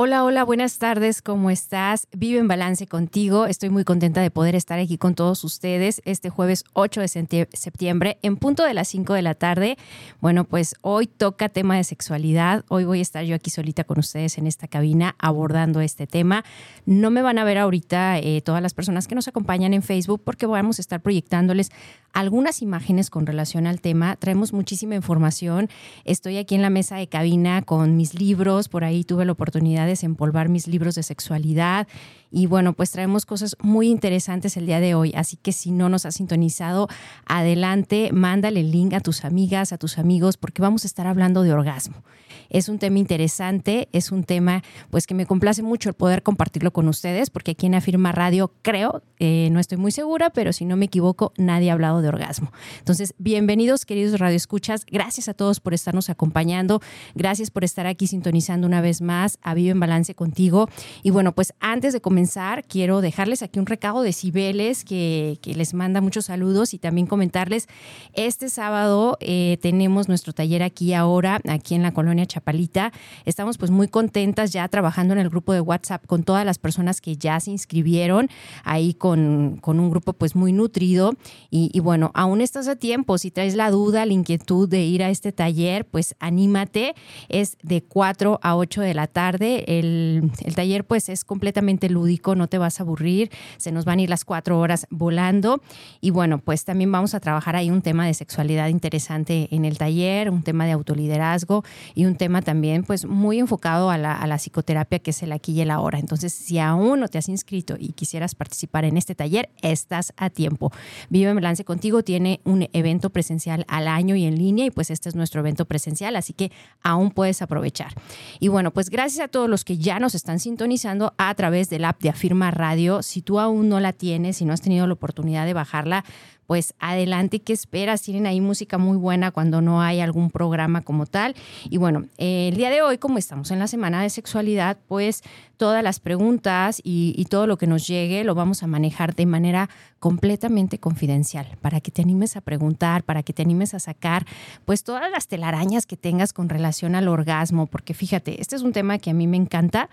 Hola, 0.00 0.22
hola, 0.22 0.44
buenas 0.44 0.78
tardes, 0.78 1.22
¿cómo 1.22 1.50
estás? 1.50 2.06
Vive 2.12 2.38
en 2.38 2.46
balance 2.46 2.86
contigo. 2.86 3.46
Estoy 3.46 3.68
muy 3.68 3.82
contenta 3.82 4.20
de 4.20 4.30
poder 4.30 4.54
estar 4.54 4.78
aquí 4.78 4.96
con 4.96 5.16
todos 5.16 5.42
ustedes 5.42 6.02
este 6.04 6.30
jueves 6.30 6.62
8 6.74 7.00
de 7.00 7.48
septiembre 7.52 8.16
en 8.22 8.36
punto 8.36 8.62
de 8.62 8.74
las 8.74 8.86
5 8.86 9.14
de 9.14 9.22
la 9.22 9.34
tarde. 9.34 9.76
Bueno, 10.20 10.44
pues 10.44 10.76
hoy 10.82 11.08
toca 11.08 11.48
tema 11.48 11.76
de 11.76 11.82
sexualidad. 11.82 12.64
Hoy 12.68 12.84
voy 12.84 13.00
a 13.00 13.02
estar 13.02 13.24
yo 13.24 13.34
aquí 13.34 13.50
solita 13.50 13.82
con 13.82 13.98
ustedes 13.98 14.38
en 14.38 14.46
esta 14.46 14.68
cabina 14.68 15.16
abordando 15.18 15.80
este 15.80 16.06
tema. 16.06 16.44
No 16.86 17.10
me 17.10 17.20
van 17.20 17.38
a 17.38 17.42
ver 17.42 17.58
ahorita 17.58 18.20
eh, 18.20 18.40
todas 18.40 18.62
las 18.62 18.74
personas 18.74 19.08
que 19.08 19.16
nos 19.16 19.26
acompañan 19.26 19.74
en 19.74 19.82
Facebook 19.82 20.22
porque 20.24 20.46
vamos 20.46 20.78
a 20.78 20.82
estar 20.82 21.00
proyectándoles 21.00 21.72
algunas 22.12 22.62
imágenes 22.62 23.10
con 23.10 23.26
relación 23.26 23.66
al 23.66 23.80
tema. 23.80 24.14
Traemos 24.14 24.52
muchísima 24.52 24.94
información. 24.94 25.68
Estoy 26.04 26.38
aquí 26.38 26.54
en 26.54 26.62
la 26.62 26.70
mesa 26.70 26.96
de 26.96 27.08
cabina 27.08 27.62
con 27.62 27.96
mis 27.96 28.14
libros. 28.14 28.68
Por 28.68 28.84
ahí 28.84 29.02
tuve 29.02 29.24
la 29.24 29.32
oportunidad 29.32 29.87
de 29.88 29.92
desempolvar 29.92 30.48
mis 30.48 30.68
libros 30.68 30.94
de 30.94 31.02
sexualidad. 31.02 31.86
Y 32.30 32.46
bueno, 32.46 32.72
pues 32.72 32.90
traemos 32.90 33.26
cosas 33.26 33.56
muy 33.60 33.88
interesantes 33.88 34.56
el 34.56 34.66
día 34.66 34.80
de 34.80 34.94
hoy. 34.94 35.12
Así 35.14 35.36
que 35.36 35.52
si 35.52 35.70
no 35.70 35.88
nos 35.88 36.06
has 36.06 36.16
sintonizado, 36.16 36.88
adelante, 37.26 38.10
mándale 38.12 38.60
el 38.60 38.70
link 38.70 38.94
a 38.94 39.00
tus 39.00 39.24
amigas, 39.24 39.72
a 39.72 39.78
tus 39.78 39.98
amigos, 39.98 40.36
porque 40.36 40.62
vamos 40.62 40.84
a 40.84 40.86
estar 40.86 41.06
hablando 41.06 41.42
de 41.42 41.52
orgasmo. 41.52 42.02
Es 42.50 42.68
un 42.68 42.78
tema 42.78 42.98
interesante, 42.98 43.88
es 43.92 44.10
un 44.10 44.24
tema 44.24 44.62
pues 44.90 45.06
que 45.06 45.14
me 45.14 45.26
complace 45.26 45.62
mucho 45.62 45.88
el 45.88 45.94
poder 45.94 46.22
compartirlo 46.22 46.72
con 46.72 46.88
ustedes, 46.88 47.30
porque 47.30 47.52
aquí 47.52 47.66
en 47.66 47.74
Afirma 47.74 48.12
Radio 48.12 48.52
creo, 48.62 49.02
eh, 49.18 49.48
no 49.52 49.60
estoy 49.60 49.78
muy 49.78 49.92
segura, 49.92 50.30
pero 50.30 50.52
si 50.52 50.64
no 50.64 50.76
me 50.76 50.86
equivoco, 50.86 51.32
nadie 51.36 51.70
ha 51.70 51.74
hablado 51.74 52.00
de 52.00 52.08
orgasmo. 52.08 52.52
Entonces, 52.78 53.14
bienvenidos 53.18 53.84
queridos 53.84 54.18
radioescuchas, 54.18 54.86
gracias 54.86 55.28
a 55.28 55.34
todos 55.34 55.60
por 55.60 55.74
estarnos 55.74 56.10
acompañando, 56.10 56.80
gracias 57.14 57.50
por 57.50 57.64
estar 57.64 57.86
aquí 57.86 58.06
sintonizando 58.06 58.66
una 58.66 58.80
vez 58.80 59.00
más 59.02 59.38
a 59.42 59.54
Vivo 59.54 59.72
en 59.72 59.80
Balance 59.80 60.14
contigo. 60.14 60.68
Y 61.02 61.10
bueno, 61.10 61.34
pues 61.34 61.54
antes 61.60 61.92
de 61.92 62.00
comenzar, 62.00 62.17
quiero 62.66 63.00
dejarles 63.00 63.42
aquí 63.42 63.58
un 63.58 63.66
recado 63.66 64.02
de 64.02 64.12
Cibeles 64.12 64.84
que, 64.84 65.38
que 65.42 65.54
les 65.54 65.74
manda 65.74 66.00
muchos 66.00 66.26
saludos 66.26 66.74
y 66.74 66.78
también 66.78 67.06
comentarles, 67.06 67.68
este 68.14 68.48
sábado 68.48 69.16
eh, 69.20 69.58
tenemos 69.60 70.08
nuestro 70.08 70.32
taller 70.32 70.62
aquí 70.62 70.94
ahora, 70.94 71.40
aquí 71.48 71.74
en 71.74 71.82
la 71.82 71.92
colonia 71.92 72.26
Chapalita. 72.26 72.92
Estamos 73.24 73.58
pues 73.58 73.70
muy 73.70 73.88
contentas 73.88 74.52
ya 74.52 74.66
trabajando 74.68 75.14
en 75.14 75.20
el 75.20 75.28
grupo 75.28 75.52
de 75.52 75.60
WhatsApp 75.60 76.06
con 76.06 76.22
todas 76.22 76.44
las 76.44 76.58
personas 76.58 77.00
que 77.00 77.16
ya 77.16 77.38
se 77.40 77.50
inscribieron, 77.50 78.28
ahí 78.64 78.94
con, 78.94 79.58
con 79.60 79.80
un 79.80 79.90
grupo 79.90 80.12
pues 80.12 80.34
muy 80.34 80.52
nutrido. 80.52 81.14
Y, 81.50 81.78
bueno, 81.80 82.10
aún 82.14 82.40
estás 82.40 82.68
a 82.68 82.76
tiempo, 82.76 83.18
si 83.18 83.30
traes 83.30 83.54
la 83.54 83.70
duda, 83.70 84.06
la 84.06 84.12
inquietud 84.12 84.68
de 84.68 84.84
ir 84.84 85.02
a 85.02 85.10
este 85.10 85.32
taller, 85.32 85.86
pues 85.86 86.14
anímate. 86.18 86.94
Es 87.28 87.56
de 87.62 87.82
4 87.82 88.40
a 88.42 88.56
8 88.56 88.80
de 88.80 88.94
la 88.94 89.06
tarde. 89.06 89.64
El, 89.78 90.30
el 90.44 90.54
taller 90.54 90.84
pues 90.84 91.08
es 91.08 91.24
completamente 91.24 91.88
lúdico, 91.88 92.07
no 92.36 92.48
te 92.48 92.58
vas 92.58 92.80
a 92.80 92.82
aburrir, 92.82 93.30
se 93.56 93.72
nos 93.72 93.84
van 93.84 93.98
a 93.98 94.02
ir 94.02 94.10
las 94.10 94.24
cuatro 94.24 94.58
horas 94.58 94.86
volando. 94.90 95.62
Y 96.00 96.10
bueno, 96.10 96.38
pues 96.38 96.64
también 96.64 96.90
vamos 96.92 97.14
a 97.14 97.20
trabajar 97.20 97.56
ahí 97.56 97.70
un 97.70 97.82
tema 97.82 98.06
de 98.06 98.14
sexualidad 98.14 98.68
interesante 98.68 99.48
en 99.50 99.64
el 99.64 99.78
taller, 99.78 100.30
un 100.30 100.42
tema 100.42 100.66
de 100.66 100.72
autoliderazgo 100.72 101.64
y 101.94 102.04
un 102.04 102.16
tema 102.16 102.42
también 102.42 102.84
pues 102.84 103.06
muy 103.06 103.38
enfocado 103.38 103.90
a 103.90 103.98
la, 103.98 104.38
psicoterapia 104.38 105.00
que 105.00 105.10
es 105.10 105.22
el 105.22 105.32
aquí 105.32 105.52
y 105.52 105.62
el 105.62 105.70
ahora. 105.70 105.98
Entonces, 105.98 106.32
si 106.32 106.58
aún 106.58 107.00
no 107.00 107.08
te 107.08 107.18
has 107.18 107.28
inscrito 107.28 107.74
y 107.78 107.92
quisieras 107.92 108.34
participar 108.34 108.84
en 108.84 108.96
este 108.96 109.14
taller, 109.14 109.50
estás 109.62 110.12
a 110.16 110.30
tiempo. 110.30 110.70
Vive 111.10 111.30
en 111.30 111.36
Balance 111.36 111.64
Contigo 111.64 112.04
tiene 112.04 112.40
un 112.44 112.68
evento 112.72 113.10
presencial 113.10 113.64
al 113.68 113.88
año 113.88 114.14
y 114.14 114.24
en 114.24 114.38
línea 114.38 114.66
y 114.66 114.70
pues 114.70 114.90
este 114.90 115.08
es 115.08 115.16
nuestro 115.16 115.40
evento 115.40 115.64
presencial, 115.64 116.14
así 116.14 116.32
que 116.32 116.52
aún 116.82 117.10
puedes 117.10 117.42
aprovechar. 117.42 117.94
Y 118.38 118.48
bueno, 118.48 118.70
pues 118.70 118.90
gracias 118.90 119.24
a 119.24 119.28
todos 119.28 119.48
los 119.48 119.64
que 119.64 119.76
ya 119.76 119.98
nos 119.98 120.14
están 120.14 120.38
sintonizando 120.38 121.14
a 121.18 121.34
través 121.34 121.68
del 121.68 121.84
de 122.00 122.08
Afirma 122.08 122.50
Radio. 122.50 123.02
Si 123.02 123.22
tú 123.22 123.40
aún 123.40 123.68
no 123.68 123.80
la 123.80 123.92
tienes, 123.92 124.38
si 124.38 124.44
no 124.44 124.52
has 124.52 124.60
tenido 124.60 124.86
la 124.86 124.94
oportunidad 124.94 125.46
de 125.46 125.54
bajarla, 125.54 126.04
pues 126.48 126.72
adelante, 126.78 127.40
¿qué 127.40 127.52
esperas? 127.52 128.00
Tienen 128.00 128.26
ahí 128.26 128.40
música 128.40 128.78
muy 128.78 128.96
buena 128.96 129.30
cuando 129.32 129.60
no 129.60 129.82
hay 129.82 130.00
algún 130.00 130.30
programa 130.30 130.80
como 130.80 131.04
tal. 131.04 131.34
Y 131.68 131.76
bueno, 131.76 132.06
el 132.16 132.56
día 132.56 132.70
de 132.70 132.80
hoy, 132.80 132.96
como 132.96 133.18
estamos 133.18 133.50
en 133.50 133.58
la 133.58 133.66
semana 133.66 134.02
de 134.02 134.08
sexualidad, 134.08 134.78
pues 134.88 135.22
todas 135.58 135.84
las 135.84 136.00
preguntas 136.00 136.80
y, 136.82 137.22
todo 137.28 137.46
lo 137.46 137.58
que 137.58 137.66
nos 137.66 137.86
llegue 137.86 138.24
lo 138.24 138.34
vamos 138.34 138.62
a 138.62 138.66
manejar 138.66 139.14
de 139.14 139.26
manera 139.26 139.68
completamente 139.98 140.78
confidencial, 140.78 141.46
para 141.60 141.82
que 141.82 141.90
te 141.90 142.00
animes 142.00 142.34
a 142.34 142.40
preguntar, 142.40 143.02
para 143.02 143.22
que 143.22 143.34
te 143.34 143.42
animes 143.42 143.74
a 143.74 143.78
sacar 143.78 144.24
pues 144.64 144.84
todas 144.84 145.10
las 145.10 145.28
telarañas 145.28 145.84
que 145.84 145.98
tengas 145.98 146.32
con 146.32 146.48
relación 146.48 146.94
al 146.94 147.08
orgasmo, 147.08 147.66
porque 147.66 147.92
fíjate, 147.92 148.40
este 148.40 148.56
es 148.56 148.62
un 148.62 148.72
tema 148.72 148.96
que 148.96 149.10
a 149.10 149.14
mí 149.14 149.26
me 149.26 149.36
encanta 149.36 149.90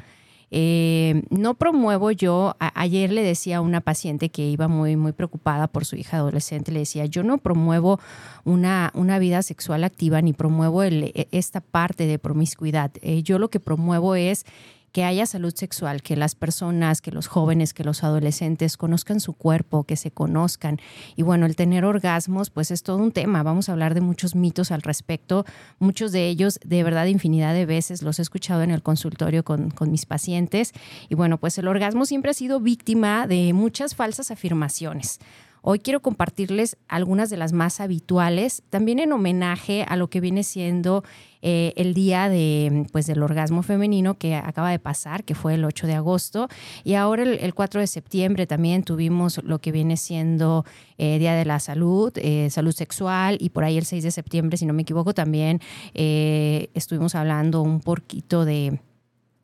eh, 0.58 1.24
no 1.32 1.56
promuevo 1.56 2.12
yo, 2.12 2.56
ayer 2.60 3.12
le 3.12 3.24
decía 3.24 3.58
a 3.58 3.62
una 3.62 3.82
paciente 3.82 4.30
que 4.30 4.48
iba 4.48 4.70
muy, 4.70 4.96
muy 4.96 5.12
preocupada 5.12 5.68
por 5.68 5.84
su 5.84 5.98
hija 5.98 6.16
adolescente, 6.16 6.72
le 6.72 6.80
decía, 6.80 7.06
yo 7.08 7.24
no 7.24 7.40
promuevo 7.40 8.00
una, 8.46 8.90
una 8.96 9.20
vida 9.20 9.44
sexual 9.44 9.84
activa 9.84 10.22
ni 10.22 10.32
promuevo 10.32 10.84
el, 10.84 11.12
e, 11.14 11.28
esta 11.32 11.60
parte 11.60 12.08
de 12.08 12.20
promiscuidad. 12.20 12.92
Eh, 13.02 13.22
yo 13.22 13.38
lo 13.38 13.50
que 13.50 13.60
promuevo 13.60 14.16
es 14.16 14.46
que 14.96 15.04
haya 15.04 15.26
salud 15.26 15.54
sexual, 15.54 16.02
que 16.02 16.16
las 16.16 16.36
personas, 16.36 17.02
que 17.02 17.12
los 17.12 17.28
jóvenes, 17.28 17.74
que 17.74 17.84
los 17.84 18.02
adolescentes 18.06 18.78
conozcan 18.78 19.20
su 19.20 19.34
cuerpo, 19.34 19.84
que 19.84 19.98
se 19.98 20.10
conozcan. 20.10 20.80
Y 21.18 21.22
bueno, 21.22 21.46
el 21.46 21.58
tener 21.58 21.84
orgasmos, 21.84 22.50
pues 22.50 22.72
es 22.72 22.82
todo 22.82 22.96
un 22.96 23.12
tema. 23.12 23.44
Vamos 23.44 23.68
a 23.68 23.74
hablar 23.74 23.94
de 23.94 24.00
muchos 24.00 24.36
mitos 24.36 24.72
al 24.72 24.82
respecto. 24.82 25.46
Muchos 25.80 26.14
de 26.14 26.30
ellos, 26.30 26.62
de 26.64 26.82
verdad, 26.86 27.08
infinidad 27.08 27.54
de 27.54 27.66
veces 27.66 28.04
los 28.04 28.20
he 28.20 28.22
escuchado 28.22 28.62
en 28.62 28.72
el 28.72 28.84
consultorio 28.84 29.44
con, 29.44 29.70
con 29.70 29.92
mis 29.92 30.06
pacientes. 30.06 30.72
Y 31.10 31.16
bueno, 31.16 31.40
pues 31.40 31.58
el 31.58 31.68
orgasmo 31.68 32.06
siempre 32.06 32.32
ha 32.32 32.34
sido 32.34 32.62
víctima 32.62 33.28
de 33.28 33.52
muchas 33.52 33.96
falsas 33.96 34.32
afirmaciones. 34.32 35.20
Hoy 35.68 35.80
quiero 35.80 36.00
compartirles 36.00 36.78
algunas 36.88 37.32
de 37.32 37.38
las 37.38 37.52
más 37.52 37.80
habituales, 37.80 38.62
también 38.70 39.00
en 39.00 39.12
homenaje 39.12 39.84
a 39.88 39.96
lo 39.96 40.12
que 40.12 40.22
viene 40.22 40.44
siendo 40.44 41.04
eh, 41.42 41.74
el 41.76 41.96
día 41.96 42.30
de, 42.30 42.86
pues, 42.92 43.08
del 43.08 43.24
orgasmo 43.24 43.64
femenino 43.64 44.14
que 44.16 44.36
acaba 44.36 44.70
de 44.70 44.78
pasar, 44.78 45.24
que 45.24 45.34
fue 45.34 45.56
el 45.56 45.66
8 45.66 45.88
de 45.88 45.96
agosto. 45.96 46.50
Y 46.84 46.94
ahora 46.94 47.24
el, 47.24 47.54
4 47.56 47.82
de 47.82 47.88
septiembre 47.88 48.46
también 48.46 48.84
tuvimos 48.84 49.44
lo 49.44 49.58
que 49.58 49.72
viene 49.72 49.98
siendo 49.98 50.66
eh, 51.00 51.18
Día 51.18 51.34
de 51.34 51.46
la 51.46 51.60
Salud, 51.60 52.14
eh, 52.18 52.48
Salud 52.52 52.72
Sexual, 52.72 53.40
y 53.40 53.50
por 53.50 53.64
ahí 53.64 53.80
el 53.80 53.86
6 53.86 54.04
de 54.04 54.12
septiembre, 54.12 54.58
si 54.58 54.68
no 54.68 54.74
me 54.74 54.84
equivoco, 54.84 55.16
también 55.16 55.62
estuvimos 55.96 57.16
hablando 57.16 57.64
un 57.64 57.80
poquito 57.80 58.46
de, 58.46 58.80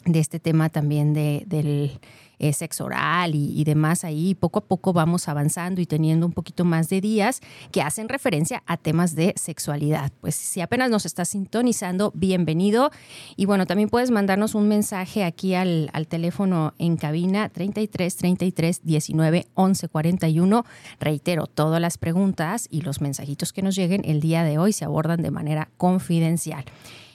de 0.06 0.20
este 0.20 0.40
tema 0.40 0.70
también 0.70 1.16
de, 1.16 1.46
del 1.48 2.00
eh, 2.42 2.54
sexo 2.54 2.86
oral 2.86 3.36
y, 3.36 3.64
demás 3.64 4.04
ahí. 4.04 4.34
Poco 4.34 4.60
a 4.60 4.64
poco 4.64 4.94
vamos 4.94 5.28
avanzando 5.28 5.80
y 5.80 5.86
teniendo 5.86 6.26
un 6.26 6.34
poquito 6.34 6.66
más 6.66 6.90
de 6.90 7.00
días 7.00 7.40
que 7.72 7.84
hacen 7.84 8.10
referencia 8.10 8.64
a 8.66 8.78
temas 8.78 9.14
de 9.14 9.36
sexualidad. 9.38 10.12
Pues 10.22 10.34
si 10.34 10.60
apenas 10.60 10.90
nos 10.90 11.06
estás 11.06 11.30
sintonizando, 11.30 12.12
bienvenido. 12.16 12.90
Y 13.36 13.46
bueno, 13.46 13.68
también 13.68 13.90
puedes 13.90 14.10
mandarnos 14.10 14.56
un 14.56 14.68
mensaje 14.68 15.24
aquí 15.24 15.54
al, 15.54 15.92
al 15.94 16.08
teléfono 16.08 16.74
en 16.80 16.98
cabina 16.98 17.50
33 17.50 18.18
33 18.18 18.82
19 18.84 19.46
11 19.54 19.88
41. 19.88 20.66
Reitero, 21.00 21.46
todas 21.46 21.80
las 21.80 22.00
preguntas 22.00 22.68
y 22.72 22.82
los 22.82 23.02
mensajitos 23.02 23.54
que 23.54 23.62
nos 23.62 23.76
lleguen 23.76 24.02
el 24.04 24.20
día 24.20 24.44
de 24.44 24.58
hoy 24.58 24.74
se 24.74 24.84
abordan 24.84 25.22
de 25.22 25.30
manera 25.30 25.70
confidencial. 25.78 26.66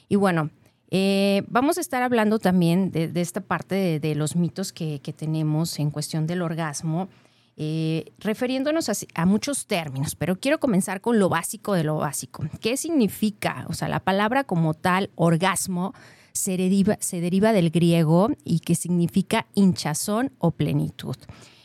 Y 0.09 0.15
bueno, 0.15 0.51
eh, 0.91 1.43
vamos 1.49 1.79
a 1.79 1.81
estar 1.81 2.03
hablando 2.03 2.39
también 2.39 2.91
de, 2.91 3.11
esta 3.21 3.41
parte 3.41 3.99
de, 3.99 4.15
los 4.15 4.37
mitos 4.37 4.73
que, 4.73 5.01
tenemos 5.17 5.79
en 5.79 5.91
cuestión 5.91 6.27
del 6.27 6.43
orgasmo, 6.43 7.09
eh, 7.57 8.13
refiriéndonos 8.19 8.91
a, 9.15 9.27
muchos 9.27 9.67
términos, 9.67 10.15
pero 10.15 10.39
quiero 10.39 10.61
comenzar 10.61 11.01
con 11.01 11.19
lo 11.19 11.29
básico 11.29 11.75
de 11.75 11.85
lo 11.85 11.97
básico. 11.97 12.45
¿Qué 12.61 12.77
significa? 12.77 13.67
O 13.69 13.73
sea, 13.73 13.89
la 13.89 14.01
palabra 14.01 14.45
como 14.45 14.75
tal, 14.75 15.11
orgasmo, 15.17 15.93
se 16.33 16.57
deriva, 16.57 16.99
se 17.01 17.21
deriva 17.21 17.53
del 17.53 17.71
griego 17.71 18.29
y 18.45 18.61
que 18.61 18.75
significa 18.75 19.47
hinchazón 19.55 20.33
o 20.39 20.51
plenitud. 20.51 21.17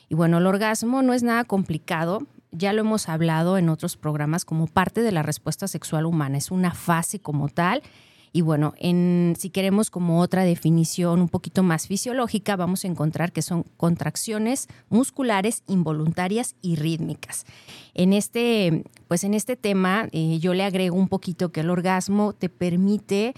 Y 0.07 0.15
bueno, 0.15 0.39
el 0.39 0.47
orgasmo 0.47 1.01
no 1.03 1.13
es 1.13 1.23
nada 1.23 1.43
complicado, 1.43 2.25
ya 2.51 2.73
lo 2.73 2.81
hemos 2.81 3.07
hablado 3.07 3.57
en 3.57 3.69
otros 3.69 3.97
programas 3.97 4.45
como 4.45 4.67
parte 4.67 5.01
de 5.01 5.11
la 5.11 5.23
respuesta 5.23 5.67
sexual 5.67 6.05
humana, 6.05 6.37
es 6.37 6.51
una 6.51 6.73
fase 6.73 7.19
como 7.19 7.49
tal 7.49 7.83
Y 8.33 8.41
bueno, 8.41 8.73
en, 8.77 9.35
si 9.37 9.49
queremos 9.49 9.89
como 9.89 10.21
otra 10.21 10.43
definición 10.43 11.21
un 11.21 11.27
poquito 11.27 11.63
más 11.63 11.87
fisiológica, 11.87 12.55
vamos 12.55 12.85
a 12.85 12.87
encontrar 12.87 13.33
que 13.33 13.41
son 13.41 13.65
contracciones 13.75 14.67
musculares 14.89 15.63
involuntarias 15.67 16.55
y 16.61 16.77
rítmicas. 16.77 17.45
En 17.93 18.13
este, 18.13 18.83
pues 19.09 19.25
en 19.25 19.33
este 19.33 19.57
tema 19.57 20.07
eh, 20.13 20.39
yo 20.39 20.53
le 20.53 20.63
agrego 20.63 20.95
un 20.95 21.09
poquito 21.09 21.51
que 21.51 21.59
el 21.59 21.69
orgasmo 21.69 22.31
te 22.31 22.47
permite 22.47 23.33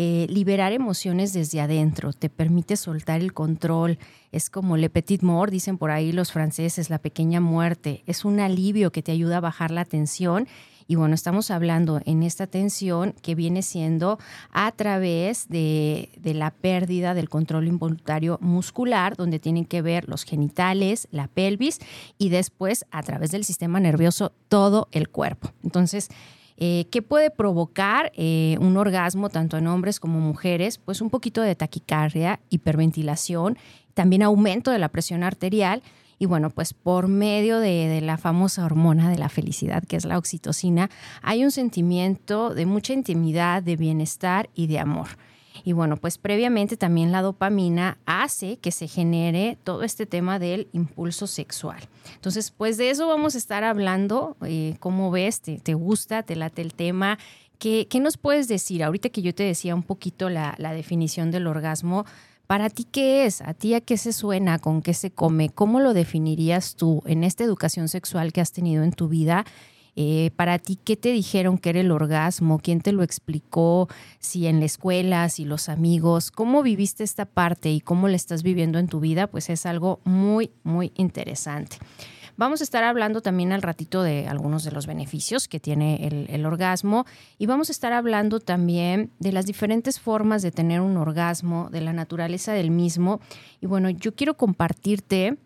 eh, 0.00 0.26
liberar 0.30 0.72
emociones 0.72 1.32
desde 1.32 1.60
adentro, 1.60 2.12
te 2.12 2.30
permite 2.30 2.76
soltar 2.76 3.20
el 3.20 3.32
control. 3.32 3.98
Es 4.30 4.48
como 4.48 4.76
le 4.76 4.90
petit 4.90 5.22
mort, 5.22 5.50
dicen 5.50 5.76
por 5.76 5.90
ahí 5.90 6.12
los 6.12 6.30
franceses, 6.30 6.88
la 6.88 6.98
pequeña 6.98 7.40
muerte. 7.40 8.04
Es 8.06 8.24
un 8.24 8.38
alivio 8.38 8.92
que 8.92 9.02
te 9.02 9.10
ayuda 9.12 9.38
a 9.38 9.40
bajar 9.40 9.72
la 9.72 9.84
tensión. 9.84 10.46
Y 10.90 10.94
bueno, 10.94 11.14
estamos 11.14 11.50
hablando 11.50 12.00
en 12.06 12.22
esta 12.22 12.46
tensión 12.46 13.14
que 13.20 13.34
viene 13.34 13.60
siendo 13.60 14.18
a 14.50 14.72
través 14.72 15.46
de, 15.50 16.08
la 16.24 16.50
pérdida 16.50 17.12
del 17.12 17.28
control 17.28 17.68
involuntario 17.68 18.38
muscular, 18.40 19.14
donde 19.14 19.38
tienen 19.38 19.66
que 19.66 19.82
ver 19.82 20.08
los 20.08 20.24
genitales, 20.24 21.06
la 21.10 21.28
pelvis 21.28 21.78
y 22.16 22.30
después 22.30 22.86
a 22.90 23.02
través 23.02 23.32
del 23.32 23.44
sistema 23.44 23.80
nervioso 23.80 24.32
todo 24.48 24.88
el 24.90 25.10
cuerpo. 25.10 25.52
Entonces, 25.62 26.08
eh, 26.60 26.86
¿Qué 26.90 27.02
puede 27.02 27.30
provocar 27.30 28.10
eh, 28.16 28.56
un 28.58 28.76
orgasmo 28.76 29.28
tanto 29.28 29.56
en 29.58 29.68
hombres 29.68 30.00
como 30.00 30.18
mujeres? 30.18 30.78
Pues 30.78 31.00
un 31.00 31.08
poquito 31.08 31.40
de 31.40 31.54
taquicardia, 31.54 32.40
hiperventilación, 32.50 33.56
también 33.94 34.22
aumento 34.22 34.72
de 34.72 34.80
la 34.80 34.88
presión 34.88 35.22
arterial 35.22 35.84
y 36.18 36.26
bueno, 36.26 36.50
pues 36.50 36.74
por 36.74 37.08
medio 37.08 37.60
de, 37.60 38.00
la 38.00 38.18
famosa 38.18 38.64
hormona 38.64 39.10
de 39.10 39.18
la 39.18 39.28
felicidad, 39.28 39.84
que 39.84 39.96
es 39.96 40.04
la 40.04 40.18
oxitocina, 40.18 40.90
hay 41.22 41.44
un 41.44 41.50
sentimiento 41.50 42.54
de 42.54 42.66
mucha 42.66 42.92
intimidad, 42.92 43.62
de 43.62 43.76
bienestar 43.76 44.50
y 44.54 44.66
de 44.66 44.80
amor. 44.80 45.08
Y 45.64 45.72
bueno, 45.72 45.96
pues 45.96 46.18
previamente 46.18 46.76
también 46.76 47.12
la 47.12 47.22
dopamina 47.22 47.98
hace 48.06 48.58
que 48.58 48.70
se 48.70 48.86
genere 48.86 49.58
todo 49.64 49.82
este 49.82 50.06
tema 50.06 50.38
del 50.38 50.68
impulso 50.72 51.26
sexual. 51.26 51.80
Entonces, 52.14 52.50
pues 52.50 52.76
de 52.76 52.90
eso 52.90 53.08
vamos 53.08 53.34
a 53.34 53.38
estar 53.38 53.64
hablando. 53.64 54.36
Eh, 54.44 54.76
¿Cómo 54.80 55.10
ves? 55.10 55.40
¿Te, 55.40 55.74
gusta? 55.74 56.22
¿Te 56.22 56.36
late 56.36 56.62
el 56.62 56.74
tema? 56.74 57.18
¿Qué, 57.58 57.88
¿Qué, 57.90 57.98
nos 57.98 58.16
puedes 58.16 58.46
decir? 58.46 58.84
Ahorita 58.84 59.08
que 59.08 59.20
yo 59.20 59.34
te 59.34 59.42
decía 59.42 59.74
un 59.74 59.82
poquito 59.82 60.30
la, 60.30 60.54
la 60.58 60.72
definición 60.72 61.32
del 61.32 61.48
orgasmo, 61.48 62.06
¿Para 62.48 62.70
ti 62.70 62.84
qué 62.84 63.26
es? 63.26 63.42
¿A 63.42 63.52
ti 63.52 63.74
a 63.74 63.82
qué 63.82 63.98
se 63.98 64.14
suena? 64.14 64.58
¿Con 64.58 64.80
qué 64.80 64.94
se 64.94 65.10
come? 65.10 65.50
¿Cómo 65.50 65.80
lo 65.80 65.92
definirías 65.92 66.76
tú 66.76 67.02
en 67.04 67.22
esta 67.22 67.44
educación 67.44 67.88
sexual 67.88 68.32
que 68.32 68.40
has 68.40 68.52
tenido 68.52 68.84
en 68.84 68.92
tu 68.92 69.06
vida? 69.06 69.44
Eh, 69.96 70.30
para 70.34 70.58
ti, 70.58 70.78
¿qué 70.82 70.96
te 70.96 71.12
dijeron 71.12 71.58
que 71.58 71.68
era 71.68 71.80
el 71.80 71.90
orgasmo? 71.90 72.58
¿Quién 72.58 72.80
te 72.80 72.92
lo 72.92 73.02
explicó? 73.02 73.88
Si 74.18 74.46
en 74.46 74.60
la 74.60 74.64
escuela, 74.64 75.28
si 75.28 75.44
los 75.44 75.68
amigos, 75.68 76.30
¿cómo 76.30 76.62
viviste 76.62 77.04
esta 77.04 77.26
parte 77.26 77.70
y 77.70 77.80
cómo 77.80 78.08
la 78.08 78.16
estás 78.16 78.42
viviendo 78.42 78.78
en 78.78 78.88
tu 78.88 78.98
vida? 78.98 79.26
Pues 79.26 79.50
es 79.50 79.66
algo 79.66 80.00
muy, 80.04 80.50
muy 80.62 80.90
interesante. 80.94 81.76
Vamos 82.38 82.60
a 82.60 82.64
estar 82.64 82.84
hablando 82.84 83.20
también 83.20 83.50
al 83.50 83.62
ratito 83.62 84.04
de 84.04 84.28
algunos 84.28 84.62
de 84.62 84.70
los 84.70 84.86
beneficios 84.86 85.48
que 85.48 85.58
tiene 85.58 86.06
el, 86.06 86.26
el, 86.30 86.46
orgasmo 86.46 87.04
y 87.36 87.46
vamos 87.46 87.68
a 87.68 87.72
estar 87.72 87.92
hablando 87.92 88.38
también 88.38 89.10
de 89.18 89.32
las 89.32 89.44
diferentes 89.44 89.98
formas 89.98 90.42
de 90.42 90.52
tener 90.52 90.80
un 90.80 90.96
orgasmo, 90.96 91.68
de 91.70 91.80
la 91.80 91.92
naturaleza 91.92 92.52
del 92.52 92.70
mismo. 92.70 93.20
Y 93.60 93.66
bueno, 93.66 93.90
yo 93.90 94.14
quiero 94.14 94.34
compartirte 94.34 95.36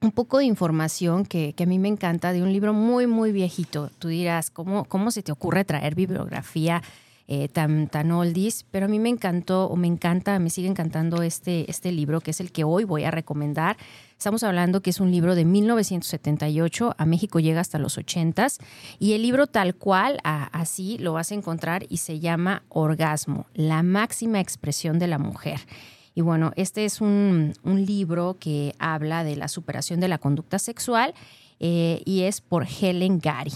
un 0.00 0.10
poco 0.10 0.38
de 0.38 0.46
información 0.46 1.26
que, 1.26 1.54
a 1.58 1.66
mí 1.66 1.78
me 1.78 1.88
encanta 1.88 2.32
de 2.32 2.42
un 2.42 2.50
libro 2.50 2.72
muy, 2.72 3.06
muy 3.06 3.30
viejito. 3.30 3.90
Tú 3.98 4.08
dirás, 4.08 4.50
¿cómo, 4.50 4.86
cómo 4.86 5.10
se 5.10 5.22
te 5.22 5.32
ocurre 5.32 5.66
traer 5.66 5.94
bibliografía 5.94 6.82
eh, 7.28 7.48
tan, 7.48 7.88
tan 7.88 8.10
oldies? 8.10 8.64
Pero 8.70 8.86
a 8.86 8.88
mí 8.88 8.98
me 8.98 9.10
encantó 9.10 9.66
o 9.66 9.76
me 9.76 9.86
encanta, 9.86 10.38
me 10.38 10.48
sigue 10.48 10.68
encantando 10.68 11.22
este, 11.22 11.70
este 11.70 11.92
libro, 11.92 12.20
que 12.20 12.32
es 12.32 12.40
el 12.40 12.52
que 12.52 12.64
hoy 12.64 12.84
voy 12.84 13.04
a 13.04 13.10
recomendar. 13.10 13.76
Estamos 14.22 14.44
hablando 14.44 14.82
que 14.82 14.90
es 14.90 15.00
un 15.00 15.10
libro 15.10 15.34
de 15.34 15.44
1978, 15.44 16.94
a 16.96 17.06
México 17.06 17.40
llega 17.40 17.60
hasta 17.60 17.80
los 17.80 17.98
80s, 17.98 18.58
y 19.00 19.14
el 19.14 19.22
libro 19.22 19.48
tal 19.48 19.74
cual, 19.74 20.20
así 20.22 20.96
lo 20.98 21.14
vas 21.14 21.32
a 21.32 21.34
encontrar 21.34 21.86
y 21.88 21.96
se 21.96 22.20
llama 22.20 22.62
Orgasmo, 22.68 23.46
la 23.52 23.82
máxima 23.82 24.38
expresión 24.38 25.00
de 25.00 25.08
la 25.08 25.18
mujer. 25.18 25.58
Y 26.14 26.20
bueno, 26.20 26.52
este 26.54 26.84
es 26.84 27.00
un, 27.00 27.54
libro 27.64 28.36
que 28.38 28.76
habla 28.78 29.24
de 29.24 29.34
la 29.34 29.48
superación 29.48 29.98
de 29.98 30.06
la 30.06 30.18
conducta 30.18 30.60
sexual 30.60 31.14
eh, 31.58 32.00
y 32.04 32.22
es 32.22 32.40
por 32.40 32.64
Helen 32.64 33.18
Gary. 33.18 33.54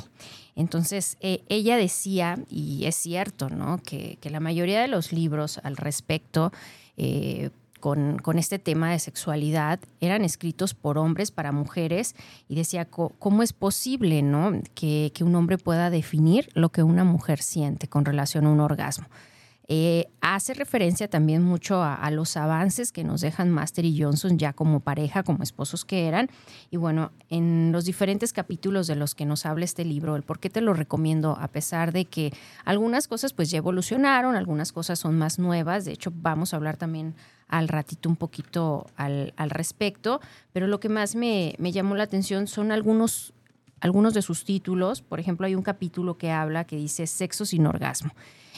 Entonces, 0.57 1.17
eh, 1.21 1.45
ella 1.49 1.77
decía, 1.77 2.41
y 2.51 2.87
es 2.87 2.97
cierto, 2.97 3.51
¿no? 3.51 3.81
Que, 3.85 4.19
la 4.21 4.41
mayoría 4.41 4.81
de 4.81 4.89
los 4.89 5.13
libros 5.13 5.61
al 5.63 5.77
respecto 5.77 6.51
eh, 6.97 7.51
con, 7.81 8.21
este 8.39 8.59
tema 8.59 8.91
de 8.91 8.99
sexualidad 8.99 9.81
eran 10.01 10.25
escritos 10.25 10.75
por 10.75 10.99
hombres 10.99 11.31
para 11.31 11.53
mujeres 11.53 12.15
y 12.49 12.55
decía, 12.55 12.87
¿cómo 12.87 13.43
es 13.43 13.53
posible, 13.53 14.25
que 14.75 15.13
un 15.21 15.35
hombre 15.35 15.59
pueda 15.59 15.91
definir 15.91 16.49
lo 16.55 16.71
que 16.71 16.83
una 16.83 17.05
mujer 17.05 17.43
siente 17.43 17.89
con 17.89 18.05
relación 18.05 18.47
a 18.47 18.51
un 18.51 18.61
orgasmo. 18.61 19.09
Eh, 19.69 20.07
hace 20.21 20.55
referencia 20.55 21.09
también 21.09 21.43
mucho 21.43 21.83
a, 21.83 22.09
los 22.11 22.37
avances 22.37 22.93
que 22.93 23.03
nos 23.03 23.21
dejan 23.21 23.51
Master 23.51 23.85
y 23.85 24.01
Johnson 24.01 24.39
ya 24.39 24.53
como 24.53 24.81
pareja, 24.81 25.25
como 25.25 25.43
esposos 25.43 25.85
que 25.85 26.07
eran. 26.07 26.31
Y 26.71 26.77
bueno, 26.77 27.11
en 27.31 27.73
los 27.73 27.85
diferentes 27.85 28.33
capítulos 28.33 28.87
de 28.87 28.95
los 28.95 29.15
que 29.15 29.27
nos 29.27 29.45
habla 29.45 29.65
este 29.65 29.85
libro, 29.85 30.15
el 30.15 30.23
por 30.23 30.39
qué 30.39 30.51
te 30.51 30.61
lo 30.61 30.73
recomiendo, 30.73 31.37
a 31.41 31.49
pesar 31.49 31.93
de 31.93 32.05
que 32.05 32.33
algunas 32.65 33.09
cosas 33.09 33.33
pues 33.33 33.51
ya 33.51 33.59
evolucionaron, 33.59 34.37
algunas 34.37 34.73
cosas 34.73 35.01
son 35.01 35.19
más 35.19 35.39
nuevas. 35.39 35.85
De 35.85 35.93
hecho, 35.93 36.13
vamos 36.15 36.53
a 36.53 36.57
hablar 36.57 36.77
también 36.77 37.15
al 37.49 37.69
ratito 37.69 38.09
un 38.09 38.17
poquito 38.17 38.87
al, 38.97 39.33
respecto. 39.51 40.21
Pero 40.53 40.69
lo 40.69 40.79
que 40.79 40.89
más 40.89 41.17
me, 41.17 41.55
me 41.59 41.73
llamó 41.73 41.97
la 41.97 42.05
atención 42.05 42.47
son 42.47 42.71
algunos 42.71 43.33
algunos 43.81 44.15
de 44.15 44.23
sus 44.23 44.45
títulos. 44.45 45.03
Por 45.03 45.21
ejemplo, 45.21 45.47
hay 45.47 45.55
un 45.55 45.63
capítulo 45.63 46.17
que 46.17 46.31
habla 46.31 46.65
que 46.65 46.77
dice 46.77 47.07
sexo 47.07 47.45
sin 47.45 47.67
orgasmo. 47.67 48.13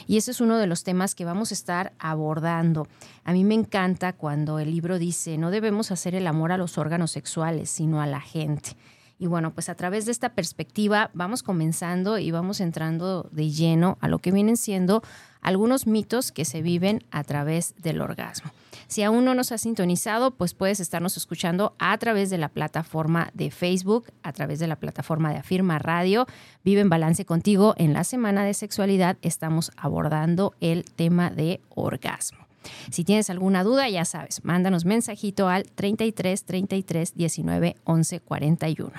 Y 0.07 0.17
ese 0.17 0.31
es 0.31 0.41
uno 0.41 0.57
de 0.57 0.67
los 0.67 0.83
temas 0.83 1.13
que 1.13 1.25
vamos 1.25 1.51
a 1.51 1.53
estar 1.53 1.93
abordando. 1.99 2.87
A 3.23 3.33
mí 3.33 3.43
me 3.43 3.55
encanta 3.55 4.13
cuando 4.13 4.59
el 4.59 4.71
libro 4.71 4.97
dice, 4.97 5.37
no 5.37 5.51
debemos 5.51 5.91
hacer 5.91 6.15
el 6.15 6.27
amor 6.27 6.51
a 6.51 6.57
los 6.57 6.77
órganos 6.77 7.11
sexuales, 7.11 7.69
sino 7.69 8.01
a 8.01 8.07
la 8.07 8.21
gente. 8.21 8.71
Y 9.19 9.27
bueno, 9.27 9.53
pues 9.53 9.67
a 9.67 9.75
través 9.75 10.05
de 10.05 10.13
esta 10.13 10.29
perspectiva 10.29 11.11
vamos 11.13 11.43
comenzando 11.43 12.17
y 12.17 12.31
vamos 12.31 12.61
entrando 12.61 13.27
de 13.31 13.49
lleno 13.49 13.97
a 13.99 14.07
lo 14.07 14.19
que 14.19 14.31
vienen 14.31 14.55
siendo 14.55 15.03
algunos 15.41 15.87
mitos 15.87 16.31
que 16.31 16.45
se 16.45 16.61
viven 16.61 17.03
a 17.11 17.25
través 17.25 17.75
del 17.81 17.99
orgasmo. 17.99 18.51
Si 18.89 19.03
aún 19.03 19.23
no 19.23 19.35
nos 19.35 19.51
has 19.51 19.61
sintonizado, 19.61 20.31
pues 20.31 20.55
puedes 20.55 20.79
estarnos 20.79 21.15
escuchando 21.15 21.75
a 21.77 21.95
través 21.99 22.31
de 22.31 22.39
la 22.39 22.49
plataforma 22.49 23.29
de 23.35 23.51
Facebook, 23.51 24.07
a 24.23 24.33
través 24.33 24.57
de 24.57 24.65
la 24.65 24.77
plataforma 24.77 25.31
de 25.31 25.37
Afirma 25.37 25.77
Radio. 25.77 26.25
Vive 26.63 26.81
en 26.81 26.89
balance 26.89 27.23
contigo. 27.23 27.75
En 27.77 27.93
la 27.93 28.03
semana 28.03 28.43
de 28.43 28.55
sexualidad 28.55 29.17
estamos 29.21 29.71
abordando 29.77 30.55
el 30.59 30.85
tema 30.85 31.29
de 31.29 31.61
orgasmo. 31.69 32.47
Si 32.89 33.03
tienes 33.03 33.29
alguna 33.29 33.63
duda, 33.63 33.87
ya 33.89 34.05
sabes, 34.05 34.43
mándanos 34.43 34.85
mensajito 34.85 35.47
al 35.49 35.65
33 35.65 36.43
33 36.43 37.13
19 37.13 37.75
11 37.83 38.19
41. 38.21 38.91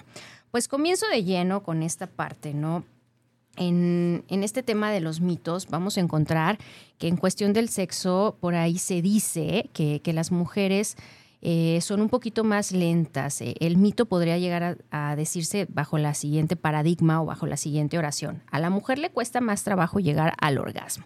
Pues 0.52 0.68
comienzo 0.68 1.06
de 1.08 1.24
lleno 1.24 1.64
con 1.64 1.82
esta 1.82 2.06
parte, 2.06 2.54
¿no? 2.54 2.84
En, 3.56 4.24
este 4.28 4.62
tema 4.62 4.90
de 4.90 5.00
los 5.00 5.20
mitos 5.20 5.68
vamos 5.68 5.98
a 5.98 6.00
encontrar 6.00 6.58
que 6.98 7.08
en 7.08 7.16
cuestión 7.16 7.52
del 7.52 7.68
sexo, 7.68 8.36
por 8.40 8.54
ahí 8.54 8.78
se 8.78 9.02
dice 9.02 9.68
que, 9.72 10.00
las 10.12 10.32
mujeres 10.32 10.96
eh, 11.42 11.80
son 11.82 12.00
un 12.00 12.08
poquito 12.08 12.44
más 12.44 12.72
lentas. 12.72 13.40
Eh, 13.40 13.54
el 13.60 13.76
mito 13.76 14.06
podría 14.06 14.38
llegar 14.38 14.78
a, 14.90 15.16
decirse 15.16 15.66
bajo 15.68 15.98
la 15.98 16.14
siguiente 16.14 16.56
paradigma 16.56 17.22
o 17.22 17.26
bajo 17.26 17.46
la 17.46 17.56
siguiente 17.56 17.98
oración. 17.98 18.42
A 18.50 18.58
la 18.60 18.70
mujer 18.70 18.98
le 18.98 19.10
cuesta 19.10 19.40
más 19.40 19.62
trabajo 19.62 20.00
llegar 20.00 20.34
al 20.40 20.58
orgasmo. 20.58 21.04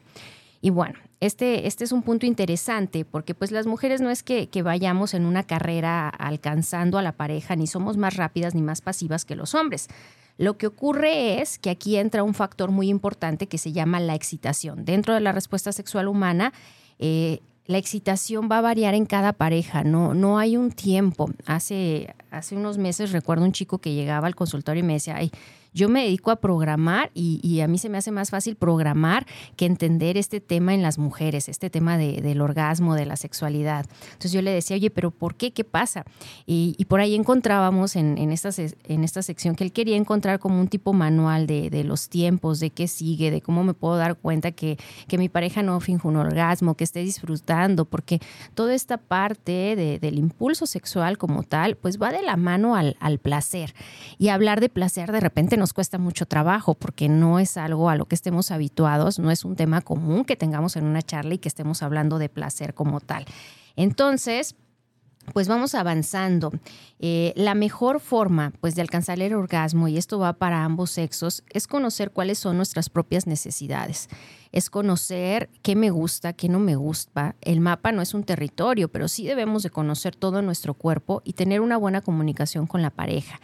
Y 0.60 0.70
bueno, 0.70 0.98
este, 1.20 1.66
este 1.66 1.84
es 1.84 1.92
un 1.92 2.02
punto 2.02 2.24
interesante 2.24 3.04
porque 3.04 3.34
pues 3.34 3.50
las 3.50 3.66
mujeres 3.66 4.00
no 4.00 4.10
es 4.10 4.22
que, 4.22 4.48
que 4.48 4.62
vayamos 4.62 5.12
en 5.12 5.26
una 5.26 5.42
carrera 5.42 6.08
alcanzando 6.08 6.96
a 6.98 7.02
la 7.02 7.12
pareja, 7.12 7.54
ni 7.54 7.66
somos 7.66 7.98
más 7.98 8.16
rápidas 8.16 8.54
ni 8.54 8.62
más 8.62 8.80
pasivas 8.80 9.24
que 9.24 9.36
los 9.36 9.54
hombres. 9.54 9.88
Lo 10.36 10.58
que 10.58 10.66
ocurre 10.66 11.40
es 11.40 11.58
que 11.58 11.70
aquí 11.70 11.96
entra 11.96 12.22
un 12.22 12.34
factor 12.34 12.70
muy 12.70 12.88
importante 12.88 13.46
que 13.46 13.58
se 13.58 13.72
llama 13.72 14.00
la 14.00 14.14
excitación. 14.14 14.84
Dentro 14.84 15.14
de 15.14 15.20
la 15.20 15.32
respuesta 15.32 15.72
sexual 15.72 16.08
humana, 16.08 16.52
eh, 16.98 17.40
la 17.66 17.78
excitación 17.78 18.48
va 18.50 18.58
a 18.58 18.62
variar 18.62 18.94
en 18.94 19.06
cada 19.06 19.32
pareja, 19.32 19.84
no, 19.84 20.12
no 20.12 20.38
hay 20.38 20.56
un 20.56 20.70
tiempo. 20.70 21.30
Hace, 21.46 22.14
hace 22.30 22.56
unos 22.56 22.76
meses 22.76 23.12
recuerdo 23.12 23.44
un 23.44 23.52
chico 23.52 23.78
que 23.78 23.94
llegaba 23.94 24.26
al 24.26 24.34
consultorio 24.34 24.82
y 24.82 24.86
me 24.86 24.94
decía, 24.94 25.16
ay, 25.16 25.30
yo 25.74 25.88
me 25.88 26.04
dedico 26.04 26.30
a 26.30 26.36
programar 26.36 27.10
y, 27.14 27.60
a 27.60 27.68
mí 27.68 27.78
se 27.78 27.88
me 27.88 27.98
hace 27.98 28.12
más 28.12 28.30
fácil 28.30 28.56
programar 28.56 29.26
que 29.56 29.66
entender 29.66 30.16
este 30.16 30.40
tema 30.40 30.72
en 30.74 30.82
las 30.82 30.98
mujeres, 30.98 31.48
este 31.48 31.68
tema 31.68 31.98
del 31.98 32.40
orgasmo, 32.40 32.94
de 32.94 33.06
la 33.06 33.16
sexualidad. 33.16 33.86
Entonces 34.04 34.32
yo 34.32 34.40
le 34.40 34.52
decía, 34.52 34.76
oye, 34.76 34.90
pero 34.90 35.10
¿por 35.10 35.34
qué? 35.34 35.52
¿Qué 35.52 35.64
pasa? 35.64 36.04
Y, 36.46 36.84
por 36.84 37.00
ahí 37.00 37.14
encontrábamos 37.14 37.96
en, 37.96 38.18
esta, 38.30 38.50
en 38.84 39.04
esta 39.04 39.22
sección 39.22 39.56
que 39.56 39.64
él 39.64 39.72
quería 39.72 39.96
encontrar 39.96 40.38
como 40.38 40.60
un 40.60 40.68
tipo 40.68 40.92
manual 40.92 41.46
de, 41.46 41.84
los 41.84 42.08
tiempos, 42.08 42.60
de 42.60 42.70
qué 42.70 42.86
sigue, 42.86 43.30
de 43.30 43.40
cómo 43.40 43.64
me 43.64 43.74
puedo 43.74 43.96
dar 43.96 44.16
cuenta 44.16 44.52
que, 44.52 44.78
que 45.08 45.18
mi 45.18 45.28
pareja 45.28 45.62
no 45.62 45.80
finge 45.80 46.06
un 46.06 46.16
orgasmo, 46.16 46.76
que 46.76 46.84
esté 46.84 47.00
disfrutando, 47.00 47.84
porque 47.84 48.20
toda 48.54 48.74
esta 48.74 48.96
parte 48.96 49.98
del 50.00 50.18
impulso 50.18 50.66
sexual 50.66 51.18
como 51.18 51.42
tal, 51.42 51.76
pues 51.76 52.00
va 52.00 52.12
de 52.12 52.22
la 52.22 52.36
mano 52.36 52.76
al, 52.76 52.96
al 53.00 53.18
placer. 53.18 53.74
Y 54.18 54.28
hablar 54.28 54.60
de 54.60 54.68
placer 54.68 55.10
de 55.10 55.20
repente 55.20 55.56
nos 55.64 55.72
cuesta 55.72 55.96
mucho 55.96 56.26
trabajo 56.26 56.74
porque 56.74 57.08
no 57.08 57.38
es 57.38 57.56
algo 57.56 57.88
a 57.88 57.96
lo 57.96 58.04
que 58.04 58.14
estemos 58.14 58.50
habituados, 58.50 59.18
no 59.18 59.30
es 59.30 59.46
un 59.46 59.56
tema 59.56 59.80
común 59.80 60.26
que 60.26 60.36
tengamos 60.36 60.76
en 60.76 60.84
una 60.84 61.00
charla 61.00 61.32
y 61.32 61.38
que 61.38 61.48
estemos 61.48 61.82
hablando 61.82 62.18
de 62.18 62.28
placer 62.28 62.74
como 62.74 63.00
tal. 63.00 63.24
Entonces, 63.74 64.56
pues 65.32 65.48
vamos 65.48 65.74
avanzando. 65.74 66.52
Eh, 66.98 67.32
la 67.34 67.54
mejor 67.54 68.00
forma 68.00 68.52
pues, 68.60 68.74
de 68.74 68.82
alcanzar 68.82 69.18
el 69.22 69.32
orgasmo, 69.32 69.88
y 69.88 69.96
esto 69.96 70.18
va 70.18 70.34
para 70.34 70.64
ambos 70.64 70.90
sexos, 70.90 71.42
es 71.48 71.66
conocer 71.66 72.10
cuáles 72.10 72.38
son 72.38 72.58
nuestras 72.58 72.90
propias 72.90 73.26
necesidades. 73.26 74.10
Es 74.52 74.68
conocer 74.68 75.48
qué 75.62 75.76
me 75.76 75.88
gusta, 75.88 76.34
qué 76.34 76.50
no 76.50 76.58
me 76.58 76.76
gusta. 76.76 77.36
El 77.40 77.60
mapa 77.60 77.90
no 77.90 78.02
es 78.02 78.12
un 78.12 78.24
territorio, 78.24 78.88
pero 78.88 79.08
sí 79.08 79.26
debemos 79.26 79.62
de 79.62 79.70
conocer 79.70 80.14
todo 80.14 80.42
nuestro 80.42 80.74
cuerpo 80.74 81.22
y 81.24 81.32
tener 81.32 81.62
una 81.62 81.78
buena 81.78 82.02
comunicación 82.02 82.66
con 82.66 82.82
la 82.82 82.90
pareja. 82.90 83.40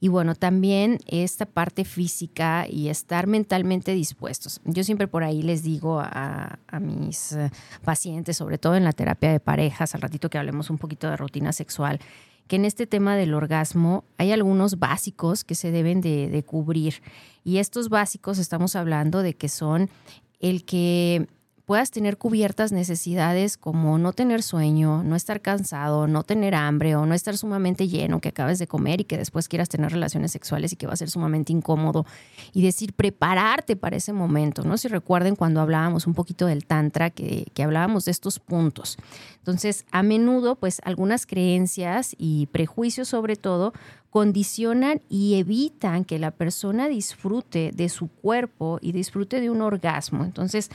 Y 0.00 0.08
bueno, 0.08 0.36
también 0.36 0.98
esta 1.06 1.44
parte 1.44 1.84
física 1.84 2.66
y 2.68 2.88
estar 2.88 3.26
mentalmente 3.26 3.94
dispuestos. 3.94 4.60
Yo 4.64 4.84
siempre 4.84 5.08
por 5.08 5.24
ahí 5.24 5.42
les 5.42 5.64
digo 5.64 6.00
a, 6.00 6.58
mis 6.80 7.32
eh, 7.32 7.50
pacientes, 7.84 8.36
sobre 8.36 8.58
todo 8.58 8.76
en 8.76 8.84
la 8.84 8.92
terapia 8.92 9.32
de 9.32 9.40
parejas, 9.40 9.94
al 9.94 10.02
ratito 10.02 10.30
que 10.30 10.38
hablemos 10.38 10.70
un 10.70 10.78
poquito 10.78 11.10
de 11.10 11.16
rutina 11.16 11.52
sexual, 11.52 11.98
que 12.46 12.56
en 12.56 12.64
este 12.64 12.86
tema 12.86 13.16
del 13.16 13.34
orgasmo 13.34 14.04
hay 14.18 14.30
algunos 14.30 14.78
básicos 14.78 15.42
que 15.42 15.56
se 15.56 15.72
deben 15.72 16.00
de, 16.00 16.28
de 16.28 16.42
cubrir. 16.44 17.02
Y 17.42 17.58
estos 17.58 17.88
básicos 17.88 18.38
estamos 18.38 18.76
hablando 18.76 19.22
de 19.22 19.34
que 19.34 19.48
son 19.48 19.90
el 20.38 20.64
que 20.64 21.26
puedas 21.68 21.90
tener 21.90 22.16
cubiertas 22.16 22.72
necesidades 22.72 23.58
como 23.58 23.98
no 23.98 24.14
tener 24.14 24.42
sueño, 24.42 25.02
no 25.02 25.14
estar 25.14 25.42
cansado, 25.42 26.06
no 26.06 26.22
tener 26.22 26.54
hambre 26.54 26.96
o 26.96 27.04
no 27.04 27.12
estar 27.12 27.36
sumamente 27.36 27.88
lleno, 27.88 28.22
que 28.22 28.30
acabes 28.30 28.58
de 28.58 28.66
comer 28.66 29.02
y 29.02 29.04
que 29.04 29.18
después 29.18 29.48
quieras 29.48 29.68
tener 29.68 29.92
relaciones 29.92 30.32
sexuales 30.32 30.72
y 30.72 30.76
que 30.76 30.86
va 30.86 30.94
a 30.94 30.96
ser 30.96 31.10
sumamente 31.10 31.52
incómodo. 31.52 32.06
Y 32.54 32.62
decir, 32.62 32.94
prepararte 32.94 33.76
para 33.76 33.98
ese 33.98 34.14
momento, 34.14 34.62
¿no? 34.62 34.78
Si 34.78 34.88
recuerden 34.88 35.36
cuando 35.36 35.60
hablábamos 35.60 36.06
un 36.06 36.14
poquito 36.14 36.46
del 36.46 36.64
tantra, 36.64 37.10
que, 37.10 37.44
que 37.52 37.62
hablábamos 37.62 38.06
de 38.06 38.12
estos 38.12 38.38
puntos. 38.38 38.96
Entonces, 39.36 39.84
a 39.90 40.02
menudo, 40.02 40.56
pues 40.56 40.80
algunas 40.86 41.26
creencias 41.26 42.16
y 42.16 42.46
prejuicios 42.46 43.08
sobre 43.08 43.36
todo 43.36 43.74
condicionan 44.08 45.02
y 45.10 45.34
evitan 45.34 46.06
que 46.06 46.18
la 46.18 46.30
persona 46.30 46.88
disfrute 46.88 47.72
de 47.74 47.90
su 47.90 48.08
cuerpo 48.08 48.78
y 48.80 48.92
disfrute 48.92 49.42
de 49.42 49.50
un 49.50 49.60
orgasmo. 49.60 50.24
Entonces, 50.24 50.70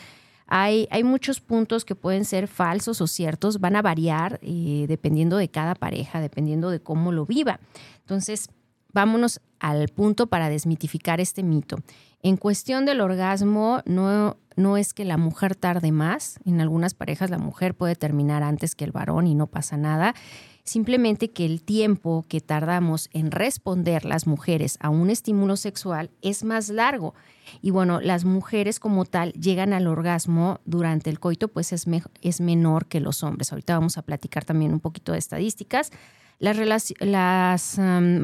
hay, 0.48 0.88
muchos 1.04 1.40
puntos 1.40 1.86
que 1.86 1.96
pueden 1.96 2.26
ser 2.26 2.48
falsos 2.48 3.02
o 3.02 3.08
ciertos, 3.08 3.60
van 3.60 3.76
a 3.76 3.82
variar 3.82 4.40
eh, 4.42 4.86
dependiendo 4.88 5.38
de 5.38 5.50
cada 5.50 5.76
pareja, 5.76 6.22
dependiendo 6.22 6.70
de 6.70 6.80
cómo 6.80 7.12
lo 7.12 7.26
viva. 7.26 7.60
Entonces, 8.00 8.50
vámonos 8.94 9.42
al 9.60 9.88
punto 9.90 10.28
para 10.28 10.50
desmitificar 10.50 11.20
este 11.20 11.44
mito. 11.44 11.78
En 12.22 12.38
cuestión 12.38 12.86
del 12.86 13.02
orgasmo, 13.02 13.82
no, 13.86 14.38
no 14.56 14.78
es 14.78 14.94
que 14.94 15.06
la 15.06 15.18
mujer 15.18 15.56
tarde 15.56 15.92
más. 15.92 16.40
En 16.46 16.62
algunas 16.62 16.94
parejas 16.94 17.30
la 17.30 17.38
mujer 17.38 17.76
puede 17.76 17.96
terminar 17.96 18.44
antes 18.44 18.76
que 18.76 18.86
el 18.86 18.92
varón 18.92 19.28
y 19.28 19.36
no 19.36 19.48
pasa 19.48 19.78
nada. 19.78 20.14
Simplemente 20.66 21.30
que 21.30 21.46
el 21.46 21.62
tiempo 21.62 22.26
que 22.30 22.40
tardamos 22.40 23.10
en 23.12 23.32
responder 23.32 24.06
las 24.06 24.28
mujeres 24.28 24.78
a 24.80 24.90
un 24.90 25.10
estímulo 25.10 25.58
sexual 25.58 26.10
es 26.22 26.46
más 26.46 26.70
largo. 26.70 27.14
Y 27.62 27.72
bueno, 27.72 28.00
las 28.00 28.24
mujeres 28.24 28.80
como 28.80 29.04
tal 29.04 29.34
llegan 29.34 29.74
al 29.74 29.88
orgasmo 29.88 30.62
durante 30.64 31.10
el 31.10 31.20
coito, 31.20 31.50
pues 31.50 31.74
es, 31.74 31.86
es 32.22 32.40
menor 32.40 32.86
que 32.86 33.02
los 33.02 33.24
hombres. 33.24 33.52
Ahorita 33.52 33.78
vamos 33.78 33.98
a 33.98 34.04
platicar 34.04 34.46
también 34.46 34.72
un 34.72 34.80
poquito 34.80 35.12
de 35.12 35.18
estadísticas. 35.18 35.92
Las, 36.40 36.94
las 37.00 37.78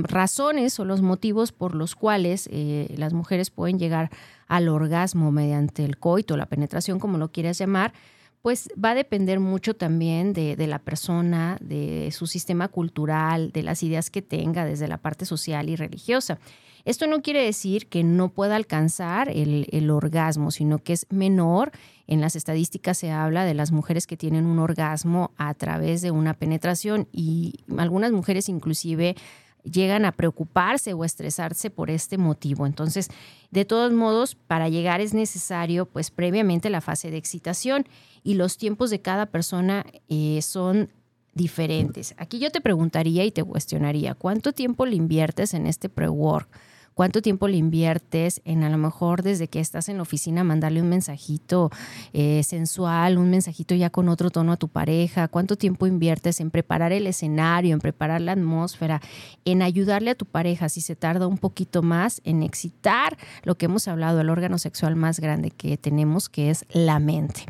razones 0.03 0.79
o 0.79 0.85
los 0.85 1.01
motivos 1.01 1.51
por 1.51 1.75
los 1.75 1.95
cuales 1.95 2.49
eh, 2.51 2.93
las 2.97 3.13
mujeres 3.13 3.49
pueden 3.49 3.79
llegar 3.79 4.09
al 4.47 4.69
orgasmo 4.69 5.31
mediante 5.31 5.83
el 5.83 5.97
coito, 5.97 6.37
la 6.37 6.45
penetración, 6.45 6.99
como 6.99 7.17
lo 7.17 7.33
quieras 7.33 7.57
llamar, 7.57 7.93
pues 8.41 8.69
va 8.83 8.91
a 8.91 8.95
depender 8.95 9.39
mucho 9.39 9.75
también 9.75 10.33
de, 10.33 10.55
la 10.67 10.79
persona, 10.79 11.57
de 11.61 12.09
su 12.11 12.25
sistema 12.25 12.69
cultural, 12.69 13.51
de 13.51 13.63
las 13.63 13.83
ideas 13.83 14.09
que 14.09 14.21
tenga 14.21 14.65
desde 14.65 14.87
la 14.87 14.97
parte 14.97 15.25
social 15.25 15.69
y 15.69 15.75
religiosa. 15.75 16.39
Esto 16.85 17.07
no 17.07 17.21
quiere 17.21 17.43
decir 17.43 17.87
que 17.87 18.03
no 18.05 18.29
pueda 18.29 18.55
alcanzar 18.55 19.27
el, 19.27 19.67
el, 19.71 19.89
orgasmo, 19.89 20.49
sino 20.49 20.79
que 20.79 20.93
es 20.93 21.05
menor. 21.09 21.71
En 22.07 22.21
las 22.21 22.37
estadísticas 22.37 22.97
se 22.97 23.11
habla 23.11 23.43
de 23.43 23.53
las 23.53 23.73
mujeres 23.73 24.07
que 24.07 24.15
tienen 24.15 24.45
un 24.45 24.59
orgasmo 24.59 25.31
a 25.35 25.53
través 25.53 26.01
de 26.01 26.11
una 26.11 26.33
penetración 26.33 27.09
y 27.11 27.55
algunas 27.77 28.13
mujeres 28.13 28.47
inclusive 28.47 29.17
llegan 29.63 30.05
a 30.05 30.11
preocuparse 30.11 30.93
o 30.93 31.03
estresarse 31.03 31.69
por 31.69 31.89
este 31.89 32.17
motivo. 32.17 32.65
Entonces, 32.65 33.09
de 33.51 33.65
todos 33.65 33.91
modos, 33.91 34.35
para 34.35 34.69
llegar 34.69 35.01
es 35.01 35.13
necesario, 35.13 35.85
pues, 35.85 36.11
previamente 36.11 36.69
la 36.69 36.81
fase 36.81 37.11
de 37.11 37.17
excitación 37.17 37.85
y 38.23 38.35
los 38.35 38.57
tiempos 38.57 38.89
de 38.89 39.01
cada 39.01 39.25
persona 39.25 39.85
eh, 40.07 40.41
son 40.41 40.89
diferentes. 41.33 42.15
Aquí 42.17 42.39
yo 42.39 42.51
te 42.51 42.61
preguntaría 42.61 43.23
y 43.25 43.31
te 43.31 43.43
cuestionaría, 43.43 44.15
¿cuánto 44.15 44.51
tiempo 44.51 44.85
le 44.85 44.95
inviertes 44.95 45.53
en 45.53 45.67
este 45.67 45.89
pre-work? 45.89 46.49
Cuánto 46.93 47.21
tiempo 47.21 47.47
le 47.47 47.57
inviertes 47.57 48.41
en 48.45 48.63
a 48.63 48.69
lo 48.69 48.77
mejor 48.77 49.23
desde 49.23 49.47
que 49.47 49.59
estás 49.59 49.89
en 49.89 49.97
la 49.97 50.03
oficina 50.03 50.43
mandarle 50.43 50.81
un 50.81 50.89
mensajito 50.89 51.69
eh, 52.13 52.43
sensual, 52.43 53.17
un 53.17 53.29
mensajito 53.29 53.75
ya 53.75 53.89
con 53.89 54.09
otro 54.09 54.29
tono 54.29 54.51
a 54.51 54.57
tu 54.57 54.67
pareja, 54.67 55.27
cuánto 55.27 55.55
tiempo 55.55 55.87
inviertes 55.87 56.39
en 56.39 56.51
preparar 56.51 56.91
el 56.91 57.07
escenario, 57.07 57.73
en 57.73 57.79
preparar 57.79 58.21
la 58.21 58.33
atmósfera, 58.33 59.01
en 59.45 59.61
ayudarle 59.61 60.11
a 60.11 60.15
tu 60.15 60.25
pareja 60.25 60.69
si 60.69 60.81
se 60.81 60.95
tarda 60.95 61.27
un 61.27 61.37
poquito 61.37 61.81
más 61.81 62.21
en 62.23 62.43
excitar 62.43 63.17
lo 63.43 63.55
que 63.55 63.65
hemos 63.65 63.87
hablado, 63.87 64.21
el 64.21 64.29
órgano 64.29 64.57
sexual 64.57 64.95
más 64.95 65.19
grande 65.19 65.51
que 65.51 65.77
tenemos, 65.77 66.29
que 66.29 66.49
es 66.49 66.65
la 66.71 66.99
mente. 66.99 67.45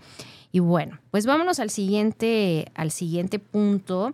Y 0.51 0.59
bueno, 0.59 0.99
pues 1.11 1.25
vámonos 1.25 1.59
al 1.59 1.69
siguiente, 1.69 2.71
al 2.73 2.91
siguiente 2.91 3.39
punto. 3.39 4.13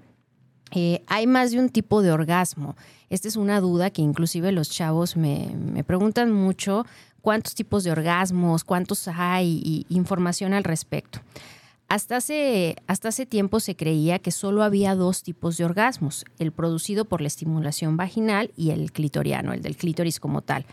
Eh, 0.75 1.03
hay 1.07 1.25
más 1.25 1.51
de 1.51 1.59
un 1.59 1.69
tipo 1.69 2.01
de 2.01 2.11
orgasmo. 2.11 2.75
Esta 3.09 3.29
es 3.29 3.37
una 3.37 3.61
duda 3.61 3.89
que 3.89 4.01
inclusive 4.01 4.51
los 4.51 4.69
chavos 4.69 5.15
me, 5.15 5.83
preguntan 5.87 6.31
mucho 6.31 6.85
cuántos 7.21 7.55
tipos 7.55 7.83
de 7.85 7.91
orgasmos, 7.91 8.65
cuántos 8.65 9.07
hay 9.07 9.61
y 9.63 9.85
información 9.89 10.53
al 10.53 10.65
respecto. 10.65 11.21
Hasta 11.87 12.17
hace, 12.17 12.75
hasta 12.87 13.09
hace 13.09 13.25
tiempo 13.25 13.59
se 13.59 13.75
creía 13.75 14.19
que 14.19 14.31
solo 14.31 14.63
había 14.63 14.95
dos 14.95 15.23
tipos 15.23 15.55
de 15.57 15.65
orgasmos, 15.65 16.25
el 16.39 16.51
producido 16.51 17.05
por 17.05 17.21
la 17.21 17.27
estimulación 17.27 17.95
vaginal 17.95 18.51
y 18.57 18.71
el 18.71 18.91
clitoriano, 18.91 19.53
el 19.53 19.61
del 19.61 19.77
clítoris 19.77 20.19
como 20.19 20.41
tal. 20.41 20.65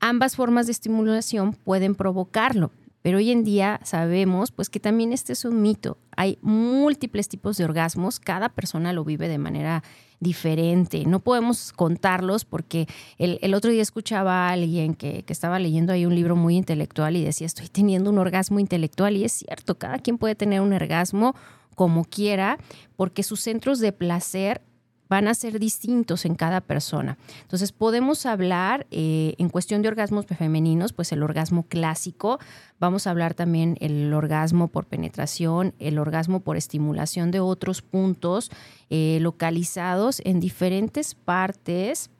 Ambas 0.00 0.34
formas 0.34 0.66
de 0.66 0.72
estimulación 0.72 1.52
pueden 1.52 1.94
provocarlo, 1.94 2.72
pero 3.06 3.18
hoy 3.18 3.30
en 3.30 3.44
día 3.44 3.78
sabemos 3.84 4.50
pues 4.50 4.68
que 4.68 4.80
también 4.80 5.12
este 5.12 5.32
es 5.32 5.44
un 5.44 5.62
mito. 5.62 5.96
Hay 6.16 6.40
múltiples 6.42 7.28
tipos 7.28 7.56
de 7.56 7.64
orgasmos, 7.64 8.18
cada 8.18 8.48
persona 8.48 8.92
lo 8.92 9.04
vive 9.04 9.28
de 9.28 9.38
manera 9.38 9.84
diferente. 10.18 11.04
No 11.06 11.20
podemos 11.20 11.72
contarlos 11.72 12.44
porque 12.44 12.88
el, 13.16 13.54
otro 13.54 13.70
día 13.70 13.82
escuchaba 13.82 14.48
a 14.48 14.50
alguien 14.50 14.96
que, 14.96 15.22
que, 15.22 15.32
estaba 15.32 15.60
leyendo 15.60 15.92
ahí 15.92 16.04
un 16.04 16.16
libro 16.16 16.34
muy 16.34 16.56
intelectual 16.56 17.14
y 17.14 17.22
decía, 17.22 17.46
estoy 17.46 17.68
teniendo 17.68 18.10
un 18.10 18.18
orgasmo 18.18 18.58
intelectual 18.58 19.16
y 19.16 19.22
es 19.22 19.34
cierto, 19.34 19.78
cada 19.78 20.00
quien 20.00 20.18
puede 20.18 20.34
tener 20.34 20.60
un 20.60 20.72
orgasmo 20.72 21.36
como 21.76 22.06
quiera 22.06 22.58
porque 22.96 23.22
sus 23.22 23.38
centros 23.38 23.78
de 23.78 23.92
placer 23.92 24.62
van 25.08 25.28
a 25.28 25.34
ser 25.34 25.58
distintos 25.58 26.24
en 26.24 26.34
cada 26.34 26.60
persona. 26.60 27.16
Entonces 27.42 27.72
podemos 27.72 28.26
hablar 28.26 28.86
eh, 28.90 29.34
en 29.38 29.48
cuestión 29.48 29.82
de 29.82 29.88
orgasmos 29.88 30.26
femeninos, 30.26 30.92
pues 30.92 31.12
el 31.12 31.22
orgasmo 31.22 31.64
clásico, 31.64 32.38
vamos 32.78 33.06
a 33.06 33.10
hablar 33.10 33.34
también 33.34 33.76
el 33.80 34.12
orgasmo 34.12 34.68
por 34.68 34.86
penetración, 34.86 35.74
el 35.78 35.98
orgasmo 35.98 36.40
por 36.40 36.56
estimulación 36.56 37.30
de 37.30 37.40
otros 37.40 37.82
puntos 37.82 38.50
eh, 38.90 39.18
localizados 39.20 40.20
en 40.24 40.40
diferentes 40.40 41.14
partes 41.14 42.10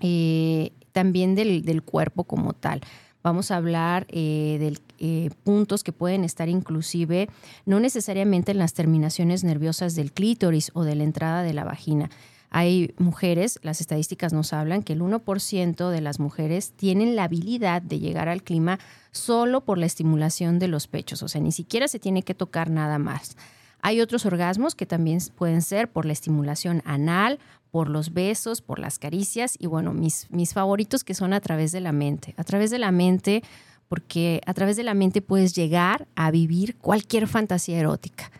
eh, 0.00 0.72
también 0.92 1.34
del 1.34 1.82
cuerpo 1.82 2.24
como 2.24 2.52
tal. 2.52 2.80
Vamos 3.22 3.50
a 3.50 3.56
hablar 3.56 4.06
eh, 4.08 4.56
de 4.58 4.78
eh, 4.98 5.30
puntos 5.44 5.84
que 5.84 5.92
pueden 5.92 6.24
estar 6.24 6.48
inclusive 6.48 7.28
no 7.66 7.78
necesariamente 7.78 8.52
en 8.52 8.58
las 8.58 8.72
terminaciones 8.72 9.44
nerviosas 9.44 9.94
del 9.94 10.12
clítoris 10.12 10.70
o 10.74 10.84
de 10.84 10.94
la 10.94 11.04
entrada 11.04 11.42
de 11.42 11.52
la 11.52 11.64
vagina. 11.64 12.10
Hay 12.50 12.94
mujeres, 12.98 13.60
las 13.62 13.80
estadísticas 13.80 14.32
nos 14.32 14.52
hablan 14.52 14.82
que 14.82 14.94
el 14.94 15.02
1% 15.02 15.90
de 15.90 16.00
las 16.00 16.18
mujeres 16.18 16.72
tienen 16.72 17.14
la 17.14 17.24
habilidad 17.24 17.80
de 17.80 18.00
llegar 18.00 18.28
al 18.28 18.42
clima 18.42 18.80
solo 19.12 19.60
por 19.60 19.78
la 19.78 19.86
estimulación 19.86 20.58
de 20.58 20.66
los 20.66 20.88
pechos, 20.88 21.22
o 21.22 21.28
sea, 21.28 21.40
ni 21.40 21.52
siquiera 21.52 21.86
se 21.86 22.00
tiene 22.00 22.24
que 22.24 22.34
tocar 22.34 22.68
nada 22.68 22.98
más. 22.98 23.36
Hay 23.82 24.00
otros 24.00 24.26
orgasmos 24.26 24.74
que 24.74 24.84
también 24.84 25.20
pueden 25.36 25.62
ser 25.62 25.90
por 25.90 26.04
la 26.04 26.12
estimulación 26.12 26.82
anal, 26.84 27.38
por 27.70 27.88
los 27.88 28.12
besos, 28.12 28.62
por 28.62 28.78
las 28.78 28.98
caricias 28.98 29.54
y 29.58 29.66
bueno, 29.66 29.92
mis, 29.92 30.26
mis 30.30 30.54
favoritos 30.54 31.04
que 31.04 31.14
son 31.14 31.32
a 31.32 31.40
través 31.40 31.72
de 31.72 31.80
la 31.80 31.92
mente. 31.92 32.34
A 32.36 32.44
través 32.44 32.70
de 32.70 32.78
la 32.78 32.90
mente, 32.90 33.42
porque 33.88 34.40
a 34.46 34.54
través 34.54 34.76
de 34.76 34.82
la 34.82 34.94
mente 34.94 35.22
puedes 35.22 35.54
llegar 35.54 36.06
a 36.16 36.30
vivir 36.30 36.76
cualquier 36.76 37.26
fantasía 37.26 37.78
erótica 37.78 38.30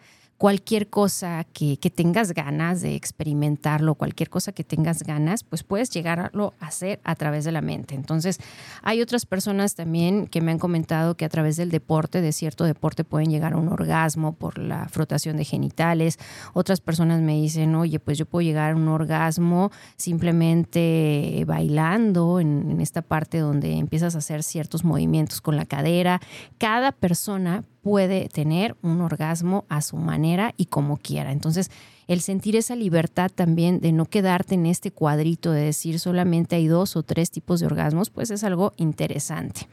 cualquier 0.41 0.89
cosa 0.89 1.45
que, 1.53 1.77
tengas 1.95 2.33
ganas 2.33 2.81
de 2.81 2.95
experimentarlo, 2.95 3.95
cualquier 3.95 4.31
cosa 4.31 4.53
que 4.53 4.65
tengas 4.65 5.03
ganas, 5.03 5.45
pues 5.45 5.65
puedes 5.65 5.91
llegarlo 5.91 6.55
a 6.61 6.69
hacer 6.69 6.99
a 7.05 7.15
través 7.15 7.45
de 7.45 7.53
la 7.53 7.61
mente. 7.61 7.95
Entonces, 7.95 8.39
hay 8.81 9.03
otras 9.03 9.27
personas 9.27 9.75
también 9.75 10.27
que 10.27 10.41
me 10.41 10.51
han 10.51 10.59
comentado 10.59 11.15
que 11.15 11.27
a 11.27 11.29
través 11.29 11.59
del 11.59 11.71
deporte, 11.71 12.23
de 12.23 12.33
cierto 12.33 12.65
deporte, 12.65 13.05
pueden 13.05 13.29
llegar 13.29 13.53
a 13.53 13.59
un 13.59 13.69
orgasmo 13.69 14.33
por 14.33 14.57
la 14.57 14.89
frotación 14.89 15.37
de 15.37 15.45
genitales. 15.45 16.19
Otras 16.55 16.81
personas 16.81 17.21
me 17.21 17.35
dicen, 17.35 17.75
oye, 17.75 18.01
pues 18.01 18.17
yo 18.17 18.25
puedo 18.25 18.41
llegar 18.41 18.73
a 18.73 18.77
un 18.77 18.89
orgasmo 18.89 19.71
simplemente 19.97 21.45
bailando 21.47 22.41
en, 22.41 22.71
en 22.71 22.81
esta 22.81 23.03
parte 23.03 23.41
donde 23.41 23.73
empiezas 23.73 24.15
a 24.15 24.19
hacer 24.19 24.43
ciertos 24.43 24.85
movimientos 24.85 25.43
con 25.43 25.57
la 25.57 25.67
cadera. 25.67 26.19
Cada 26.57 26.93
persona 26.93 27.63
puede 27.83 28.29
tener 28.29 28.77
un 28.83 29.01
orgasmo 29.01 29.65
a 29.69 29.83
su 29.83 29.97
manera 29.97 30.55
y 30.57 30.67
como 30.67 30.97
quiera. 30.97 31.33
Entonces, 31.33 31.71
el 32.09 32.21
sentir 32.21 32.57
esa 32.57 32.75
libertad 32.75 33.31
también 33.33 33.81
de 33.81 33.93
no 33.93 34.05
quedarte 34.05 34.55
en 34.55 34.67
este 34.67 34.91
cuadrito 34.91 35.53
de 35.53 35.63
decir 35.63 35.99
solamente 35.99 36.57
hay 36.57 36.67
dos 36.67 36.97
o 36.97 37.03
tres 37.03 37.31
tipos 37.31 37.61
de 37.61 37.67
orgasmos, 37.67 38.11
pues 38.11 38.31
es 38.31 38.43
algo 38.45 38.73
interesante. 38.77 39.69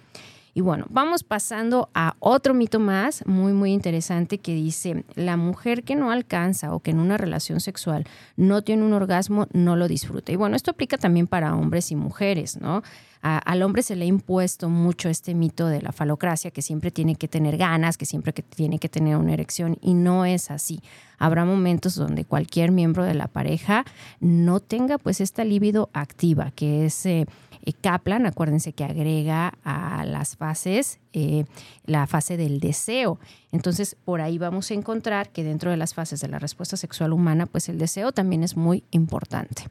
Y 0.57 0.61
bueno, 0.61 0.87
vamos 0.89 1.23
pasando 1.23 1.89
a 1.93 2.15
otro 2.17 2.55
mito 2.55 2.79
más 2.79 3.23
muy, 3.27 3.53
muy 3.53 3.73
interesante 3.73 4.39
que 4.39 4.55
dice, 4.55 5.03
la 5.13 5.37
mujer 5.37 5.83
que 5.83 5.95
no 5.95 6.09
alcanza 6.09 6.73
o 6.73 6.79
que 6.79 6.89
en 6.89 6.99
una 6.99 7.15
relación 7.15 7.59
sexual 7.59 8.05
no 8.37 8.63
tiene 8.63 8.83
un 8.83 8.93
orgasmo, 8.93 9.45
no 9.53 9.75
lo 9.75 9.87
disfruta. 9.87 10.31
Y 10.31 10.35
bueno, 10.35 10.55
esto 10.55 10.71
aplica 10.71 10.97
también 10.97 11.27
para 11.27 11.55
hombres 11.55 11.91
y 11.91 11.95
mujeres, 11.95 12.59
¿no? 12.59 12.81
Al 13.21 13.61
hombre 13.61 13.81
se 13.81 13.95
le 13.95 14.05
ha 14.05 14.07
impuesto 14.07 14.69
mucho 14.69 15.09
este 15.09 15.33
mito 15.33 15.67
de 15.67 15.81
la 15.81 15.91
falocracia, 15.91 16.51
que 16.51 16.61
siempre 16.61 16.91
tiene 16.91 17.15
que 17.15 17.27
tener 17.27 17.57
ganas, 17.57 17.97
que 17.97 18.05
siempre 18.05 18.33
que 18.33 18.43
tiene 18.43 18.79
que 18.79 18.89
tener 18.89 19.17
una 19.17 19.33
erección, 19.33 19.77
y 19.81 19.93
no 19.93 20.25
es 20.25 20.51
así. 20.51 20.81
Habrá 21.17 21.45
momentos 21.45 21.95
donde 21.95 22.25
cualquier 22.25 22.71
miembro 22.71 23.03
de 23.03 23.15
la 23.15 23.27
pareja 23.27 23.85
no 24.19 24.59
tenga 24.59 24.97
pues 24.97 25.21
esta 25.21 25.43
libido 25.43 25.89
activa, 25.93 26.51
que 26.51 26.85
es... 26.85 27.05
Eh, 27.05 27.25
eh, 27.67 27.73
Kaplan, 27.73 28.25
acuérdense 28.25 28.71
que 28.71 28.85
agrega 28.85 29.53
a 29.65 30.05
las 30.05 30.37
fases 30.37 31.01
eh, 31.11 31.43
la 31.85 32.07
fase 32.07 32.37
del 32.37 32.61
deseo. 32.61 33.19
Entonces, 33.51 33.97
por 34.05 34.21
ahí 34.21 34.37
vamos 34.37 34.71
a 34.71 34.73
encontrar 34.73 35.33
que 35.33 35.43
dentro 35.43 35.69
de 35.69 35.75
las 35.75 35.93
fases 35.93 36.21
de 36.21 36.29
la 36.29 36.39
respuesta 36.39 36.77
sexual 36.77 37.11
humana, 37.11 37.45
pues 37.45 37.67
el 37.67 37.77
deseo 37.77 38.13
también 38.13 38.43
es 38.43 38.55
muy 38.55 38.85
importante. 38.91 39.63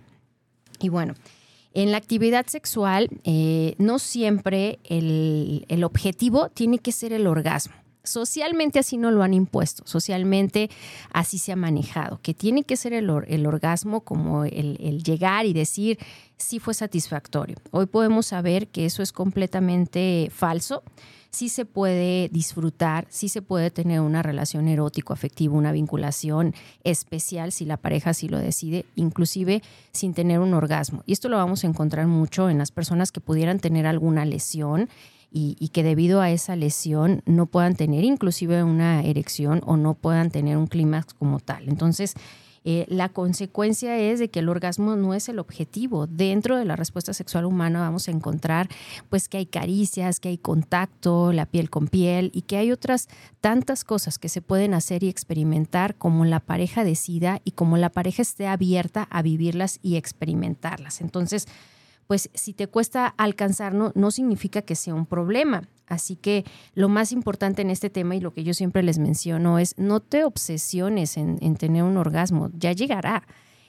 Y 0.78 0.90
bueno, 0.90 1.14
en 1.76 1.92
la 1.92 1.98
actividad 1.98 2.46
sexual, 2.46 3.10
eh, 3.24 3.74
no 3.76 3.98
siempre 3.98 4.78
el, 4.84 5.66
el 5.68 5.84
objetivo 5.84 6.48
tiene 6.48 6.78
que 6.78 6.90
ser 6.90 7.12
el 7.12 7.26
orgasmo. 7.26 7.74
Socialmente 8.06 8.78
así 8.78 8.96
no 8.96 9.10
lo 9.10 9.22
han 9.22 9.34
impuesto, 9.34 9.82
socialmente 9.84 10.70
así 11.12 11.38
se 11.38 11.52
ha 11.52 11.56
manejado, 11.56 12.20
que 12.22 12.34
tiene 12.34 12.62
que 12.62 12.76
ser 12.76 12.92
el, 12.92 13.10
orgasmo 13.10 14.02
como 14.02 14.44
el, 14.44 15.02
llegar 15.02 15.44
y 15.44 15.52
decir 15.52 15.98
si 16.36 16.60
fue 16.60 16.72
satisfactorio. 16.72 17.56
Hoy 17.72 17.86
podemos 17.86 18.26
saber 18.26 18.68
que 18.68 18.86
eso 18.86 19.02
es 19.02 19.12
completamente 19.12 20.30
falso. 20.32 20.82
Sí 21.30 21.48
se 21.48 21.64
puede 21.66 22.28
disfrutar, 22.30 23.06
sí 23.10 23.28
se 23.28 23.42
puede 23.42 23.70
tener 23.70 24.00
una 24.00 24.22
relación 24.22 24.68
erótico-afectiva, 24.68 25.54
una 25.54 25.72
vinculación 25.72 26.54
especial 26.84 27.52
si 27.52 27.64
la 27.64 27.76
pareja 27.76 28.10
así 28.10 28.28
lo 28.28 28.38
decide, 28.38 28.86
inclusive 28.94 29.62
sin 29.92 30.14
tener 30.14 30.38
un 30.38 30.54
orgasmo. 30.54 31.02
Y 31.04 31.12
esto 31.12 31.28
lo 31.28 31.36
vamos 31.36 31.64
a 31.64 31.66
encontrar 31.66 32.06
mucho 32.06 32.48
en 32.48 32.58
las 32.58 32.70
personas 32.70 33.12
que 33.12 33.20
pudieran 33.20 33.58
tener 33.58 33.86
alguna 33.86 34.24
lesión 34.24 34.88
y, 35.30 35.68
que 35.68 35.82
debido 35.82 36.20
a 36.20 36.30
esa 36.30 36.56
lesión 36.56 37.22
no 37.26 37.46
puedan 37.46 37.76
tener 37.76 38.04
inclusive 38.04 38.62
una 38.62 39.02
erección 39.02 39.60
o 39.66 39.76
no 39.76 39.94
puedan 39.94 40.30
tener 40.30 40.56
un 40.56 40.66
clímax 40.66 41.12
como 41.12 41.40
tal. 41.40 41.68
Entonces, 41.68 42.14
eh, 42.68 42.84
la 42.88 43.10
consecuencia 43.10 43.96
es 43.96 44.18
de 44.18 44.28
que 44.28 44.40
el 44.40 44.48
orgasmo 44.48 44.96
no 44.96 45.14
es 45.14 45.28
el 45.28 45.38
objetivo. 45.38 46.08
Dentro 46.08 46.56
de 46.56 46.64
la 46.64 46.74
respuesta 46.74 47.14
sexual 47.14 47.44
humana 47.44 47.78
vamos 47.78 48.08
a 48.08 48.10
encontrar 48.10 48.68
pues 49.08 49.28
que 49.28 49.36
hay 49.36 49.46
caricias, 49.46 50.18
que 50.18 50.30
hay 50.30 50.38
contacto, 50.38 51.32
la 51.32 51.46
piel 51.46 51.70
con 51.70 51.86
piel 51.86 52.32
y 52.34 52.42
que 52.42 52.56
hay 52.56 52.72
otras 52.72 53.06
tantas 53.40 53.84
cosas 53.84 54.18
que 54.18 54.28
se 54.28 54.42
pueden 54.42 54.74
hacer 54.74 55.04
y 55.04 55.08
experimentar 55.08 55.94
como 55.94 56.24
la 56.24 56.40
pareja 56.40 56.82
decida 56.82 57.40
y 57.44 57.52
como 57.52 57.76
la 57.76 57.90
pareja 57.90 58.22
esté 58.22 58.48
abierta 58.48 59.06
a 59.10 59.22
vivirlas 59.22 59.78
y 59.80 59.94
experimentarlas. 59.94 61.00
Entonces, 61.00 61.46
pues 62.06 62.30
si 62.34 62.52
te 62.52 62.66
cuesta 62.66 63.06
alcanzarlo, 63.06 63.92
no 63.94 64.10
significa 64.10 64.62
que 64.62 64.74
sea 64.74 64.94
un 64.94 65.06
problema. 65.06 65.68
Así 65.86 66.16
que 66.16 66.44
lo 66.74 66.88
más 66.88 67.12
importante 67.12 67.62
en 67.62 67.70
este 67.70 67.90
tema 67.90 68.16
y 68.16 68.20
lo 68.20 68.32
que 68.32 68.44
yo 68.44 68.54
siempre 68.54 68.82
les 68.82 68.98
menciono 68.98 69.58
es 69.58 69.74
no 69.78 70.00
te 70.00 70.24
obsesiones 70.24 71.16
en, 71.16 71.38
en 71.40 71.56
tener 71.56 71.84
un 71.84 71.96
orgasmo, 71.96 72.50
ya 72.54 72.72
llegará. 72.72 73.24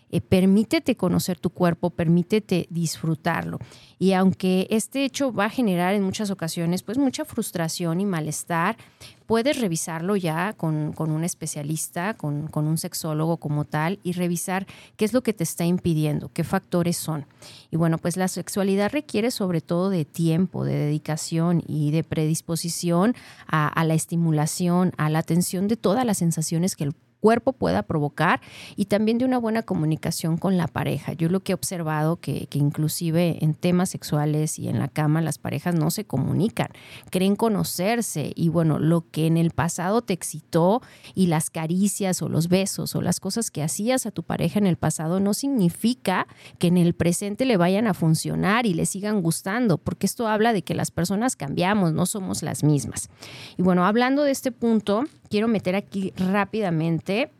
Eh, 0.10 0.22
permítete 0.22 0.96
conocer 0.96 1.39
tu 1.39 1.50
cuerpo, 1.50 1.89
permítete 1.89 2.67
disfrutarlo. 2.70 3.60
Y 4.00 4.13
aunque 4.13 4.67
este 4.70 5.04
hecho 5.04 5.34
va 5.34 5.46
a 5.46 5.50
generar 5.50 5.96
en 5.96 6.04
muchas 6.04 6.32
ocasiones 6.32 6.84
pues 6.84 6.98
mucha 6.98 7.26
frustración 7.26 8.00
y 8.00 8.06
malestar, 8.06 8.78
puedes 9.26 9.60
revisarlo 9.60 10.15
ya 10.15 10.54
con, 10.54 10.93
un 10.98 11.24
especialista, 11.24 12.13
con, 12.13 12.48
con, 12.48 12.67
un 12.67 12.78
sexólogo 12.78 13.38
como 13.38 13.65
tal, 13.65 14.00
y 14.04 14.13
revisar 14.13 14.65
qué 14.96 15.04
es 15.04 15.13
lo 15.13 15.22
que 15.22 15.34
te 15.34 15.43
está 15.43 15.65
impidiendo, 15.65 16.32
qué 16.32 16.43
factores 16.43 16.96
son. 16.96 17.26
Y 17.70 17.76
bueno, 17.76 17.98
pues 17.98 18.15
la 18.15 18.30
sexualidad 18.30 18.91
requiere 18.91 19.30
sobre 19.30 19.60
todo 19.60 19.89
de 19.89 20.06
tiempo, 20.06 20.63
de 20.63 20.76
dedicación 20.76 21.62
y 21.67 21.91
de 21.91 22.04
predisposición 22.04 23.15
a, 23.48 23.67
a 23.67 23.84
la 23.84 23.93
estimulación, 23.93 24.93
a 24.98 25.10
la 25.10 25.20
atención 25.20 25.67
de 25.67 25.76
todas 25.76 26.06
las 26.06 26.20
sensaciones 26.20 26.76
que 26.76 26.86
el 26.86 26.93
cuerpo 27.19 27.53
pueda 27.53 27.84
provocar 27.84 28.41
y 28.75 28.86
también 28.86 29.17
de 29.17 29.25
una 29.25 29.38
buena 29.38 29.63
comunicación 29.63 30.38
con 30.38 30.58
la 30.58 30.67
pareja. 30.67 31.13
Yo 31.13 31.30
lo 31.30 31.41
que 31.41 31.51
he 31.51 31.56
observado 31.56 32.17
que, 32.17 32.47
que 32.47 32.60
inclusive 32.60 33.38
en 33.41 33.53
temas 33.53 33.89
sexuales 33.89 34.60
y 34.60 34.69
en 34.69 34.80
la 34.80 34.88
cama 34.88 35.21
las 35.21 35.38
parejas 35.38 35.75
no 35.75 35.91
se 35.91 36.06
comunican, 36.06 36.69
creen 37.10 37.36
conocerse 37.36 38.32
y 38.36 38.49
bueno, 38.49 38.80
lo 38.80 39.10
que 39.10 39.27
en 39.27 39.38
el 39.38 39.51
pasado 39.51 40.01
te 40.01 40.13
excitó 40.13 40.82
y 41.15 41.27
las 41.27 41.49
caricias 41.49 42.21
o 42.21 42.30
los 42.30 42.47
besos 42.47 42.95
o 42.95 43.01
las 43.01 43.19
cosas 43.19 43.51
que 43.51 43.63
hacías 43.63 44.06
a 44.06 44.12
tu 44.12 44.23
pareja 44.23 44.60
en 44.60 44.67
el 44.67 44.77
pasado 44.77 45.19
no 45.19 45.34
significa 45.34 46.27
que 46.60 46.67
en 46.67 46.77
el 46.77 46.93
presente 46.93 47.45
le 47.45 47.58
vayan 47.58 47.88
a 47.88 47.93
funcionar 47.93 48.65
y 48.65 48.73
le 48.73 48.86
sigan 48.86 49.21
gustando, 49.21 49.77
porque 49.77 50.06
esto 50.06 50.27
habla 50.27 50.53
de 50.53 50.62
que 50.62 50.75
las 50.75 50.91
personas 50.91 51.36
cambiamos, 51.36 51.93
no 51.93 52.06
somos 52.06 52.43
las 52.43 52.63
mismas. 52.63 53.10
Y 53.58 53.63
bueno, 53.63 53.86
hablando 53.86 54.23
de 54.23 54.32
este 54.32 54.51
punto, 54.51 55.03
quiero 55.30 55.48
meter 55.48 55.76
aquí 55.76 56.13
rápidamente 56.18 57.32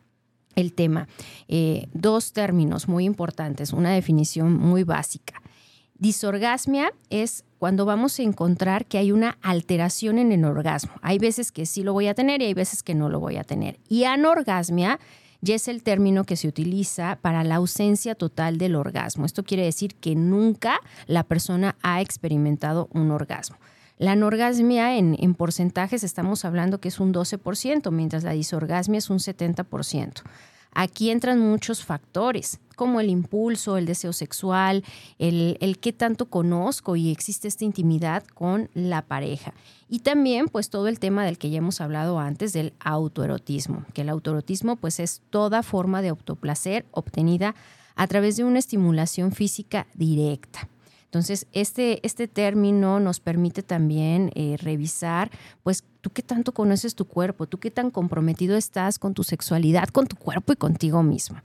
el 0.54 0.72
tema. 0.72 1.08
Eh, 1.46 1.86
dos 1.92 2.32
términos 2.32 2.88
muy 2.88 3.04
importantes, 3.04 3.72
una 3.72 3.92
definición 3.92 4.54
muy 4.54 4.84
básica. 4.84 5.40
Disorgasmia 5.98 6.92
es 7.10 7.44
cuando 7.58 7.84
vamos 7.84 8.18
a 8.18 8.22
encontrar 8.22 8.86
que 8.86 8.98
hay 8.98 9.10
una 9.10 9.36
alteración 9.42 10.18
en 10.18 10.30
el 10.30 10.44
orgasmo. 10.44 10.92
Hay 11.02 11.18
veces 11.18 11.50
que 11.50 11.66
sí 11.66 11.82
lo 11.82 11.92
voy 11.92 12.06
a 12.06 12.14
tener 12.14 12.40
y 12.40 12.46
hay 12.46 12.54
veces 12.54 12.82
que 12.82 12.94
no 12.94 13.08
lo 13.08 13.18
voy 13.18 13.36
a 13.36 13.44
tener. 13.44 13.80
Y 13.88 14.04
anorgasmia 14.04 15.00
ya 15.40 15.54
es 15.54 15.68
el 15.68 15.82
término 15.82 16.24
que 16.24 16.36
se 16.36 16.48
utiliza 16.48 17.18
para 17.20 17.44
la 17.44 17.56
ausencia 17.56 18.14
total 18.14 18.58
del 18.58 18.76
orgasmo. 18.76 19.26
Esto 19.26 19.44
quiere 19.44 19.64
decir 19.64 19.94
que 19.96 20.14
nunca 20.14 20.80
la 21.06 21.24
persona 21.24 21.76
ha 21.82 22.00
experimentado 22.00 22.88
un 22.92 23.10
orgasmo. 23.10 23.56
La 23.98 24.12
anorgasmia 24.12 24.96
en, 24.96 25.16
en 25.18 25.34
porcentajes 25.34 26.04
estamos 26.04 26.44
hablando 26.44 26.80
que 26.80 26.88
es 26.88 27.00
un 27.00 27.12
12%, 27.12 27.90
mientras 27.90 28.22
la 28.22 28.32
disorgasmia 28.32 28.98
es 28.98 29.10
un 29.10 29.18
70%. 29.18 30.22
Aquí 30.72 31.10
entran 31.10 31.40
muchos 31.40 31.84
factores, 31.84 32.60
como 32.76 33.00
el 33.00 33.10
impulso, 33.10 33.76
el 33.76 33.86
deseo 33.86 34.12
sexual, 34.12 34.84
el, 35.18 35.58
el 35.60 35.78
qué 35.78 35.92
tanto 35.92 36.26
conozco 36.26 36.94
y 36.94 37.10
existe 37.10 37.48
esta 37.48 37.64
intimidad 37.64 38.22
con 38.34 38.70
la 38.74 39.02
pareja. 39.02 39.54
Y 39.88 40.00
también, 40.00 40.46
pues, 40.46 40.70
todo 40.70 40.86
el 40.86 41.00
tema 41.00 41.24
del 41.24 41.38
que 41.38 41.50
ya 41.50 41.58
hemos 41.58 41.80
hablado 41.80 42.20
antes, 42.20 42.52
del 42.52 42.74
autoerotismo, 42.78 43.84
que 43.94 44.02
el 44.02 44.10
autoerotismo, 44.10 44.76
pues, 44.76 45.00
es 45.00 45.22
toda 45.30 45.64
forma 45.64 46.02
de 46.02 46.10
autoplacer 46.10 46.86
obtenida 46.92 47.56
a 47.96 48.06
través 48.06 48.36
de 48.36 48.44
una 48.44 48.60
estimulación 48.60 49.32
física 49.32 49.88
directa. 49.94 50.68
Entonces, 51.08 51.46
este, 51.52 52.04
este 52.06 52.28
término 52.28 53.00
nos 53.00 53.18
permite 53.18 53.62
también 53.62 54.30
eh, 54.34 54.56
revisar, 54.60 55.30
pues, 55.62 55.82
tú 56.02 56.10
qué 56.10 56.22
tanto 56.22 56.52
conoces 56.52 56.94
tu 56.94 57.06
cuerpo, 57.06 57.46
tú 57.46 57.58
qué 57.58 57.70
tan 57.70 57.90
comprometido 57.90 58.56
estás 58.58 58.98
con 58.98 59.14
tu 59.14 59.24
sexualidad, 59.24 59.88
con 59.88 60.06
tu 60.06 60.16
cuerpo 60.16 60.52
y 60.52 60.56
contigo 60.56 61.02
mismo. 61.02 61.38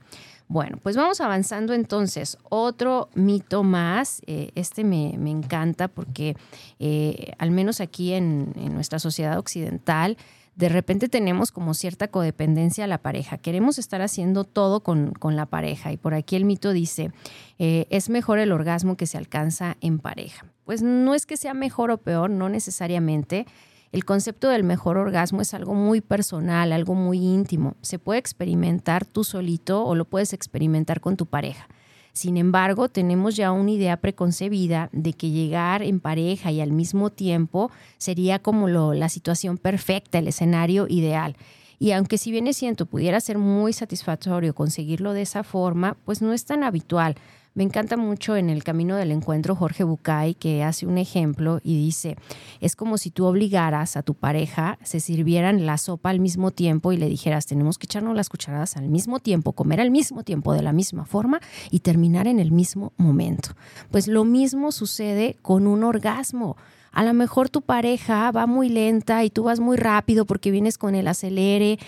Bueno, 0.48 0.78
pues 0.82 0.96
vamos 0.96 1.20
avanzando 1.22 1.72
entonces. 1.72 2.36
Otro 2.50 3.08
mito 3.14 3.62
más, 3.62 4.20
eh, 4.26 4.50
este 4.54 4.84
me, 4.84 5.14
encanta 5.30 5.88
porque 5.88 6.36
eh, 6.78 7.32
al 7.38 7.50
menos 7.50 7.80
aquí 7.80 8.12
en, 8.12 8.52
nuestra 8.74 8.98
sociedad 8.98 9.38
occidental, 9.38 10.18
de 10.56 10.68
repente 10.68 11.08
tenemos 11.08 11.50
como 11.50 11.74
cierta 11.74 12.08
codependencia 12.08 12.84
a 12.84 12.88
la 12.88 12.98
pareja. 12.98 13.38
Queremos 13.38 13.78
estar 13.78 14.02
haciendo 14.02 14.44
todo 14.44 14.80
con, 14.80 15.14
la 15.22 15.46
pareja. 15.46 15.92
Y 15.92 15.96
por 15.96 16.14
aquí 16.14 16.36
el 16.36 16.44
mito 16.44 16.72
dice, 16.72 17.10
eh, 17.58 17.86
es 17.90 18.08
mejor 18.08 18.38
el 18.38 18.52
orgasmo 18.52 18.96
que 18.96 19.06
se 19.06 19.18
alcanza 19.18 19.76
en 19.80 19.98
pareja. 19.98 20.46
Pues 20.64 20.82
no 20.82 21.14
es 21.14 21.26
que 21.26 21.36
sea 21.36 21.54
mejor 21.54 21.90
o 21.90 21.98
peor, 21.98 22.30
no 22.30 22.48
necesariamente. 22.48 23.46
El 23.90 24.04
concepto 24.04 24.48
del 24.48 24.64
mejor 24.64 24.96
orgasmo 24.96 25.40
es 25.40 25.54
algo 25.54 25.74
muy 25.74 26.00
personal, 26.00 26.72
algo 26.72 26.94
muy 26.94 27.18
íntimo. 27.18 27.76
Se 27.80 27.98
puede 27.98 28.20
experimentar 28.20 29.04
tú 29.04 29.24
solito 29.24 29.84
o 29.84 29.94
lo 29.94 30.04
puedes 30.04 30.32
experimentar 30.32 31.00
con 31.00 31.16
tu 31.16 31.26
pareja. 31.26 31.68
Sin 32.14 32.36
embargo, 32.36 32.88
tenemos 32.88 33.34
ya 33.34 33.50
una 33.50 33.72
idea 33.72 33.96
preconcebida 33.96 34.88
de 34.92 35.14
que 35.14 35.30
llegar 35.30 35.82
en 35.82 35.98
pareja 35.98 36.52
y 36.52 36.60
al 36.60 36.70
mismo 36.70 37.10
tiempo 37.10 37.72
sería 37.98 38.38
como 38.38 38.68
la 38.68 39.08
situación 39.08 39.58
perfecta, 39.58 40.20
el 40.20 40.28
escenario 40.28 40.86
ideal. 40.88 41.36
Y 41.80 41.90
aunque 41.90 42.16
si 42.16 42.30
bien 42.30 42.46
es 42.46 42.56
cierto 42.56 42.86
pudiera 42.86 43.18
ser 43.20 43.36
muy 43.36 43.72
satisfactorio 43.72 44.54
conseguirlo 44.54 45.12
de 45.12 45.22
esa 45.22 45.42
forma, 45.42 45.96
pues 46.04 46.22
no 46.22 46.32
es 46.32 46.44
tan 46.44 46.62
habitual. 46.62 47.16
Me 47.56 47.62
encanta 47.62 47.96
mucho 47.96 48.34
en 48.34 48.50
el 48.50 48.64
Camino 48.64 48.96
del 48.96 49.12
Encuentro 49.12 49.54
Jorge 49.54 49.84
Bucay 49.84 50.34
que 50.34 50.64
hace 50.64 50.86
un 50.86 50.98
ejemplo 50.98 51.60
y 51.62 51.76
dice, 51.76 52.16
es 52.60 52.74
como 52.74 52.98
si 52.98 53.12
tú 53.12 53.26
obligaras 53.26 53.96
a 53.96 54.02
tu 54.02 54.14
pareja, 54.14 54.76
se 54.82 54.98
sirvieran 54.98 55.64
la 55.64 55.78
sopa 55.78 56.10
al 56.10 56.18
mismo 56.18 56.50
tiempo 56.50 56.92
y 56.92 56.96
le 56.96 57.08
dijeras, 57.08 57.46
tenemos 57.46 57.78
que 57.78 57.86
echarnos 57.86 58.16
las 58.16 58.28
cucharadas 58.28 58.76
al 58.76 58.88
mismo 58.88 59.20
tiempo, 59.20 59.52
comer 59.52 59.80
al 59.80 59.92
mismo 59.92 60.24
tiempo, 60.24 60.52
de 60.52 60.62
la 60.62 60.72
misma 60.72 61.06
forma 61.06 61.38
y 61.70 61.78
terminar 61.78 62.26
en 62.26 62.40
el 62.40 62.50
mismo 62.50 62.92
momento. 62.96 63.50
Pues 63.92 64.08
lo 64.08 64.24
mismo 64.24 64.72
sucede 64.72 65.36
con 65.40 65.68
un 65.68 65.84
orgasmo. 65.84 66.56
A 66.90 67.04
lo 67.04 67.12
mejor 67.12 67.48
tu 67.50 67.62
pareja 67.62 68.30
va 68.30 68.46
muy 68.46 68.68
lenta 68.68 69.24
y 69.24 69.30
tú 69.30 69.44
vas 69.44 69.58
muy 69.58 69.76
rápido 69.76 70.26
porque 70.26 70.52
vienes 70.52 70.78
con 70.78 70.94
el 70.94 71.08
acelere 71.08 71.78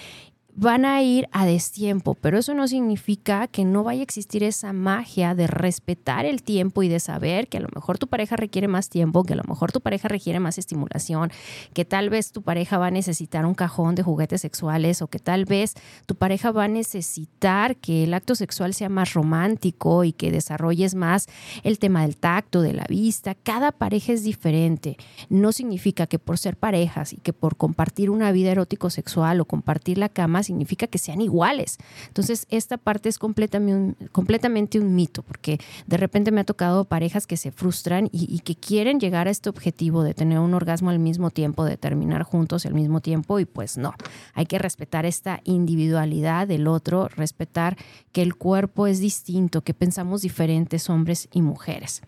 van 0.59 0.87
a 0.87 1.03
ir 1.03 1.29
a 1.33 1.45
destiempo, 1.45 2.15
pero 2.15 2.39
eso 2.39 2.55
no 2.55 2.67
significa 2.67 3.47
que 3.47 3.67
no 3.67 3.85
vaya 3.85 4.01
a 4.01 4.03
existir 4.05 4.43
esa 4.43 4.73
magia 4.73 5.35
de 5.35 5.47
respetar 5.47 6.25
el 6.25 6.43
tiempo 6.43 6.83
y 6.83 6.89
de 6.89 6.99
saber 6.99 7.49
que 7.49 7.59
a 7.59 7.61
lo 7.61 7.69
mejor 7.75 7.99
tu 7.99 8.07
pareja 8.07 8.37
requiere 8.37 8.67
más 8.67 8.89
tiempo, 8.89 9.23
que 9.23 9.35
a 9.35 9.37
lo 9.37 9.43
mejor 9.47 9.71
tu 9.71 9.83
pareja 9.83 10.09
requiere 10.09 10.41
más 10.41 10.57
estimulación, 10.57 11.31
que 11.75 11.85
tal 11.85 12.09
vez 12.09 12.33
tu 12.33 12.41
pareja 12.41 12.79
va 12.79 12.87
a 12.87 12.91
necesitar 12.91 13.45
un 13.45 13.55
cajón 13.55 13.97
de 13.97 14.03
juguetes 14.03 14.41
sexuales 14.41 15.03
o 15.03 15.09
que 15.09 15.19
tal 15.19 15.45
vez 15.45 15.75
tu 16.07 16.15
pareja 16.15 16.53
va 16.53 16.65
a 16.65 16.69
necesitar 16.69 17.77
que 17.77 18.05
el 18.05 18.15
acto 18.15 18.35
sexual 18.35 18.73
sea 18.73 18.89
más 18.89 19.13
romántico 19.13 20.05
y 20.05 20.13
que 20.13 20.31
desarrolles 20.31 20.95
más 20.95 21.27
el 21.65 21.79
tema 21.79 22.01
del 22.01 22.17
tacto, 22.17 22.63
de 22.63 22.73
la 22.73 22.87
vista. 22.89 23.35
Cada 23.35 23.73
pareja 23.73 24.15
es 24.15 24.23
diferente. 24.23 24.97
No 25.29 25.53
significa 25.53 26.07
que 26.07 26.19
por 26.19 26.39
ser 26.39 26.57
parejas 26.57 27.13
y 27.13 27.19
que 27.19 27.35
por 27.35 27.57
compartir 27.57 28.09
una 28.09 28.33
vida 28.33 28.53
erótico 28.53 28.89
sexual 28.89 29.39
o 29.43 29.45
compartir 29.45 29.99
la 29.99 30.09
cama 30.09 30.43
significa 30.47 30.87
que 30.87 30.99
sean 30.99 31.21
iguales. 31.21 31.79
Entonces, 32.09 32.47
esta 32.51 32.79
parte 32.79 33.09
es 33.09 33.19
completamente 33.19 34.81
un, 34.81 34.95
mito, 34.95 35.23
porque 35.23 35.59
de 35.87 35.97
repente 35.97 36.31
me 36.31 36.41
ha 36.41 36.45
tocado 36.45 36.85
parejas 36.85 37.27
que 37.27 37.37
se 37.37 37.51
frustran 37.51 38.09
y, 38.13 38.41
que 38.41 38.55
quieren 38.55 39.01
llegar 39.01 39.29
a 39.29 39.31
este 39.31 39.49
objetivo 39.49 40.03
de 40.03 40.15
tener 40.15 40.39
un 40.39 40.55
orgasmo 40.55 40.91
al 40.91 40.99
mismo 40.99 41.31
tiempo, 41.31 41.65
de 41.65 41.77
terminar 41.77 42.23
juntos 42.23 42.65
al 42.67 42.75
mismo 42.75 43.01
tiempo, 43.01 43.39
y 43.41 43.45
pues 43.45 43.77
no, 43.77 43.95
hay 44.35 44.47
que 44.47 44.59
respetar 44.59 45.07
esta 45.07 45.41
individualidad 45.45 46.47
del 46.47 46.67
otro, 46.67 47.09
respetar 47.09 47.77
que 48.13 48.23
el 48.23 48.37
cuerpo 48.37 48.87
es 48.87 49.01
distinto, 49.01 49.63
que 49.63 49.75
pensamos 49.75 50.23
diferentes 50.23 50.89
hombres 50.89 51.29
y 51.33 51.43
mujeres. 51.43 52.03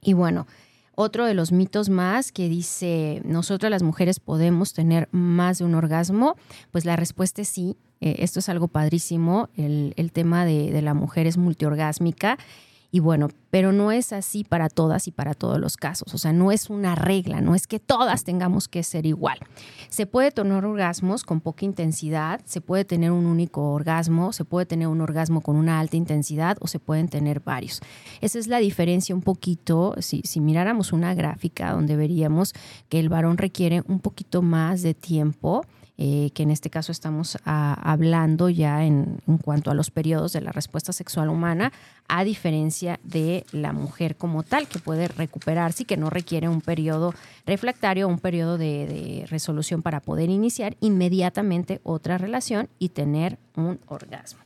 Y 0.00 0.12
bueno, 0.12 0.46
otro 0.96 1.26
de 1.26 1.34
los 1.34 1.52
mitos 1.52 1.88
más 1.88 2.32
que 2.32 2.48
dice, 2.48 3.22
nosotras 3.24 3.70
las 3.70 3.82
mujeres 3.82 4.18
podemos 4.18 4.72
tener 4.72 5.08
más 5.12 5.58
de 5.58 5.64
un 5.64 5.74
orgasmo, 5.74 6.36
pues 6.72 6.84
la 6.84 6.96
respuesta 6.96 7.42
es 7.42 7.48
sí. 7.48 7.76
Eh, 8.00 8.16
esto 8.18 8.40
es 8.40 8.48
algo 8.48 8.68
padrísimo. 8.68 9.48
El, 9.56 10.10
tema 10.12 10.44
de, 10.44 10.72
de 10.72 10.82
la 10.82 10.94
mujer 10.94 11.26
es 11.26 11.36
multiorgásmica 11.36 12.38
y 12.90 13.00
bueno, 13.00 13.28
pero 13.50 13.72
no 13.72 13.92
es 13.92 14.12
así 14.12 14.44
para 14.44 14.68
todas 14.68 15.08
y 15.08 15.12
para 15.12 15.34
todos 15.34 15.58
los 15.58 15.76
casos. 15.76 16.14
O 16.14 16.18
sea, 16.18 16.32
no 16.32 16.52
es 16.52 16.70
una 16.70 16.94
regla, 16.94 17.40
no 17.40 17.54
es 17.54 17.66
que 17.66 17.78
todas 17.78 18.24
tengamos 18.24 18.68
que 18.68 18.82
ser 18.82 19.06
igual. 19.06 19.38
Se 19.88 20.06
puede 20.06 20.30
tener 20.30 20.64
orgasmos 20.64 21.24
con 21.24 21.40
poca 21.40 21.64
intensidad, 21.64 22.40
se 22.44 22.60
puede 22.60 22.84
tener 22.84 23.10
un 23.10 23.26
único 23.26 23.72
orgasmo, 23.72 24.32
se 24.32 24.44
puede 24.44 24.66
tener 24.66 24.88
un 24.88 25.00
orgasmo 25.00 25.40
con 25.40 25.56
una 25.56 25.80
alta 25.80 25.96
intensidad 25.96 26.56
o 26.60 26.66
se 26.66 26.78
pueden 26.78 27.08
tener 27.08 27.40
varios. 27.40 27.80
Esa 28.20 28.38
es 28.38 28.46
la 28.46 28.58
diferencia 28.58 29.14
un 29.14 29.22
poquito, 29.22 29.94
si, 30.00 30.22
si 30.24 30.40
miráramos 30.40 30.92
una 30.92 31.14
gráfica 31.14 31.72
donde 31.72 31.96
veríamos 31.96 32.52
que 32.88 33.00
el 33.00 33.08
varón 33.08 33.38
requiere 33.38 33.82
un 33.88 34.00
poquito 34.00 34.42
más 34.42 34.82
de 34.82 34.94
tiempo 34.94 35.64
eh, 35.98 36.30
que 36.34 36.42
en 36.42 36.50
este 36.50 36.70
caso 36.70 36.92
estamos 36.92 37.38
ah, 37.46 37.78
hablando 37.82 38.48
ya 38.48 38.84
en, 38.84 39.18
en, 39.26 39.38
cuanto 39.38 39.70
a 39.70 39.74
los 39.74 39.90
periodos 39.90 40.32
de 40.32 40.42
la 40.42 40.52
respuesta 40.52 40.92
sexual 40.92 41.28
humana, 41.28 41.72
a 42.08 42.24
diferencia 42.24 43.00
de 43.02 43.46
la 43.52 43.72
mujer 43.72 44.16
como 44.16 44.42
tal, 44.42 44.68
que 44.68 44.78
puede 44.78 45.08
recuperarse 45.08 45.84
y 45.84 45.86
que 45.86 45.96
no 45.96 46.10
requiere 46.10 46.48
un 46.48 46.60
periodo 46.60 47.14
refractario, 47.46 48.08
un 48.08 48.18
periodo 48.18 48.58
de, 48.58 48.86
de 48.86 49.26
resolución 49.26 49.82
para 49.82 50.00
poder 50.00 50.28
iniciar 50.28 50.76
inmediatamente 50.80 51.80
otra 51.82 52.18
relación 52.18 52.68
y 52.78 52.90
tener 52.90 53.38
un 53.56 53.80
orgasmo. 53.86 54.45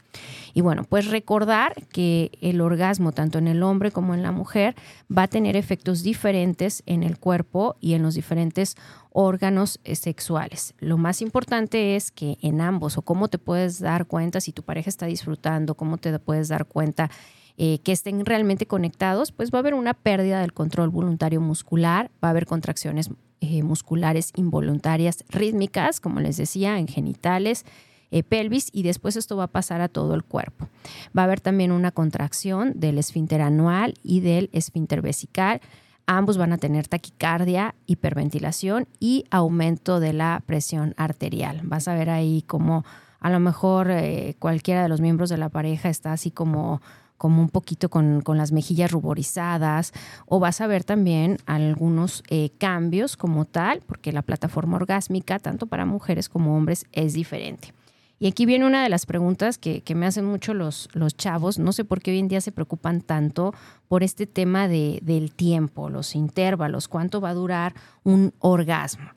Y 0.54 0.60
bueno, 0.60 0.84
pues 0.84 1.06
recordar 1.06 1.74
que 1.92 2.30
el 2.40 2.60
orgasmo, 2.60 3.12
tanto 3.12 3.38
en 3.38 3.48
el 3.48 3.62
hombre 3.62 3.90
como 3.90 4.14
en 4.14 4.22
la 4.22 4.32
mujer, 4.32 4.74
va 5.16 5.24
a 5.24 5.28
tener 5.28 5.56
efectos 5.56 6.02
diferentes 6.02 6.82
en 6.86 7.02
el 7.02 7.18
cuerpo 7.18 7.76
y 7.80 7.94
en 7.94 8.02
los 8.02 8.14
diferentes 8.14 8.76
órganos 9.12 9.80
eh, 9.84 9.96
sexuales. 9.96 10.74
Lo 10.78 10.98
más 10.98 11.22
importante 11.22 11.96
es 11.96 12.10
que 12.10 12.38
en 12.42 12.60
ambos, 12.60 12.96
o 12.98 13.02
cómo 13.02 13.28
te 13.28 13.38
puedes 13.38 13.80
dar 13.80 14.06
cuenta 14.06 14.40
si 14.40 14.52
tu 14.52 14.62
pareja 14.62 14.88
está 14.88 15.06
disfrutando, 15.06 15.74
cómo 15.74 15.98
te 15.98 16.16
puedes 16.18 16.48
dar 16.48 16.66
cuenta 16.66 17.10
eh, 17.56 17.78
que 17.80 17.92
estén 17.92 18.24
realmente 18.24 18.66
conectados, 18.66 19.32
pues 19.32 19.50
va 19.50 19.58
a 19.58 19.60
haber 19.60 19.74
una 19.74 19.94
pérdida 19.94 20.40
del 20.40 20.52
control 20.52 20.88
voluntario 20.88 21.40
muscular, 21.40 22.10
va 22.24 22.28
a 22.28 22.30
haber 22.30 22.46
contracciones 22.46 23.10
eh, 23.42 23.62
musculares 23.62 24.32
involuntarias 24.36 25.24
rítmicas, 25.28 26.00
como 26.00 26.20
les 26.20 26.36
decía, 26.36 26.78
en 26.78 26.88
genitales, 26.88 27.66
eh, 28.10 28.22
pelvis 28.22 28.68
y 28.72 28.82
después 28.82 29.16
esto 29.16 29.36
va 29.36 29.44
a 29.44 29.48
pasar 29.48 29.80
a 29.80 29.88
todo 29.88 30.14
el 30.14 30.24
cuerpo. 30.24 30.68
Va 31.16 31.22
a 31.22 31.24
haber 31.26 31.40
también 31.40 31.72
una 31.72 31.92
contracción 31.92 32.72
del 32.74 32.98
esfínter 32.98 33.40
anual 33.40 33.94
y 34.02 34.20
del 34.20 34.50
esfínter 34.52 35.02
vesical. 35.02 35.60
Ambos 36.06 36.36
van 36.36 36.52
a 36.52 36.58
tener 36.58 36.88
taquicardia, 36.88 37.74
hiperventilación 37.86 38.88
y 38.98 39.24
aumento 39.30 40.00
de 40.00 40.12
la 40.12 40.42
presión 40.44 40.94
arterial. 40.96 41.60
Vas 41.64 41.86
a 41.86 41.94
ver 41.94 42.10
ahí 42.10 42.42
como 42.42 42.84
a 43.20 43.30
lo 43.30 43.38
mejor 43.38 43.90
eh, 43.90 44.34
cualquiera 44.38 44.82
de 44.82 44.88
los 44.88 45.00
miembros 45.00 45.28
de 45.28 45.36
la 45.36 45.50
pareja 45.50 45.88
está 45.88 46.12
así 46.12 46.30
como 46.30 46.80
como 47.20 47.42
un 47.42 47.50
poquito 47.50 47.90
con, 47.90 48.22
las 48.26 48.50
mejillas 48.50 48.90
ruborizadas, 48.90 49.92
o 50.24 50.40
vas 50.40 50.62
a 50.62 50.66
ver 50.66 50.84
también 50.84 51.36
algunos 51.44 52.22
eh, 52.30 52.48
cambios 52.56 53.18
como 53.18 53.44
tal, 53.44 53.82
porque 53.86 54.10
la 54.10 54.22
plataforma 54.22 54.76
orgásmica, 54.76 55.38
tanto 55.38 55.66
para 55.66 55.84
mujeres 55.84 56.30
como 56.30 56.56
hombres, 56.56 56.86
es 56.92 57.12
diferente. 57.12 57.74
Y 58.22 58.26
aquí 58.26 58.44
viene 58.44 58.66
una 58.66 58.82
de 58.82 58.90
las 58.90 59.06
preguntas 59.06 59.56
que, 59.56 59.82
me 59.94 60.04
hacen 60.04 60.26
mucho 60.26 60.52
los, 60.52 60.90
los, 60.92 61.16
chavos. 61.16 61.58
No 61.58 61.72
sé 61.72 61.86
por 61.86 62.02
qué 62.02 62.10
hoy 62.10 62.18
en 62.18 62.28
día 62.28 62.42
se 62.42 62.52
preocupan 62.52 63.00
tanto 63.00 63.54
por 63.88 64.02
este 64.02 64.26
tema 64.26 64.68
de, 64.68 65.00
del 65.02 65.32
tiempo, 65.32 65.88
los 65.88 66.14
intervalos, 66.14 66.86
cuánto 66.86 67.22
va 67.22 67.30
a 67.30 67.34
durar 67.34 67.74
un 68.04 68.34
orgasmo. 68.40 69.10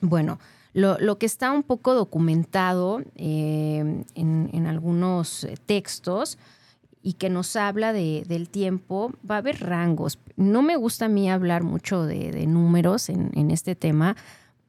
Bueno, 0.00 0.40
lo, 0.72 1.16
que 1.16 1.26
está 1.26 1.52
un 1.52 1.62
poco 1.62 1.94
documentado 1.94 3.02
eh, 3.14 4.04
en, 4.16 4.66
algunos 4.66 5.46
textos 5.64 6.36
y 7.02 7.12
que 7.12 7.30
nos 7.30 7.54
habla 7.54 7.92
de, 7.92 8.24
del 8.26 8.48
tiempo, 8.48 9.12
va 9.30 9.36
a 9.36 9.38
haber 9.38 9.60
rangos. 9.60 10.18
No 10.34 10.62
me 10.62 10.74
gusta 10.74 11.04
a 11.04 11.08
mí 11.08 11.30
hablar 11.30 11.62
mucho 11.62 12.04
de, 12.04 12.48
números 12.48 13.10
en, 13.10 13.30
en 13.34 13.52
este 13.52 13.76
tema 13.76 14.16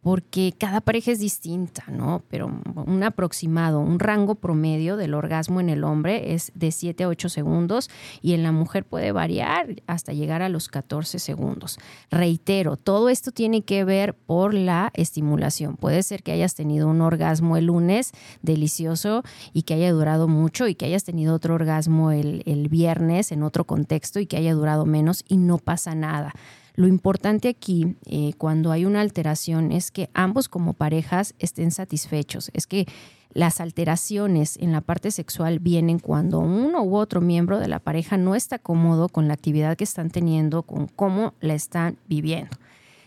porque 0.06 0.54
cada 0.56 0.82
pareja 0.82 1.12
es 1.12 1.18
distinta, 1.18 1.84
¿no? 1.88 2.22
Pero 2.30 2.46
un 2.76 3.02
aproximado, 3.02 3.80
un 3.80 3.98
rango 3.98 4.36
promedio 4.36 4.98
del 4.98 5.16
orgasmo 5.16 5.60
en 5.60 5.68
el 5.68 5.84
hombre 5.84 6.36
es 6.36 6.52
de 6.54 6.70
7 6.70 7.06
a 7.06 7.08
8 7.08 7.28
segundos 7.28 7.90
y 8.22 8.34
en 8.34 8.44
la 8.44 8.52
mujer 8.52 8.86
puede 8.86 9.12
variar 9.12 9.82
hasta 9.88 10.14
llegar 10.14 10.44
a 10.44 10.50
los 10.50 10.68
14 10.68 11.18
segundos. 11.18 11.80
Reitero, 12.12 12.78
todo 12.78 13.10
esto 13.10 13.32
tiene 13.32 13.64
que 13.64 13.84
ver 13.84 14.14
por 14.14 14.54
la 14.54 14.92
estimulación. 14.94 15.76
Puede 15.76 16.04
ser 16.04 16.22
que 16.22 16.34
hayas 16.34 16.54
tenido 16.54 16.88
un 16.88 17.02
orgasmo 17.02 17.58
el 17.58 17.66
lunes 17.66 18.12
delicioso 18.44 19.24
y 19.54 19.64
que 19.64 19.74
haya 19.74 19.92
durado 19.92 20.28
mucho 20.28 20.68
y 20.68 20.76
que 20.76 20.86
hayas 20.86 21.04
tenido 21.04 21.34
otro 21.34 21.56
orgasmo 21.56 22.12
el, 22.12 22.44
el 22.46 22.70
viernes 22.70 23.32
en 23.32 23.42
otro 23.42 23.64
contexto 23.64 24.20
y 24.20 24.28
que 24.28 24.38
haya 24.38 24.54
durado 24.54 24.86
menos 24.86 25.26
y 25.28 25.38
no 25.38 25.58
pasa 25.58 25.96
nada. 25.96 26.32
Lo 26.76 26.88
importante 26.88 27.48
aquí, 27.48 27.96
eh, 28.06 28.34
cuando 28.38 28.72
hay 28.72 28.86
una 28.86 29.02
alteración, 29.02 29.72
es 29.72 29.92
que 29.92 30.10
ambos 30.14 30.50
como 30.50 30.74
parejas 30.74 31.34
estén 31.40 31.72
satisfechos. 31.72 32.52
Es 32.54 32.68
que 32.68 32.86
las 33.34 33.60
alteraciones 33.60 34.58
en 34.58 34.72
la 34.72 34.82
parte 34.82 35.12
sexual 35.12 35.60
vienen 35.60 36.00
cuando 36.00 36.40
uno 36.40 36.84
u 36.84 36.96
otro 36.96 37.22
miembro 37.22 37.60
de 37.60 37.68
la 37.68 37.80
pareja 37.80 38.18
no 38.18 38.36
está 38.36 38.60
cómodo 38.60 39.10
con 39.10 39.28
la 39.28 39.34
actividad 39.34 39.76
que 39.76 39.84
están 39.84 40.10
teniendo, 40.10 40.64
con 40.64 40.88
cómo 40.88 41.34
la 41.42 41.54
están 41.54 41.98
viviendo. 42.08 42.56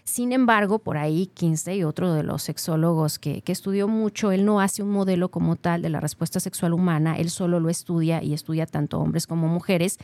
Sin 0.08 0.32
embargo, 0.32 0.78
por 0.78 0.96
ahí 0.96 1.26
Kinsey, 1.26 1.84
otro 1.84 2.14
de 2.14 2.22
los 2.22 2.42
sexólogos 2.42 3.18
que, 3.18 3.42
estudió 3.46 3.88
mucho, 3.88 4.32
él 4.32 4.46
no 4.46 4.58
hace 4.58 4.82
un 4.82 4.88
modelo 4.88 5.28
como 5.28 5.54
tal 5.54 5.82
de 5.82 5.90
la 5.90 6.00
respuesta 6.00 6.40
sexual 6.40 6.72
humana, 6.72 7.18
él 7.18 7.28
solo 7.28 7.60
lo 7.60 7.68
estudia 7.68 8.22
y 8.22 8.32
estudia 8.32 8.64
tanto 8.64 8.98
hombres 9.00 9.26
como 9.26 9.48
mujeres. 9.48 9.98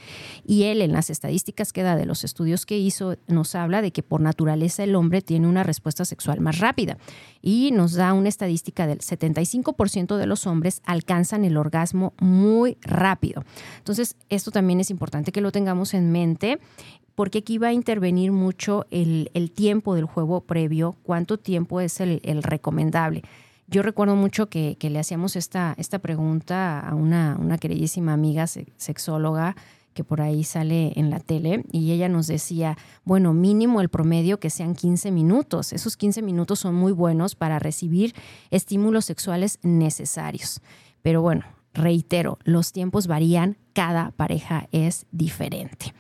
Y 0.46 0.64
él 0.64 0.82
en 0.82 0.92
las 0.92 1.08
estadísticas 1.08 1.72
que 1.72 1.82
da 1.82 1.96
de 1.96 2.04
los 2.04 2.22
estudios 2.22 2.66
que 2.66 2.76
hizo 2.76 3.16
nos 3.28 3.54
habla 3.54 3.80
de 3.80 3.92
que 3.92 4.02
por 4.02 4.20
naturaleza 4.20 4.84
el 4.84 4.94
hombre 4.94 5.22
tiene 5.22 5.48
una 5.48 5.62
respuesta 5.62 6.04
sexual 6.04 6.38
más 6.40 6.58
rápida. 6.58 6.98
Y 7.40 7.70
nos 7.72 7.94
da 7.94 8.12
una 8.12 8.28
estadística 8.28 8.86
del 8.86 8.98
75% 8.98 10.18
de 10.18 10.26
los 10.26 10.46
hombres 10.46 10.82
alcanzan 10.84 11.46
el 11.46 11.56
orgasmo 11.56 12.12
muy 12.20 12.76
rápido. 12.82 13.42
Entonces, 13.78 14.16
esto 14.28 14.50
también 14.50 14.80
es 14.80 14.90
importante 14.90 15.32
que 15.32 15.40
lo 15.40 15.50
tengamos 15.50 15.94
en 15.94 16.12
mente 16.12 16.60
porque 17.14 17.38
aquí 17.38 17.58
va 17.58 17.68
a 17.68 17.72
intervenir 17.72 18.32
mucho 18.32 18.86
el, 18.90 19.28
tiempo 19.54 19.94
del 19.94 20.04
juego 20.04 20.42
previo, 20.42 20.96
cuánto 21.02 21.38
tiempo 21.38 21.80
es 21.80 22.00
el, 22.00 22.20
recomendable. 22.42 23.22
Yo 23.66 23.82
recuerdo 23.82 24.16
mucho 24.16 24.48
que, 24.48 24.76
le 24.80 24.98
hacíamos 24.98 25.36
esta, 25.36 25.74
esta 25.78 25.98
pregunta 25.98 26.80
a 26.80 26.94
una, 26.94 27.36
una 27.40 27.58
queridísima 27.58 28.12
amiga 28.12 28.46
sexóloga 28.46 29.56
que 29.94 30.04
por 30.04 30.20
ahí 30.20 30.44
sale 30.44 30.92
en 30.96 31.08
la 31.08 31.20
tele, 31.20 31.64
y 31.72 31.92
ella 31.92 32.08
nos 32.08 32.26
decía, 32.26 32.76
bueno, 33.04 33.32
mínimo 33.32 33.80
el 33.80 33.88
promedio 33.88 34.40
que 34.40 34.50
sean 34.50 34.74
15 34.74 35.10
minutos. 35.10 35.72
Esos 35.72 35.96
15 35.96 36.20
minutos 36.20 36.58
son 36.58 36.74
muy 36.74 36.92
buenos 36.92 37.34
para 37.34 37.58
recibir 37.58 38.14
estímulos 38.50 39.06
sexuales 39.06 39.58
necesarios. 39.62 40.60
Pero 41.00 41.22
bueno, 41.22 41.44
reitero, 41.72 42.38
los 42.44 42.72
tiempos 42.72 43.06
varían, 43.06 43.56
cada 43.72 44.10
pareja 44.10 44.68
es 44.72 45.06
diferente. 45.12 45.94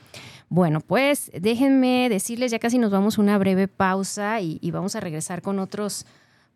Bueno, 0.48 0.80
pues 0.80 1.30
déjenme 1.38 2.08
decirles, 2.08 2.50
ya 2.52 2.58
casi 2.58 2.78
nos 2.78 2.90
vamos 2.90 3.18
a 3.18 3.22
una 3.22 3.38
breve 3.38 3.68
pausa 3.68 4.40
y, 4.40 4.58
y 4.60 4.70
vamos 4.70 4.94
a 4.94 5.00
regresar 5.00 5.42
con 5.42 5.58
otros 5.58 6.06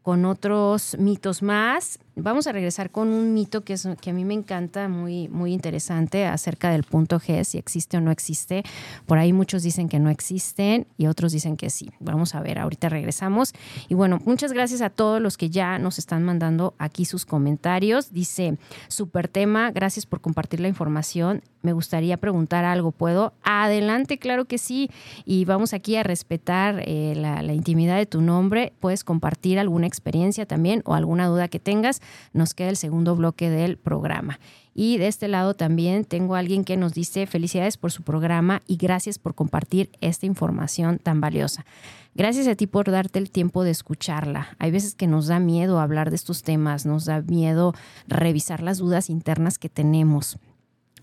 con 0.09 0.25
otros 0.25 0.97
mitos 0.99 1.43
más. 1.43 1.99
Vamos 2.21 2.47
a 2.47 2.53
regresar 2.53 2.91
con 2.91 3.09
un 3.09 3.33
mito 3.33 3.63
que, 3.63 3.75
es, 3.75 3.89
que 4.01 4.11
a 4.11 4.13
mí 4.13 4.25
me 4.25 4.35
encanta, 4.35 4.89
muy, 4.89 5.29
muy 5.29 5.53
interesante, 5.53 6.27
acerca 6.27 6.71
del 6.71 6.83
punto 6.83 7.21
G, 7.21 7.45
si 7.45 7.59
existe 7.59 7.97
o 7.97 8.01
no 8.01 8.11
existe. 8.11 8.65
Por 9.07 9.19
ahí 9.19 9.33
muchos 9.33 9.63
dicen 9.63 9.89
que 9.89 9.99
no 9.99 10.11
existen 10.11 10.87
y 10.97 11.07
otros 11.07 11.33
dicen 11.33 11.57
que 11.57 11.71
sí. 11.71 11.91
Vamos 12.01 12.35
a 12.35 12.41
ver, 12.41 12.59
ahorita 12.59 12.89
regresamos. 12.89 13.53
Y 13.89 13.95
bueno, 13.95 14.19
muchas 14.25 14.53
gracias 14.53 14.81
a 14.83 14.91
todos 14.91 15.23
los 15.23 15.37
que 15.37 15.51
ya 15.51 15.79
nos 15.79 15.99
están 15.99 16.25
mandando 16.25 16.75
aquí 16.79 17.05
sus 17.05 17.25
comentarios. 17.25 18.13
Dice, 18.13 18.59
super 18.89 19.29
tema, 19.29 19.71
gracias 19.71 20.07
por 20.07 20.21
compartir 20.21 20.61
la 20.61 20.69
información. 20.69 21.43
Me 21.63 21.73
gustaría 21.73 22.17
preguntar 22.17 22.65
algo, 22.65 22.93
¿puedo? 22.93 23.33
Adelante, 23.43 24.19
claro 24.19 24.45
que 24.45 24.59
sí. 24.59 24.91
Y 25.25 25.45
vamos 25.45 25.75
aquí 25.75 25.97
a 25.97 26.05
respetar 26.05 26.83
eh, 26.87 27.15
la, 27.17 27.53
intimidad 27.53 27.97
de 27.97 28.07
tu 28.07 28.21
nombre. 28.21 28.73
Puedes 28.79 29.03
compartir 29.03 29.59
alguna 29.59 29.87
experiencia 29.87 30.47
también 30.47 30.83
o 30.85 30.95
alguna 30.95 31.27
duda 31.27 31.49
que 31.49 31.59
tengas, 31.59 32.01
nos 32.33 32.55
queda 32.55 32.71
el 32.71 32.77
segundo 32.77 33.17
bloque 33.17 33.51
del 33.51 33.79
programa. 33.79 34.39
Y 34.75 34.99
de 34.99 35.09
este 35.09 35.27
lado 35.27 35.55
también 35.55 36.05
tengo 36.05 36.37
a 36.37 36.39
alguien 36.39 36.65
que 36.65 36.77
nos 36.77 36.95
dice 36.95 37.27
felicidades 37.27 37.77
por 37.77 37.91
su 37.91 38.03
programa 38.03 38.63
y 38.67 38.77
gracias 38.77 39.19
por 39.19 39.35
compartir 39.35 39.91
esta 40.01 40.27
información 40.27 40.99
tan 40.99 41.21
valiosa. 41.21 41.67
Gracias 42.15 42.47
a 42.47 42.55
ti 42.55 42.67
por 42.67 42.91
darte 42.91 43.19
el 43.19 43.31
tiempo 43.31 43.65
de 43.65 43.71
escucharla. 43.71 44.57
Hay 44.59 44.71
veces 44.71 44.95
que 44.95 45.07
nos 45.07 45.27
da 45.27 45.39
miedo 45.41 45.81
hablar 45.81 46.11
de 46.11 46.17
estos 46.17 46.43
temas, 46.43 46.87
nos 46.87 47.05
da 47.05 47.23
miedo 47.23 47.75
revisar 48.07 48.63
las 48.63 48.79
dudas 48.79 49.11
internas 49.11 49.59
que 49.59 49.69
tenemos. 49.69 50.39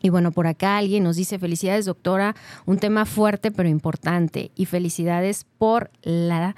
Y 0.01 0.09
bueno, 0.09 0.31
por 0.31 0.45
acá 0.47 0.77
alguien 0.77 1.03
nos 1.03 1.15
dice 1.15 1.39
felicidades 1.39 1.85
doctora, 1.85 2.35
un 2.65 2.77
tema 2.77 3.05
fuerte 3.05 3.51
pero 3.51 3.69
importante 3.69 4.51
y 4.55 4.65
felicidades 4.65 5.45
por 5.57 5.89
la 6.03 6.55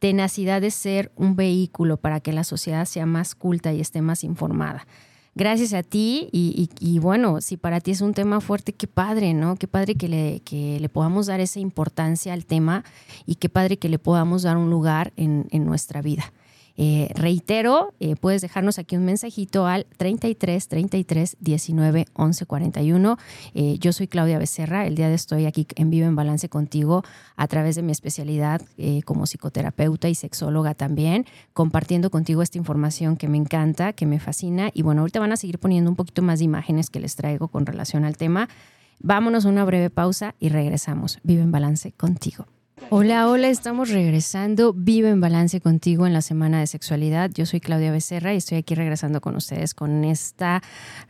tenacidad 0.00 0.60
de 0.60 0.72
ser 0.72 1.12
un 1.14 1.36
vehículo 1.36 1.98
para 1.98 2.20
que 2.20 2.32
la 2.32 2.42
sociedad 2.42 2.86
sea 2.86 3.06
más 3.06 3.36
culta 3.36 3.72
y 3.72 3.80
esté 3.80 4.02
más 4.02 4.24
informada. 4.24 4.86
Gracias 5.36 5.74
a 5.74 5.84
ti 5.84 6.28
y, 6.32 6.98
bueno, 6.98 7.40
si 7.40 7.56
para 7.56 7.80
ti 7.80 7.92
es 7.92 8.00
un 8.00 8.14
tema 8.14 8.40
fuerte, 8.40 8.72
qué 8.72 8.88
padre, 8.88 9.32
¿no? 9.32 9.54
Qué 9.54 9.68
padre 9.68 9.94
que 9.94 10.08
le, 10.08 10.40
que 10.40 10.80
le 10.80 10.88
podamos 10.88 11.26
dar 11.26 11.38
esa 11.38 11.60
importancia 11.60 12.32
al 12.32 12.44
tema 12.44 12.82
y 13.26 13.36
qué 13.36 13.48
padre 13.48 13.76
que 13.76 13.88
le 13.88 14.00
podamos 14.00 14.42
dar 14.42 14.56
un 14.56 14.70
lugar 14.70 15.12
en, 15.16 15.46
en 15.52 15.64
nuestra 15.64 16.02
vida. 16.02 16.32
Eh, 16.82 17.10
reitero, 17.14 17.92
eh, 18.00 18.16
puedes 18.16 18.40
dejarnos 18.40 18.78
aquí 18.78 18.96
un 18.96 19.04
mensajito 19.04 19.66
al 19.66 19.84
33 19.98 20.66
33 20.66 21.36
19 21.38 22.06
11 22.14 22.46
41. 22.46 23.18
yo 23.78 23.92
soy 23.92 24.08
Claudia 24.08 24.38
Becerra. 24.38 24.86
El 24.86 24.94
día 24.94 25.10
de 25.10 25.14
estoy 25.14 25.44
aquí 25.44 25.66
en 25.76 25.90
Vivo 25.90 26.06
en 26.06 26.16
Balance 26.16 26.48
contigo 26.48 27.04
a 27.36 27.46
través 27.48 27.76
de 27.76 27.82
mi 27.82 27.92
especialidad 27.92 28.62
eh, 28.78 29.02
como 29.02 29.26
psicoterapeuta 29.26 30.08
y 30.08 30.14
sexóloga 30.14 30.74
también, 30.74 31.26
compartiendo 31.52 32.10
contigo 32.10 32.40
esta 32.40 32.56
información 32.56 33.18
que 33.18 33.28
me 33.28 33.36
encanta, 33.36 33.92
que 33.92 34.06
me 34.06 34.18
fascina. 34.18 34.70
Y 34.72 34.80
bueno, 34.80 35.02
ahorita 35.02 35.20
van 35.20 35.32
a 35.32 35.36
seguir 35.36 35.58
poniendo 35.58 35.90
un 35.90 35.96
poquito 35.96 36.22
más 36.22 36.38
de 36.38 36.46
imágenes 36.46 36.88
que 36.88 37.00
les 37.00 37.14
traigo 37.14 37.48
con 37.48 37.66
relación 37.66 38.06
al 38.06 38.16
tema. 38.16 38.48
Vámonos 39.00 39.44
a 39.44 39.50
una 39.50 39.66
breve 39.66 39.90
pausa 39.90 40.34
y 40.40 40.48
regresamos. 40.48 41.18
Vive 41.22 41.42
en 41.42 41.52
Balance 41.52 41.92
contigo. 41.92 42.46
Hola, 42.88 43.28
hola, 43.28 43.50
estamos 43.50 43.90
regresando. 43.90 44.72
Vive 44.72 45.10
en 45.10 45.20
balance 45.20 45.60
contigo 45.60 46.06
en 46.06 46.12
la 46.12 46.22
semana 46.22 46.58
de 46.58 46.66
sexualidad. 46.66 47.30
Yo 47.32 47.46
soy 47.46 47.60
Claudia 47.60 47.92
Becerra 47.92 48.34
y 48.34 48.38
estoy 48.38 48.58
aquí 48.58 48.74
regresando 48.74 49.20
con 49.20 49.36
ustedes 49.36 49.74
con 49.74 50.04
esta 50.04 50.60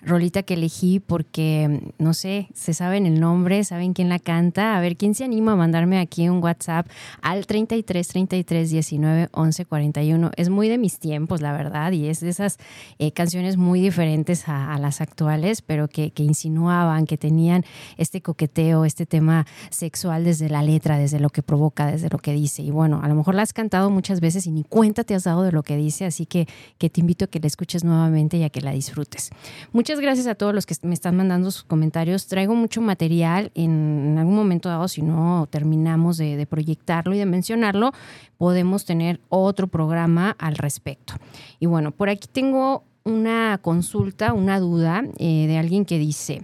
rolita 0.03 0.43
que 0.43 0.55
elegí 0.55 1.01
porque, 1.01 1.93
no 1.99 2.13
sé, 2.13 2.49
se 2.55 2.75
saben 2.75 3.07
el 3.07 3.19
nombre, 3.19 3.65
saben 3.65 3.95
quién 3.95 4.09
la 4.09 4.19
canta. 4.19 4.77
A 4.77 4.81
ver, 4.81 4.97
¿quién 4.97 5.15
se 5.15 5.25
anima 5.25 5.53
a 5.53 5.57
mandarme 5.57 5.99
aquí 5.99 6.29
un 6.29 6.43
WhatsApp 6.43 6.87
al 7.23 7.47
33 7.47 8.07
33 8.09 8.71
19 8.71 9.29
11 9.33 9.65
41? 9.65 10.31
Es 10.37 10.51
muy 10.51 10.69
de 10.69 10.77
mis 10.77 10.99
tiempos, 10.99 11.41
la 11.41 11.53
verdad, 11.53 11.93
y 11.93 12.09
es 12.09 12.21
de 12.21 12.29
esas 12.29 12.59
eh, 12.99 13.13
canciones 13.13 13.57
muy 13.57 13.81
diferentes 13.81 14.49
a, 14.49 14.79
las 14.81 15.01
actuales, 15.01 15.63
pero 15.63 15.89
que, 15.89 16.11
que 16.11 16.23
insinuaban, 16.23 17.07
que 17.07 17.17
tenían 17.17 17.65
este 17.97 18.23
coqueteo, 18.23 18.85
este 18.85 19.07
tema 19.07 19.47
sexual 19.71 20.25
desde 20.25 20.49
la 20.49 20.63
letra, 20.63 20.99
desde 20.99 21.21
lo 21.21 21.31
que 21.31 21.43
provoca 21.43 21.60
desde 21.77 22.09
lo 22.09 22.19
que 22.19 22.33
dice. 22.33 22.63
Y 22.63 22.71
bueno, 22.71 23.01
a 23.03 23.09
lo 23.09 23.15
mejor 23.15 23.35
la 23.35 23.43
has 23.43 23.53
cantado 23.53 23.91
muchas 23.91 24.21
veces 24.21 24.47
y 24.47 24.51
ni 24.51 24.65
cuenta 24.65 25.05
te 25.05 25.15
has 25.15 25.25
dado 25.25 25.43
de 25.43 25.53
lo 25.53 25.63
que 25.63 25.77
dice, 25.77 26.05
así 26.05 26.27
que, 26.27 26.47
te 26.79 27.01
invito 27.01 27.27
a 27.27 27.29
que 27.29 27.39
la 27.39 27.47
escuches 27.47 27.85
nuevamente 27.85 28.37
y 28.37 28.43
a 28.43 28.51
que 28.51 28.61
la 28.61 28.73
disfrutes. 28.73 29.31
Muchas 29.73 30.01
gracias 30.01 30.27
a 30.27 30.35
todos 30.35 30.55
los 30.55 30.67
que 30.67 30.75
me 30.83 30.95
están 30.95 31.17
mandando 31.17 31.51
sus 31.51 31.63
comentarios. 31.63 32.27
Traigo 32.27 32.55
mucho 32.55 32.81
material 32.81 33.53
en, 33.55 34.17
algún 34.19 34.35
momento 34.35 34.69
dado, 34.69 34.89
si 34.89 35.03
no 35.03 35.47
terminamos 35.51 36.17
de, 36.17 36.47
proyectarlo 36.47 37.15
y 37.15 37.19
de 37.19 37.27
mencionarlo, 37.27 37.93
podemos 38.39 38.85
tener 38.85 39.21
otro 39.29 39.69
programa 39.69 40.35
al 40.39 40.57
respecto. 40.57 41.15
Y 41.59 41.67
bueno, 41.67 41.93
por 41.93 42.09
aquí 42.09 42.29
tengo 42.31 42.85
una 43.05 43.59
consulta, 43.63 44.33
una 44.33 44.59
duda 44.59 45.05
eh, 45.19 45.47
de 45.47 45.59
alguien 45.59 45.85
que 45.85 45.99
dice, 45.99 46.43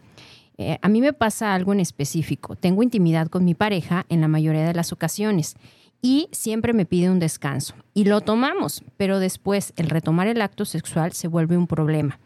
eh, 0.58 0.78
a 0.80 0.88
mí 0.88 1.00
me 1.00 1.12
pasa 1.12 1.54
algo 1.54 1.72
en 1.72 1.80
específico. 1.80 2.56
Tengo 2.56 2.82
intimidad 2.82 3.28
con 3.28 3.44
mi 3.44 3.54
pareja 3.54 4.06
en 4.08 4.20
la 4.20 4.28
mayoría 4.28 4.66
de 4.66 4.74
las 4.74 4.92
ocasiones 4.92 5.56
y 6.02 6.28
siempre 6.32 6.72
me 6.72 6.86
pide 6.86 7.10
un 7.10 7.18
descanso. 7.18 7.74
Y 7.94 8.04
lo 8.04 8.20
tomamos, 8.20 8.82
pero 8.96 9.18
después 9.18 9.72
el 9.76 9.90
retomar 9.90 10.28
el 10.28 10.40
acto 10.40 10.64
sexual 10.64 11.12
se 11.12 11.28
vuelve 11.28 11.56
un 11.56 11.66
problema, 11.66 12.18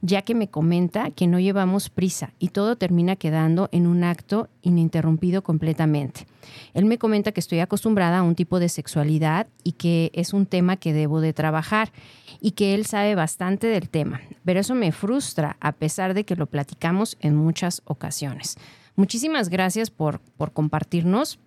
ya 0.00 0.22
que 0.22 0.34
me 0.34 0.48
comenta 0.48 1.10
que 1.10 1.26
no 1.26 1.38
llevamos 1.38 1.90
prisa 1.90 2.32
y 2.38 2.48
todo 2.48 2.76
termina 2.76 3.16
quedando 3.16 3.68
en 3.72 3.86
un 3.86 4.04
acto 4.04 4.48
ininterrumpido 4.62 5.42
completamente. 5.42 6.26
Él 6.74 6.84
me 6.84 6.98
comenta 6.98 7.32
que 7.32 7.40
estoy 7.40 7.60
acostumbrada 7.60 8.18
a 8.18 8.22
un 8.22 8.34
tipo 8.34 8.58
de 8.60 8.68
sexualidad 8.68 9.46
y 9.62 9.72
que 9.72 10.10
es 10.14 10.32
un 10.32 10.46
tema 10.46 10.76
que 10.76 10.92
debo 10.92 11.20
de 11.20 11.32
trabajar 11.32 11.92
y 12.40 12.52
que 12.52 12.74
él 12.74 12.86
sabe 12.86 13.14
bastante 13.14 13.66
del 13.66 13.88
tema, 13.88 14.20
pero 14.44 14.60
eso 14.60 14.74
me 14.74 14.92
frustra 14.92 15.56
a 15.60 15.72
pesar 15.72 16.14
de 16.14 16.24
que 16.24 16.36
lo 16.36 16.46
platicamos 16.46 17.16
en 17.20 17.34
muchas 17.34 17.82
ocasiones. 17.84 18.56
Muchísimas 18.96 19.48
gracias 19.48 19.90
por, 19.90 20.20
por 20.36 20.52
compartirnos 20.52 21.38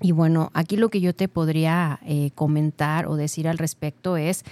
Y 0.00 0.12
bueno, 0.12 0.50
aquí 0.54 0.76
lo 0.76 0.90
que 0.90 1.00
yo 1.00 1.14
te 1.14 1.28
podría 1.28 1.98
eh, 2.06 2.30
comentar 2.34 3.06
o 3.06 3.16
decir 3.16 3.48
al 3.48 3.58
respecto 3.58 4.16
es, 4.16 4.44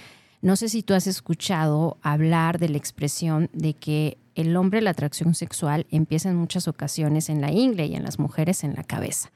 no 0.43 0.57
sé 0.57 0.69
si 0.69 0.83
tú 0.83 0.95
has 0.95 1.07
escuchado 1.07 1.99
hablar 2.03 2.59
de 2.59 2.69
la 2.69 2.79
expresión 2.79 3.49
de 3.53 3.75
que 3.75 4.19
el 4.35 4.57
hombre 4.57 4.83
la 4.83 4.91
atracción 4.91 5.35
sexual 5.35 5.87
empieza 5.91 6.29
en 6.29 6.37
muchas 6.37 6.69
ocasiones 6.69 7.31
en 7.31 7.41
la 7.41 7.53
ingle 7.53 7.87
y 7.87 7.95
en 7.95 8.03
las 8.03 8.19
mujeres 8.19 8.65
en 8.65 8.75
la 8.75 8.85
cabeza. 8.85 9.31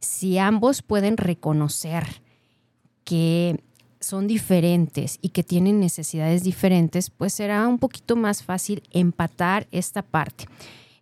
Si 0.00 0.38
ambos 0.38 0.82
pueden 0.82 1.16
reconocer 1.16 2.22
que 3.04 3.62
son 4.06 4.26
diferentes 4.26 5.18
y 5.20 5.30
que 5.30 5.42
tienen 5.42 5.80
necesidades 5.80 6.44
diferentes, 6.44 7.10
pues 7.10 7.32
será 7.32 7.66
un 7.66 7.78
poquito 7.78 8.16
más 8.16 8.42
fácil 8.42 8.82
empatar 8.92 9.66
esta 9.72 10.02
parte. 10.02 10.46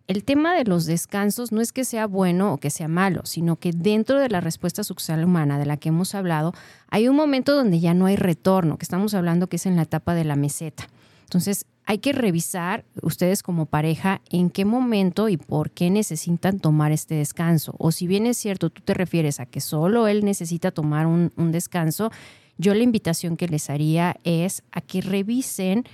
El 0.07 0.23
tema 0.23 0.53
de 0.55 0.65
los 0.65 0.85
descansos 0.85 1.51
no 1.51 1.61
es 1.61 1.71
que 1.71 1.83
sea 1.83 2.05
bueno 2.05 2.53
o 2.53 2.57
que 2.57 2.69
sea 2.69 2.87
malo, 2.87 3.21
sino 3.25 3.55
que 3.55 3.71
dentro 3.71 4.19
de 4.19 4.29
la 4.29 4.41
respuesta 4.41 4.83
sexual 4.83 5.23
humana 5.23 5.57
de 5.57 5.65
la 5.65 5.77
que 5.77 5.89
hemos 5.89 6.13
hablado, 6.13 6.53
hay 6.89 7.07
un 7.07 7.15
momento 7.15 7.55
donde 7.55 7.79
ya 7.79 7.93
no 7.93 8.05
hay 8.05 8.15
retorno, 8.15 8.77
que 8.77 8.85
estamos 8.85 9.13
hablando 9.15 9.47
que 9.47 9.55
es 9.55 9.65
en 9.65 9.75
la 9.75 9.83
etapa 9.83 10.13
de 10.13 10.23
la 10.23 10.35
meseta. 10.35 10.87
Entonces, 11.23 11.65
hay 11.87 11.99
que 11.99 12.13
revisar 12.13 12.85
ustedes 13.01 13.41
como 13.41 13.65
pareja 13.65 14.21
en 14.29 14.49
qué 14.49 14.63
momento 14.63 15.29
y 15.29 15.37
por 15.37 15.71
qué 15.71 15.89
necesitan 15.89 16.59
tomar 16.59 16.91
este 16.91 17.15
descanso. 17.15 17.75
O 17.77 17.91
si 17.91 18.05
bien 18.05 18.27
es 18.27 18.37
cierto, 18.37 18.69
tú 18.69 18.81
te 18.83 18.93
refieres 18.93 19.39
a 19.39 19.45
que 19.45 19.61
solo 19.61 20.07
él 20.07 20.23
necesita 20.23 20.71
tomar 20.71 21.07
un 21.07 21.51
descanso, 21.51 22.11
yo 22.57 22.73
la 22.73 22.83
invitación 22.83 23.37
que 23.37 23.47
les 23.47 23.69
haría 23.69 24.17
es 24.23 24.63
a 24.71 24.81
que 24.81 25.01
revisen 25.01 25.85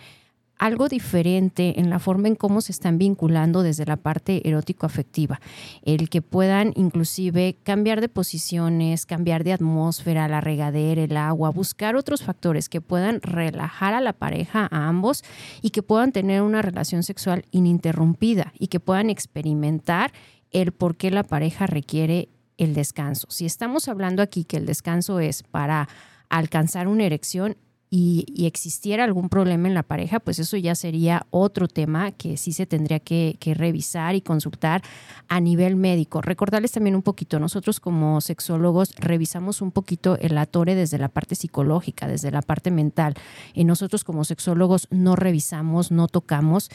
algo 0.62 0.88
diferente 0.88 1.80
en 1.80 1.89
la 1.89 1.97
forma 1.97 2.28
en 2.28 2.36
cómo 2.36 2.62
se 2.62 2.71
están 2.71 3.00
vinculando 3.00 3.63
desde 3.63 3.84
la 3.84 3.97
parte 3.97 4.47
erótico-afectiva. 4.47 5.41
El 5.82 6.08
que 6.08 6.21
puedan 6.21 6.71
inclusive 6.76 7.58
cambiar 7.63 8.00
de 8.00 8.10
posiciones, 8.10 9.08
cambiar 9.08 9.43
de 9.43 9.54
atmósfera, 9.54 10.28
la 10.28 10.39
regadera, 10.39 11.02
el 11.02 11.17
agua, 11.17 11.50
buscar 11.50 11.95
otros 11.95 12.21
factores 12.21 12.69
que 12.69 12.80
puedan 12.80 13.21
relajar 13.24 13.95
a 13.95 14.02
la 14.02 14.13
pareja, 14.13 14.67
a 14.69 14.88
ambos, 14.88 15.24
y 15.63 15.71
que 15.71 15.82
puedan 15.82 16.12
tener 16.12 16.43
una 16.43 16.62
relación 16.62 17.02
sexual 17.02 17.43
ininterrumpida 17.50 18.54
y 18.60 18.67
que 18.67 18.80
puedan 18.80 19.10
experimentar 19.10 20.13
el 20.52 20.74
por 20.74 20.95
qué 20.95 21.10
la 21.10 21.24
pareja 21.24 21.65
requiere 21.65 22.30
el 22.60 22.76
descanso. 22.76 23.26
Si 23.32 23.47
estamos 23.47 23.88
hablando 23.88 24.21
aquí 24.21 24.43
que 24.43 24.58
el 24.58 24.67
descanso 24.67 25.19
es 25.19 25.41
para 25.41 25.89
alcanzar 26.32 26.88
una 26.88 27.06
erección, 27.06 27.58
y, 27.93 28.45
existiera 28.47 29.04
algún 29.04 29.27
problema 29.27 29.67
en 29.67 29.73
la 29.73 29.84
pareja, 29.84 30.21
pues 30.21 30.39
eso 30.39 30.56
ya 30.56 30.75
sería 30.75 31.27
otro 31.30 31.67
tema 31.67 32.12
que 32.12 32.38
sí 32.38 32.54
se 32.54 32.65
tendría 32.65 32.99
que, 32.99 33.38
revisar 33.58 34.15
y 34.15 34.21
consultar 34.21 34.82
a 35.27 35.41
nivel 35.41 35.75
médico. 35.75 36.21
Recordarles 36.21 36.71
también 36.71 36.95
un 36.95 37.01
poquito, 37.01 37.38
nosotros 37.38 37.82
como 37.82 38.21
sexólogos 38.21 38.95
revisamos 38.95 39.62
un 39.62 39.71
poquito 39.71 40.17
el 40.19 40.38
atore 40.38 40.73
desde 40.73 40.97
la 40.97 41.10
parte 41.10 41.36
psicológica, 41.36 42.08
desde 42.08 42.32
la 42.32 42.41
parte 42.41 42.71
mental. 42.71 43.15
Y 43.54 43.65
nosotros 43.65 44.06
como 44.06 44.23
sexólogos 44.23 44.88
no 44.89 45.17
revisamos, 45.17 45.91
no 45.91 46.08
tocamos, 46.08 46.69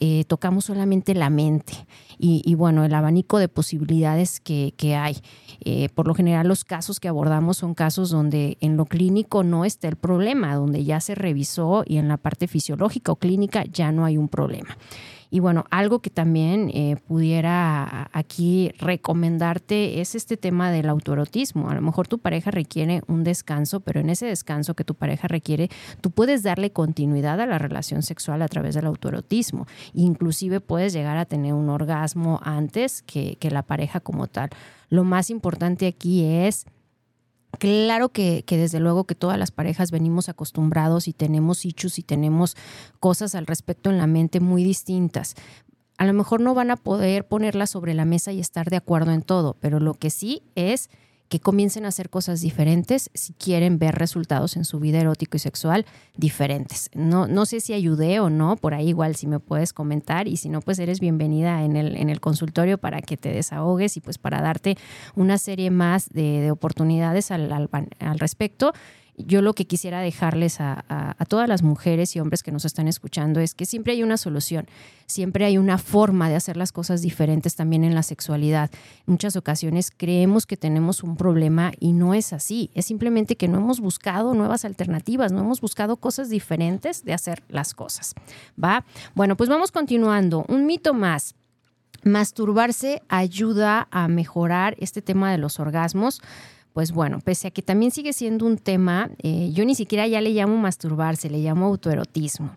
eh, 0.00 0.24
tocamos 0.24 0.64
solamente 0.64 1.14
la 1.14 1.28
mente 1.28 1.74
y, 2.18 2.54
bueno, 2.54 2.84
el 2.84 2.94
abanico 2.94 3.38
de 3.38 3.48
posibilidades 3.48 4.40
que, 4.40 4.72
hay. 4.96 5.18
Eh, 5.64 5.88
por 5.94 6.06
lo 6.06 6.14
general 6.14 6.48
los 6.48 6.64
casos 6.64 6.98
que 6.98 7.08
abordamos 7.08 7.58
son 7.58 7.74
casos 7.74 8.10
donde 8.10 8.56
en 8.60 8.76
lo 8.76 8.86
clínico 8.86 9.44
no 9.44 9.64
está 9.64 9.88
el 9.88 9.96
problema, 9.96 10.61
donde 10.62 10.84
ya 10.84 11.00
se 11.00 11.14
revisó 11.14 11.84
y 11.86 11.98
en 11.98 12.08
la 12.08 12.16
parte 12.16 12.48
fisiológica 12.48 13.12
o 13.12 13.16
clínica 13.16 13.64
ya 13.64 13.92
no 13.92 14.04
hay 14.04 14.16
un 14.16 14.28
problema. 14.28 14.76
Y 15.32 15.40
bueno, 15.40 15.64
algo 15.70 16.00
que 16.00 16.10
también 16.10 16.70
eh, 16.74 16.96
pudiera 17.08 18.10
aquí 18.12 18.70
recomendarte 18.78 20.02
es 20.02 20.14
este 20.14 20.36
tema 20.36 20.70
del 20.70 20.90
autoerotismo. 20.90 21.70
A 21.70 21.74
lo 21.74 21.80
mejor 21.80 22.06
tu 22.06 22.18
pareja 22.18 22.50
requiere 22.50 23.00
un 23.06 23.24
descanso, 23.24 23.80
pero 23.80 24.00
en 24.00 24.10
ese 24.10 24.26
descanso 24.26 24.74
que 24.74 24.84
tu 24.84 24.94
pareja 24.94 25.28
requiere, 25.28 25.70
tú 26.02 26.10
puedes 26.10 26.42
darle 26.42 26.70
continuidad 26.70 27.40
a 27.40 27.46
la 27.46 27.56
relación 27.56 28.02
sexual 28.02 28.42
a 28.42 28.48
través 28.48 28.74
del 28.74 28.84
autoerotismo. 28.84 29.66
Inclusive 29.94 30.60
puedes 30.60 30.92
llegar 30.92 31.16
a 31.16 31.24
tener 31.24 31.54
un 31.54 31.70
orgasmo 31.70 32.38
antes 32.42 33.00
que, 33.00 33.36
que 33.36 33.50
la 33.50 33.62
pareja 33.62 34.00
como 34.00 34.26
tal. 34.26 34.50
Lo 34.90 35.02
más 35.02 35.30
importante 35.30 35.86
aquí 35.86 36.24
es 36.24 36.66
Claro 37.58 38.08
que, 38.08 38.44
desde 38.48 38.80
luego 38.80 39.04
que 39.04 39.14
todas 39.14 39.38
las 39.38 39.50
parejas 39.50 39.90
venimos 39.90 40.28
acostumbrados 40.28 41.06
y 41.06 41.12
tenemos 41.12 41.64
hechos 41.64 41.98
y 41.98 42.02
tenemos 42.02 42.56
cosas 42.98 43.34
al 43.34 43.46
respecto 43.46 43.90
en 43.90 43.98
la 43.98 44.06
mente 44.06 44.40
muy 44.40 44.64
distintas. 44.64 45.34
A 45.98 46.06
lo 46.06 46.12
mejor 46.12 46.40
no 46.40 46.54
van 46.54 46.70
a 46.70 46.76
poder 46.76 47.28
ponerlas 47.28 47.70
sobre 47.70 47.94
la 47.94 48.04
mesa 48.04 48.32
y 48.32 48.40
estar 48.40 48.70
de 48.70 48.76
acuerdo 48.76 49.12
en 49.12 49.22
todo, 49.22 49.56
pero 49.60 49.78
lo 49.78 49.94
que 49.94 50.10
sí 50.10 50.42
es 50.54 50.90
que 51.32 51.40
comiencen 51.40 51.86
a 51.86 51.88
hacer 51.88 52.10
cosas 52.10 52.42
diferentes 52.42 53.08
si 53.14 53.32
quieren 53.32 53.78
ver 53.78 53.94
resultados 53.94 54.54
en 54.58 54.66
su 54.66 54.80
vida 54.80 55.00
erótico 55.00 55.38
y 55.38 55.40
sexual 55.40 55.86
diferentes. 56.14 56.90
No, 56.92 57.26
no 57.26 57.46
sé 57.46 57.60
si 57.60 57.72
ayudé 57.72 58.20
o 58.20 58.28
no, 58.28 58.56
por 58.56 58.74
ahí 58.74 58.90
igual 58.90 59.16
si 59.16 59.26
me 59.26 59.40
puedes 59.40 59.72
comentar 59.72 60.28
y 60.28 60.36
si 60.36 60.50
no, 60.50 60.60
pues 60.60 60.78
eres 60.78 61.00
bienvenida 61.00 61.64
en 61.64 61.76
el, 61.76 61.96
en 61.96 62.10
el 62.10 62.20
consultorio 62.20 62.76
para 62.76 63.00
que 63.00 63.16
te 63.16 63.32
desahogues 63.32 63.96
y 63.96 64.02
pues 64.02 64.18
para 64.18 64.42
darte 64.42 64.76
una 65.14 65.38
serie 65.38 65.70
más 65.70 66.10
de, 66.10 66.50
oportunidades 66.50 67.30
al, 67.30 67.50
al 67.50 68.18
respecto 68.18 68.74
yo 69.16 69.42
lo 69.42 69.52
que 69.54 69.66
quisiera 69.66 70.00
dejarles 70.00 70.60
a, 70.60 70.84
todas 71.28 71.48
las 71.48 71.62
mujeres 71.62 72.14
y 72.16 72.20
hombres 72.20 72.42
que 72.42 72.52
nos 72.52 72.64
están 72.64 72.88
escuchando 72.88 73.40
es 73.40 73.54
que 73.54 73.64
siempre 73.64 73.92
hay 73.92 74.02
una 74.02 74.16
solución, 74.16 74.66
siempre 75.06 75.44
hay 75.44 75.56
una 75.56 75.78
forma 75.78 76.28
de 76.28 76.36
hacer 76.36 76.56
las 76.56 76.72
cosas 76.72 77.00
diferentes 77.02 77.54
también 77.54 77.84
en 77.84 77.94
la 77.94 78.02
sexualidad. 78.02 78.70
Muchas 79.06 79.36
ocasiones 79.36 79.92
creemos 79.94 80.46
que 80.46 80.56
tenemos 80.56 81.02
un 81.02 81.16
problema 81.16 81.72
y 81.78 81.92
no 81.92 82.14
es 82.14 82.32
así, 82.32 82.70
es 82.74 82.86
simplemente 82.86 83.36
que 83.36 83.48
no 83.48 83.58
hemos 83.58 83.80
buscado 83.80 84.34
nuevas 84.34 84.64
alternativas, 84.64 85.32
no 85.32 85.40
hemos 85.40 85.60
buscado 85.60 85.96
cosas 85.96 86.28
diferentes 86.28 87.04
de 87.04 87.12
hacer 87.12 87.42
las 87.48 87.74
cosas. 87.74 88.14
¿Va? 88.62 88.84
Bueno, 89.14 89.36
pues 89.36 89.48
vamos 89.48 89.70
continuando. 89.72 90.44
Un 90.48 90.66
mito 90.66 90.94
más. 90.94 91.34
Masturbarse 92.04 93.00
ayuda 93.08 93.86
a 93.92 94.08
mejorar 94.08 94.74
este 94.78 95.02
tema 95.02 95.30
de 95.30 95.38
los 95.38 95.60
orgasmos 95.60 96.20
pues 96.72 96.92
bueno, 96.92 97.20
pese 97.20 97.48
a 97.48 97.50
que 97.50 97.62
también 97.62 97.90
sigue 97.90 98.12
siendo 98.12 98.46
un 98.46 98.56
tema, 98.56 99.10
eh, 99.22 99.50
yo 99.52 99.64
ni 99.64 99.74
siquiera 99.74 100.06
ya 100.06 100.20
le 100.20 100.30
llamo 100.30 100.56
masturbarse, 100.56 101.28
le 101.28 101.38
llamo 101.38 101.66
autoerotismo. 101.66 102.56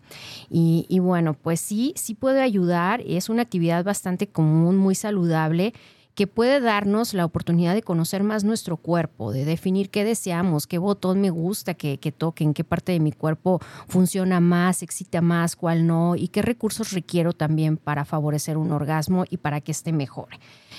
Y, 0.50 0.98
bueno, 1.00 1.34
pues 1.34 1.60
sí, 1.60 1.92
sí 1.96 2.14
puede 2.14 2.40
ayudar, 2.40 3.02
es 3.06 3.28
una 3.28 3.42
actividad 3.42 3.84
bastante 3.84 4.26
común, 4.26 4.76
muy 4.76 4.94
saludable 4.94 5.74
que 6.14 6.26
puede 6.26 6.60
darnos 6.60 7.12
la 7.12 7.26
oportunidad 7.26 7.74
de 7.74 7.82
conocer 7.82 8.22
más 8.22 8.42
nuestro 8.42 8.78
cuerpo, 8.78 9.32
de 9.32 9.44
definir 9.44 9.90
qué 9.90 10.02
deseamos, 10.02 10.66
qué 10.66 10.78
botón 10.78 11.20
me 11.20 11.28
gusta 11.28 11.74
que, 11.74 11.98
que 11.98 12.10
toquen, 12.10 12.54
qué 12.54 12.64
parte 12.64 12.92
de 12.92 13.00
mi 13.00 13.12
cuerpo 13.12 13.60
funciona 13.86 14.40
más, 14.40 14.82
excita 14.82 15.20
más, 15.20 15.56
cuál 15.56 15.86
no, 15.86 16.16
y 16.16 16.28
qué 16.28 16.40
recursos 16.40 16.92
requiero 16.92 17.34
también 17.34 17.76
para 17.76 18.06
favorecer 18.06 18.56
un 18.56 18.72
orgasmo 18.72 19.26
y 19.28 19.36
para 19.36 19.60
que 19.60 19.72
esté 19.72 19.92
mejor. 19.92 20.28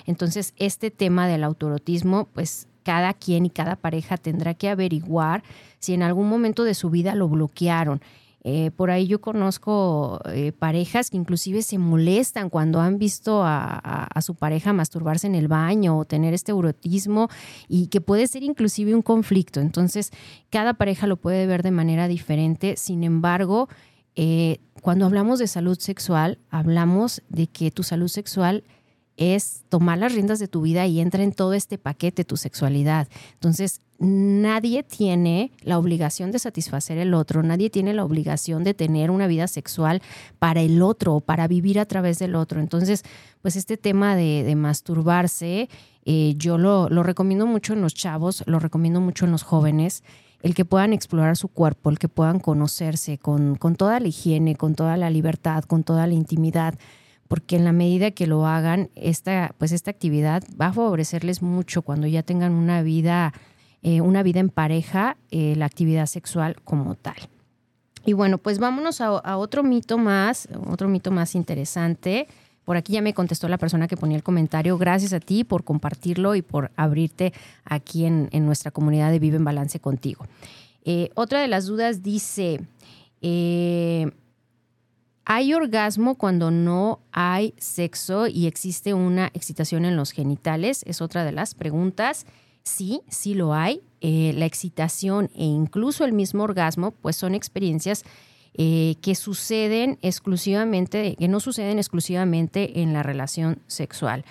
Entonces, 0.07 0.55
este 0.57 0.89
tema 0.89 1.27
del 1.27 1.43
autoerotismo, 1.43 2.27
pues 2.33 2.67
cada 2.87 3.13
quien 3.13 3.45
y 3.45 3.49
cada 3.49 3.75
pareja 3.75 4.15
tendrá 4.15 4.53
que 4.53 4.69
averiguar 4.69 5.43
si 5.77 5.93
en 5.93 6.03
algún 6.03 6.29
momento 6.29 6.63
de 6.63 6.73
su 6.73 6.89
vida 6.89 7.15
lo 7.15 7.27
bloquearon. 7.27 7.99
Eh, 8.45 8.71
por 8.71 8.91
ahí 8.91 9.07
yo 9.07 9.19
conozco 9.19 10.21
eh, 10.31 10.53
parejas 10.53 11.09
que 11.09 11.17
inclusive 11.17 11.63
se 11.63 11.77
molestan 11.77 12.49
cuando 12.49 12.79
han 12.79 12.97
visto 12.97 13.41
a, 13.43 14.07
su 14.21 14.35
pareja 14.35 14.71
masturbarse 14.71 15.27
en 15.27 15.35
el 15.35 15.49
baño 15.49 15.97
o 15.97 16.05
tener 16.05 16.33
este 16.33 16.53
erotismo 16.53 17.27
y 17.67 17.87
que 17.87 17.99
puede 17.99 18.25
ser 18.25 18.43
inclusive 18.43 18.95
un 18.95 19.01
conflicto. 19.01 19.59
Entonces, 19.59 20.11
cada 20.49 20.75
pareja 20.75 21.07
lo 21.07 21.17
puede 21.17 21.45
ver 21.45 21.63
de 21.63 21.71
manera 21.71 22.07
diferente. 22.07 22.77
Sin 22.77 23.03
embargo, 23.03 23.67
eh, 24.15 24.59
cuando 24.81 25.05
hablamos 25.05 25.39
de 25.39 25.47
salud 25.47 25.77
sexual, 25.77 26.39
hablamos 26.49 27.21
de 27.27 27.47
que 27.47 27.69
tu 27.69 27.83
salud 27.83 28.07
sexual 28.07 28.63
es 29.17 29.63
tomar 29.69 29.97
las 29.97 30.13
riendas 30.13 30.39
de 30.39 30.47
tu 30.47 30.61
vida 30.61 30.85
y 30.85 30.99
entra 30.99 31.23
en 31.23 31.33
todo 31.33 31.53
este 31.53 31.77
paquete 31.77 32.23
tu 32.23 32.37
sexualidad. 32.37 33.07
Entonces, 33.33 33.81
nadie 33.99 34.83
tiene 34.83 35.51
la 35.61 35.79
obligación 35.79 36.31
de 36.31 36.39
satisfacer 36.39 36.99
el 36.99 37.15
otro, 37.15 37.41
nadie 37.41 37.69
tiene 37.69 37.93
la 37.93 38.05
obligación 38.05 38.63
de 38.63 38.75
tener 38.75 39.09
una 39.09 39.27
vida 39.27 39.47
sexual 39.47 40.01
para 40.37 40.61
el 40.61 40.81
otro 40.83 41.19
para 41.19 41.47
vivir 41.47 41.79
a 41.79 41.85
través 41.85 42.19
del 42.19 42.35
otro. 42.35 42.59
Entonces, 42.59 43.03
pues 43.41 43.55
este 43.55 43.75
tema 43.75 44.15
de, 44.15 44.55
masturbarse, 44.55 45.69
eh, 46.05 46.33
yo 46.37 46.57
lo, 46.57 46.87
recomiendo 47.03 47.47
mucho 47.47 47.73
en 47.73 47.81
los 47.81 47.95
chavos, 47.95 48.43
lo 48.45 48.59
recomiendo 48.59 49.01
mucho 49.01 49.25
en 49.25 49.31
los 49.31 49.43
jóvenes 49.43 50.03
el 50.43 50.53
que 50.53 50.65
puedan 50.65 50.93
explorar 50.93 51.35
su 51.35 51.47
cuerpo, 51.47 51.89
el 51.89 51.97
que 51.97 52.09
puedan 52.09 52.39
conocerse 52.39 53.17
con, 53.17 53.55
con 53.55 53.75
toda 53.75 53.99
la 53.99 54.07
higiene, 54.07 54.55
con 54.55 54.75
toda 54.75 54.95
la 54.95 55.09
libertad, 55.09 55.63
con 55.63 55.83
toda 55.83 56.05
la 56.05 56.13
intimidad 56.13 56.75
porque 57.27 57.55
en 57.55 57.65
la 57.65 57.71
medida 57.71 58.11
que 58.11 58.27
lo 58.27 58.45
hagan, 58.45 58.89
esta, 58.95 59.53
pues 59.57 59.71
esta 59.71 59.91
actividad 59.91 60.43
va 60.59 60.67
a 60.67 60.73
favorecerles 60.73 61.41
mucho 61.41 61.81
cuando 61.81 62.07
ya 62.07 62.23
tengan 62.23 62.53
una 62.53 62.81
vida, 62.81 63.33
eh, 63.83 64.01
una 64.01 64.23
vida 64.23 64.39
en 64.39 64.49
pareja, 64.49 65.17
eh, 65.31 65.55
la 65.55 65.65
actividad 65.65 66.05
sexual 66.05 66.55
como 66.63 66.95
tal. 66.95 67.15
Y 68.05 68.13
bueno, 68.13 68.37
pues 68.37 68.59
vámonos 68.59 69.01
a, 69.01 69.37
otro 69.37 69.63
mito 69.63 69.97
más, 69.97 70.47
otro 70.67 70.87
mito 70.87 71.11
más 71.11 71.35
interesante. 71.35 72.27
por 72.63 72.77
aquí 72.77 72.93
ya 72.93 73.01
me 73.01 73.13
contestó 73.13 73.49
la 73.49 73.57
persona 73.57 73.87
que 73.87 73.97
ponía 73.97 74.15
el 74.15 74.23
comentario. 74.23 74.77
Gracias 74.77 75.11
a 75.11 75.19
ti 75.19 75.43
por 75.43 75.65
compartirlo 75.65 76.35
y 76.35 76.41
por 76.41 76.71
abrirte 76.77 77.33
aquí 77.65 78.05
en, 78.05 78.29
nuestra 78.45 78.71
comunidad 78.71 79.11
de 79.11 79.19
Vive 79.19 79.37
en 79.37 79.43
Balance 79.43 79.79
contigo. 79.79 80.25
Eh, 80.85 81.09
otra 81.15 81.41
de 81.41 81.49
las 81.49 81.65
dudas 81.65 82.01
dice, 82.01 82.61
¿hay 85.29 85.53
orgasmo 85.53 86.15
cuando 86.15 86.51
no 86.51 87.01
hay 87.11 87.53
sexo 87.57 88.27
y 88.27 88.47
existe 88.47 88.93
una 88.93 89.27
excitación 89.33 89.83
en 89.83 89.97
los 89.97 90.11
genitales? 90.11 90.83
Es 90.87 91.01
otra 91.01 91.25
de 91.25 91.33
las 91.33 91.53
preguntas. 91.53 92.25
Sí, 92.63 93.01
sí 93.09 93.33
lo 93.33 93.53
hay. 93.53 93.81
Eh, 93.99 94.31
la 94.35 94.45
excitación 94.45 95.29
e 95.35 95.43
incluso 95.43 96.05
el 96.05 96.13
mismo 96.13 96.43
orgasmo, 96.43 96.91
pues 96.91 97.17
son 97.17 97.35
experiencias 97.35 98.05
eh, 98.53 98.95
que 99.01 99.15
suceden 99.15 99.99
exclusivamente, 100.01 101.17
que 101.19 101.27
no 101.27 101.41
suceden 101.41 101.77
exclusivamente 101.77 102.81
en 102.81 102.93
la 102.93 103.03
relación 103.03 103.59
sexual. 103.67 104.23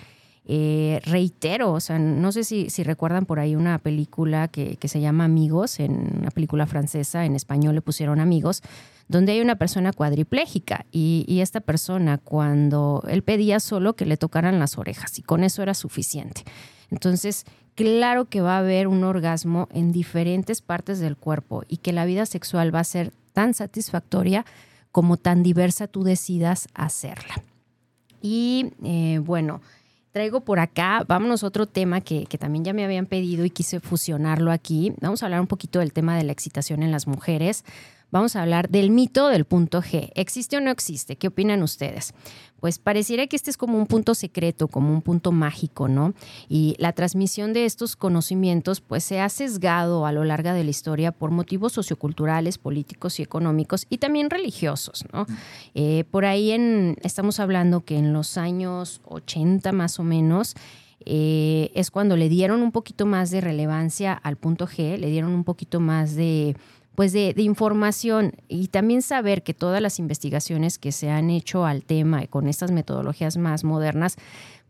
Eh, 0.49 1.01
reitero, 1.03 1.73
o 1.73 1.81
sea, 1.81 1.99
no 1.99 2.31
sé 2.31 2.45
si, 2.45 2.69
recuerdan 2.83 3.25
por 3.25 3.37
ahí 3.37 3.53
una 3.57 3.79
película 3.79 4.47
que, 4.47 4.77
se 4.81 5.01
llama 5.01 5.25
Amigos, 5.25 5.81
en 5.81 6.19
una 6.19 6.31
película 6.31 6.65
francesa, 6.65 7.25
en 7.25 7.35
español 7.35 7.75
le 7.75 7.81
pusieron 7.81 8.21
Amigos, 8.21 8.63
donde 9.09 9.33
hay 9.33 9.41
una 9.41 9.57
persona 9.57 9.91
cuadripléjica 9.91 10.85
y, 10.89 11.25
y, 11.27 11.41
esta 11.41 11.59
persona 11.59 12.17
cuando 12.17 13.03
él 13.09 13.23
pedía 13.23 13.59
solo 13.59 13.97
que 13.97 14.05
le 14.05 14.15
tocaran 14.15 14.57
las 14.57 14.77
orejas 14.77 15.19
y 15.19 15.21
con 15.21 15.43
eso 15.43 15.63
era 15.63 15.73
suficiente. 15.73 16.43
Entonces, 16.91 17.45
claro 17.75 18.25
que 18.25 18.39
va 18.39 18.55
a 18.55 18.59
haber 18.59 18.87
un 18.87 19.03
orgasmo 19.03 19.67
en 19.73 19.91
diferentes 19.91 20.61
partes 20.61 20.99
del 20.99 21.17
cuerpo 21.17 21.63
y 21.67 21.77
que 21.77 21.91
la 21.91 22.05
vida 22.05 22.25
sexual 22.25 22.73
va 22.73 22.79
a 22.79 22.85
ser 22.85 23.11
tan 23.33 23.53
satisfactoria 23.53 24.45
como 24.93 25.17
tan 25.17 25.43
diversa 25.43 25.87
tú 25.87 26.03
decidas 26.03 26.69
hacerla. 26.73 27.43
Y 28.21 28.71
eh, 28.83 29.19
bueno, 29.23 29.61
traigo 30.17 30.41
por 30.41 30.57
acá, 30.57 31.05
vámonos 31.07 31.43
a 31.43 31.47
otro 31.47 31.67
tema 31.67 32.01
que, 32.01 32.25
que, 32.25 32.39
también 32.39 32.65
ya 32.65 32.73
me 32.73 32.83
habían 32.83 33.05
pedido 33.05 33.45
y 33.45 33.51
quise 33.51 33.79
fusionarlo 33.79 34.51
aquí. 34.51 34.91
Vamos 34.99 35.21
a 35.21 35.27
hablar 35.27 35.41
un 35.41 35.45
poquito 35.45 35.77
del 35.77 35.93
tema 35.93 36.17
de 36.17 36.23
la 36.23 36.31
excitación 36.31 36.81
en 36.81 36.91
las 36.91 37.05
mujeres. 37.05 37.63
Vamos 38.09 38.35
a 38.35 38.41
hablar 38.41 38.69
del 38.69 38.89
mito 38.89 39.27
del 39.27 39.45
punto 39.45 39.81
G. 39.81 40.11
¿Existe 40.15 40.57
o 40.57 40.61
no 40.61 40.71
existe? 40.71 41.17
¿Qué 41.17 41.27
opinan 41.27 41.63
ustedes? 41.63 42.13
pues 42.59 42.79
pareciera 42.79 43.27
que 43.27 43.35
este 43.35 43.49
es 43.49 43.57
como 43.57 43.77
un 43.77 43.87
punto 43.87 44.15
secreto, 44.15 44.67
como 44.67 44.91
un 44.91 45.01
punto 45.01 45.31
mágico, 45.31 45.87
¿no? 45.87 46.13
Y 46.49 46.75
la 46.79 46.93
transmisión 46.93 47.53
de 47.53 47.65
estos 47.65 47.95
conocimientos 47.95 48.81
pues 48.81 49.03
se 49.03 49.19
ha 49.19 49.29
sesgado 49.29 50.05
a 50.05 50.11
lo 50.11 50.23
largo 50.23 50.51
de 50.51 50.63
la 50.63 50.69
historia 50.69 51.11
por 51.11 51.31
motivos 51.31 51.73
socioculturales, 51.73 52.57
políticos 52.57 53.19
y 53.19 53.23
económicos 53.23 53.85
y 53.89 53.97
también 53.97 54.29
religiosos, 54.29 55.05
¿no? 55.13 55.25
Eh, 55.75 56.03
por 56.09 56.25
ahí 56.25 56.51
en, 56.51 56.97
estamos 57.03 57.39
hablando 57.39 57.81
que 57.85 57.97
en 57.97 58.13
los 58.13 58.37
años 58.37 59.01
80 59.05 59.71
más 59.71 59.99
o 59.99 60.03
menos, 60.03 60.55
eh, 61.05 61.71
es 61.73 61.91
cuando 61.91 62.17
le 62.17 62.27
dieron 62.27 62.61
un 62.61 62.71
poquito 62.71 63.05
más 63.05 63.29
de 63.29 63.39
relevancia 63.39 64.13
al 64.13 64.35
punto 64.35 64.67
G, 64.67 64.97
le 64.97 65.09
dieron 65.09 65.31
un 65.31 65.43
poquito 65.43 65.79
más 65.79 66.15
de 66.15 66.57
pues 66.97 67.13
de, 67.13 67.31
información 67.37 68.33
y 68.47 68.69
también 68.69 69.03
saber 69.03 69.43
que 69.43 69.53
todas 69.53 69.83
las 69.83 69.99
investigaciones 69.99 70.79
que 70.79 70.91
se 70.91 71.11
han 71.11 71.29
hecho 71.29 71.63
al 71.63 71.83
tema 71.83 72.25
con 72.25 72.47
estas 72.47 72.71
metodologías 72.71 73.37
más 73.37 73.63
modernas, 73.63 74.17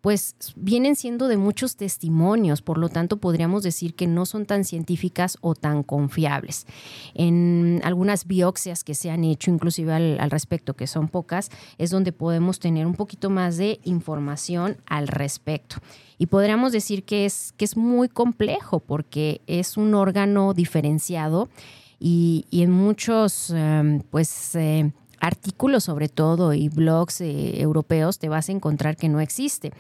pues 0.02 0.36
vienen 0.58 0.98
siendo 0.98 1.30
de 1.30 1.38
muchos 1.38 1.78
testimonios, 1.78 2.62
por 2.62 2.80
lo 2.80 2.90
tanto 2.90 3.16
podríamos 3.16 3.64
decir 3.64 3.96
que 3.96 4.08
no 4.08 4.26
son 4.26 4.46
tan 4.46 4.66
científicas 4.66 5.38
o 5.40 5.56
tan 5.56 5.84
confiables. 5.84 6.68
En 7.14 7.80
algunas 7.86 8.28
biopsias 8.28 8.84
que 8.84 8.94
se 8.94 9.10
han 9.10 9.24
hecho, 9.24 9.50
inclusive 9.50 9.94
al, 9.94 10.20
al, 10.20 10.30
respecto, 10.30 10.74
que 10.74 10.86
son 10.86 11.08
pocas, 11.08 11.50
es 11.78 11.92
donde 11.92 12.12
podemos 12.12 12.60
tener 12.60 12.88
un 12.88 12.96
poquito 12.96 13.30
más 13.30 13.56
de 13.56 13.80
información 13.86 14.76
al 14.86 15.08
respecto. 15.08 15.78
Y 16.18 16.26
podríamos 16.26 16.74
decir 16.74 17.06
que 17.06 17.26
es, 17.26 17.54
que 17.56 17.64
es 17.64 17.78
muy 17.78 18.10
complejo 18.10 18.82
porque 18.82 19.40
es 19.48 19.78
un 19.78 19.94
órgano 19.94 20.54
diferenciado 20.54 21.48
y, 22.00 22.46
en 22.52 22.72
muchos 22.72 23.50
em, 23.52 24.02
pues 24.10 24.56
eh, 24.56 24.92
artículos 25.20 25.84
sobre 25.84 26.10
todo 26.10 26.54
y 26.54 26.70
blogs 26.70 27.22
eh, 27.22 27.62
europeos 27.62 28.20
te 28.20 28.30
vas 28.30 28.50
a 28.50 28.52
encontrar 28.52 28.98
que 28.98 29.10
no 29.10 29.20
existe. 29.20 29.72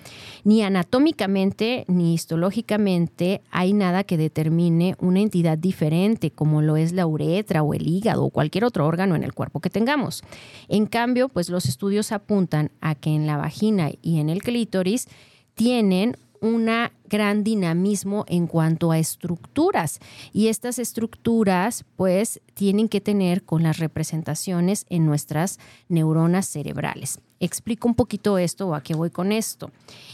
Ni 0.43 0.63
anatómicamente 0.63 1.85
ni 1.87 2.13
histológicamente 2.13 3.41
hay 3.51 3.73
nada 3.73 4.03
que 4.03 4.17
determine 4.17 4.95
una 4.99 5.19
entidad 5.19 5.57
diferente 5.57 6.31
como 6.31 6.61
lo 6.61 6.77
es 6.77 6.91
la 6.91 7.05
uretra 7.05 7.63
o 7.63 7.73
el 7.73 7.87
hígado 7.87 8.25
o 8.25 8.29
cualquier 8.29 8.65
otro 8.65 8.85
órgano 8.85 9.15
en 9.15 9.23
el 9.23 9.33
cuerpo 9.33 9.59
que 9.59 9.69
tengamos. 9.69 10.23
En 10.67 10.85
cambio, 10.85 11.29
pues 11.29 11.49
los 11.49 11.65
estudios 11.65 12.11
apuntan 12.11 12.71
a 12.81 12.95
que 12.95 13.13
en 13.13 13.27
la 13.27 13.37
vagina 13.37 13.91
y 14.01 14.19
en 14.19 14.29
el 14.29 14.41
clítoris 14.41 15.07
tienen 15.53 16.15
un 16.39 16.69
gran 17.09 17.43
dinamismo 17.43 18.25
en 18.27 18.47
cuanto 18.47 18.91
a 18.91 18.99
estructuras 18.99 19.99
y 20.33 20.47
estas 20.47 20.79
estructuras 20.79 21.85
pues 21.95 22.41
tienen 22.53 22.89
que 22.89 23.01
tener 23.01 23.43
con 23.43 23.63
las 23.63 23.79
representaciones 23.79 24.85
en 24.89 25.05
nuestras 25.05 25.59
neuronas 25.89 26.47
cerebrales. 26.47 27.19
Explico 27.39 27.87
un 27.87 27.95
poquito 27.95 28.37
esto 28.37 28.69
o 28.69 28.75
a 28.75 28.81
qué 28.81 28.95
voy 28.95 29.09
con 29.09 29.31
esto. 29.31 29.71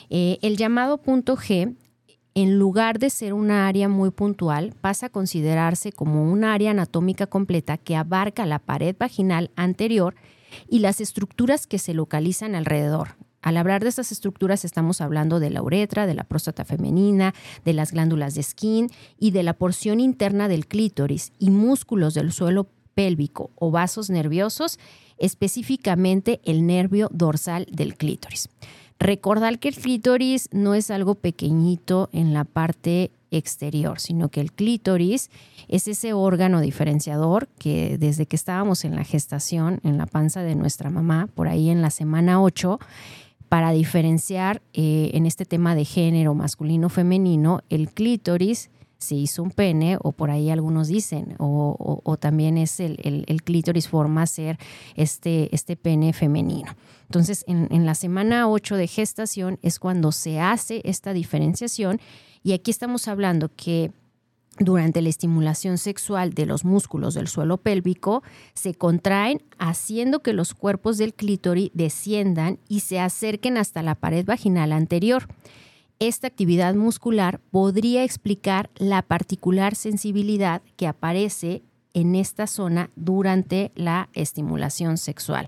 Eh, 0.09 0.39
el 0.41 0.57
llamado 0.57 0.97
punto 0.97 1.37
G 1.37 1.75
en 2.35 2.57
lugar 2.57 2.97
de 2.97 3.09
ser 3.09 3.33
una 3.33 3.67
área 3.67 3.87
muy 3.87 4.09
puntual, 4.09 4.73
pasa 4.81 5.05
a 5.07 5.09
considerarse 5.09 5.91
como 5.91 6.31
un 6.31 6.43
área 6.43 6.71
anatómica 6.71 7.27
completa 7.27 7.77
que 7.77 7.95
abarca 7.95 8.45
la 8.45 8.59
pared 8.59 8.95
vaginal 8.97 9.51
anterior 9.55 10.15
y 10.67 10.79
las 10.79 10.99
estructuras 10.99 11.67
que 11.67 11.77
se 11.77 11.93
localizan 11.93 12.55
alrededor, 12.55 13.15
al 13.43 13.57
hablar 13.57 13.83
de 13.83 13.89
estas 13.89 14.11
estructuras 14.11 14.65
estamos 14.65 15.01
hablando 15.01 15.39
de 15.39 15.49
la 15.49 15.61
uretra, 15.61 16.07
de 16.07 16.15
la 16.15 16.23
próstata 16.23 16.65
femenina, 16.65 17.35
de 17.65 17.73
las 17.73 17.91
glándulas 17.91 18.33
de 18.33 18.41
skin 18.41 18.89
y 19.19 19.31
de 19.31 19.43
la 19.43 19.53
porción 19.53 19.99
interna 19.99 20.47
del 20.47 20.65
clítoris 20.65 21.33
y 21.37 21.51
músculos 21.51 22.13
del 22.13 22.31
suelo 22.31 22.67
pélvico 22.95 23.51
o 23.55 23.69
vasos 23.69 24.09
nerviosos, 24.09 24.79
específicamente 25.17 26.39
el 26.45 26.65
nervio 26.65 27.09
dorsal 27.11 27.67
del 27.69 27.95
clítoris. 27.95 28.49
Recordar 28.97 29.59
que 29.59 29.67
el 29.67 29.75
clítoris 29.75 30.47
no 30.53 30.73
es 30.75 30.89
algo 30.89 31.15
pequeñito 31.15 32.09
en 32.13 32.33
la 32.33 32.45
parte 32.45 33.11
exterior, 33.31 33.99
sino 33.99 34.29
que 34.29 34.39
el 34.39 34.53
clítoris 34.53 35.29
es 35.67 35.87
ese 35.87 36.13
órgano 36.13 36.61
diferenciador 36.61 37.47
que 37.57 37.97
desde 37.97 38.27
que 38.27 38.35
estábamos 38.35 38.85
en 38.85 38.95
la 38.95 39.03
gestación, 39.03 39.79
en 39.83 39.97
la 39.97 40.05
panza 40.05 40.43
de 40.43 40.55
nuestra 40.55 40.89
mamá, 40.89 41.27
por 41.33 41.47
ahí 41.47 41.69
en 41.69 41.81
la 41.81 41.89
semana 41.89 42.41
8, 42.41 42.79
para 43.53 43.69
diferenciar 43.69 44.63
eh, 44.73 45.11
en 45.13 45.27
este 45.27 45.45
tema 45.45 45.75
de 45.75 45.85
género 45.85 46.33
masculino-femenino, 46.33 47.61
el 47.69 47.91
clítoris 47.91 48.71
se 48.97 49.13
hizo 49.13 49.43
un 49.43 49.51
pene, 49.51 49.99
o 50.01 50.11
por 50.11 50.31
ahí 50.31 50.49
algunos 50.49 50.87
dicen, 50.87 51.35
o, 51.37 52.17
también 52.19 52.57
es 52.57 52.79
el, 52.79 53.43
clítoris 53.45 53.87
forma 53.87 54.25
ser 54.25 54.57
este, 54.95 55.53
este 55.53 55.75
pene 55.75 56.13
femenino. 56.13 56.75
Entonces, 57.03 57.45
en, 57.45 57.67
en 57.69 57.85
la 57.85 57.93
semana 57.93 58.49
8 58.49 58.75
de 58.75 58.87
gestación 58.87 59.59
es 59.61 59.77
cuando 59.77 60.11
se 60.11 60.39
hace 60.39 60.81
esta 60.83 61.13
diferenciación, 61.13 61.99
y 62.41 62.53
aquí 62.53 62.71
estamos 62.71 63.07
hablando 63.07 63.51
que 63.55 63.91
durante 64.59 65.01
la 65.01 65.09
estimulación 65.09 65.77
sexual 65.77 66.33
de 66.33 66.45
los 66.45 66.63
músculos 66.63 67.13
del 67.13 67.27
suelo 67.27 67.57
pélvico, 67.57 68.23
se 68.53 68.75
contraen 68.75 69.41
haciendo 69.57 70.21
que 70.21 70.33
los 70.33 70.53
cuerpos 70.53 70.97
del 70.97 71.13
clítoris 71.13 71.71
desciendan 71.73 72.59
y 72.67 72.81
se 72.81 72.99
acerquen 72.99 73.57
hasta 73.57 73.81
la 73.81 73.95
pared 73.95 74.25
vaginal 74.25 74.71
anterior. 74.71 75.27
Esta 75.99 76.27
actividad 76.27 76.75
muscular 76.75 77.39
podría 77.51 78.03
explicar 78.03 78.69
la 78.75 79.01
particular 79.01 79.75
sensibilidad 79.75 80.61
que 80.75 80.87
aparece 80.87 81.63
en 81.93 82.15
esta 82.15 82.47
zona 82.47 82.89
durante 82.95 83.71
la 83.75 84.09
estimulación 84.13 84.97
sexual. 84.97 85.47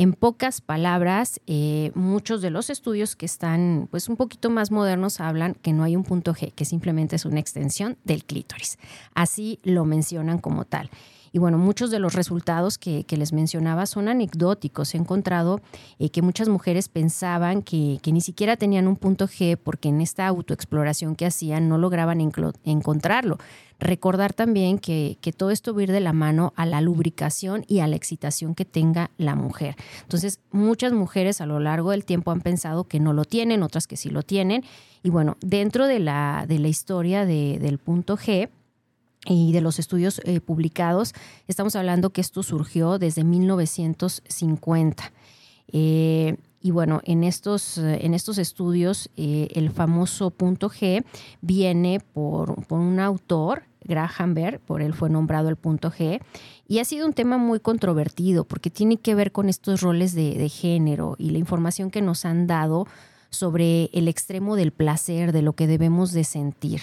En 0.00 0.14
pocas 0.14 0.62
palabras, 0.62 1.42
eh, 1.46 1.92
muchos 1.94 2.40
de 2.40 2.48
los 2.48 2.70
estudios 2.70 3.16
que 3.16 3.26
están 3.26 3.86
pues 3.90 4.08
un 4.08 4.16
poquito 4.16 4.48
más 4.48 4.70
modernos 4.70 5.20
hablan 5.20 5.52
que 5.52 5.74
no 5.74 5.84
hay 5.84 5.94
un 5.94 6.04
punto 6.04 6.32
G, 6.32 6.54
que 6.54 6.64
simplemente 6.64 7.16
es 7.16 7.26
una 7.26 7.38
extensión 7.38 7.98
del 8.04 8.24
clítoris. 8.24 8.78
Así 9.12 9.58
lo 9.62 9.84
mencionan 9.84 10.38
como 10.38 10.64
tal. 10.64 10.88
Y 11.32 11.38
bueno, 11.38 11.58
muchos 11.58 11.90
de 11.90 11.98
los 11.98 12.14
resultados 12.14 12.78
que, 12.78 13.04
les 13.08 13.32
mencionaba 13.32 13.86
son 13.86 14.08
anecdóticos. 14.08 14.94
He 14.94 14.98
encontrado 14.98 15.60
eh, 15.98 16.10
que 16.10 16.22
muchas 16.22 16.48
mujeres 16.48 16.88
pensaban 16.88 17.62
que, 17.62 17.98
que, 18.02 18.12
ni 18.12 18.20
siquiera 18.20 18.56
tenían 18.56 18.88
un 18.88 18.96
punto 18.96 19.28
G 19.28 19.56
porque 19.56 19.90
en 19.90 20.00
esta 20.00 20.26
autoexploración 20.26 21.16
que 21.16 21.26
hacían 21.26 21.68
no 21.68 21.78
lograban 21.78 22.20
encontrarlo. 22.20 23.38
Recordar 23.80 24.34
también 24.34 24.78
que, 24.78 25.16
todo 25.36 25.50
esto 25.50 25.72
va 25.72 25.80
a 25.80 25.84
ir 25.84 25.92
de 25.92 26.00
la 26.00 26.12
mano 26.12 26.52
a 26.54 26.66
la 26.66 26.82
lubricación 26.82 27.64
y 27.66 27.80
a 27.80 27.86
la 27.86 27.96
excitación 27.96 28.54
que 28.54 28.66
tenga 28.66 29.10
la 29.16 29.34
mujer. 29.34 29.74
Entonces, 30.02 30.40
muchas 30.50 30.92
mujeres 30.92 31.40
a 31.40 31.46
lo 31.46 31.60
largo 31.60 31.92
del 31.92 32.04
tiempo 32.04 32.30
han 32.30 32.42
pensado 32.42 32.84
que 32.84 33.00
no 33.00 33.14
lo 33.14 33.24
tienen, 33.24 33.62
otras 33.62 33.86
que 33.86 33.96
sí 33.96 34.10
lo 34.10 34.22
tienen. 34.22 34.64
Y 35.02 35.08
bueno, 35.08 35.38
dentro 35.40 35.86
de 35.86 35.98
la, 35.98 36.44
de 36.46 36.58
la 36.58 36.68
historia 36.68 37.24
del 37.24 37.78
punto 37.78 38.18
G, 38.18 38.50
y 39.26 39.52
de 39.52 39.60
los 39.60 39.78
estudios 39.78 40.20
eh, 40.24 40.40
publicados, 40.40 41.12
estamos 41.46 41.76
hablando 41.76 42.10
que 42.10 42.20
esto 42.20 42.42
surgió 42.42 42.98
desde 42.98 43.24
1950. 43.24 45.12
Eh, 45.72 46.36
Y 46.62 46.72
bueno, 46.72 47.00
en 47.04 47.24
estos, 47.24 47.78
en 47.78 48.12
estos 48.12 48.36
estudios, 48.36 49.08
eh, 49.16 49.48
el 49.54 49.70
famoso 49.70 50.30
punto 50.30 50.68
G 50.68 51.02
viene 51.40 52.00
por, 52.12 52.66
por 52.66 52.80
un 52.80 53.00
autor, 53.00 53.62
Graham 53.82 54.34
Bell, 54.34 54.58
por 54.58 54.82
él 54.82 54.92
fue 54.92 55.08
nombrado 55.08 55.48
el 55.48 55.56
punto 55.56 55.90
G, 55.90 56.20
y 56.68 56.80
ha 56.80 56.84
sido 56.84 57.06
un 57.06 57.14
tema 57.14 57.38
muy 57.38 57.60
controvertido 57.60 58.44
porque 58.44 58.68
tiene 58.68 58.98
que 58.98 59.14
ver 59.14 59.32
con 59.32 59.48
estos 59.48 59.80
roles 59.80 60.14
de, 60.14 60.36
de 60.36 60.48
género 60.50 61.16
y 61.18 61.30
la 61.30 61.38
información 61.38 61.90
que 61.90 62.02
nos 62.02 62.26
han 62.26 62.46
dado 62.46 62.86
sobre 63.30 63.88
el 63.94 64.06
extremo 64.06 64.54
del 64.54 64.70
placer, 64.70 65.32
de 65.32 65.40
lo 65.40 65.54
que 65.54 65.66
debemos 65.66 66.12
de 66.12 66.24
sentir. 66.24 66.80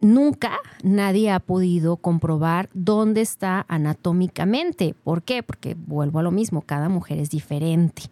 Nunca 0.00 0.58
nadie 0.82 1.30
ha 1.30 1.40
podido 1.40 1.96
comprobar 1.96 2.68
dónde 2.74 3.22
está 3.22 3.64
anatómicamente. 3.68 4.94
¿Por 5.02 5.22
qué? 5.22 5.42
Porque 5.42 5.74
vuelvo 5.74 6.18
a 6.18 6.22
lo 6.22 6.30
mismo, 6.30 6.60
cada 6.60 6.88
mujer 6.88 7.18
es 7.18 7.30
diferente. 7.30 8.02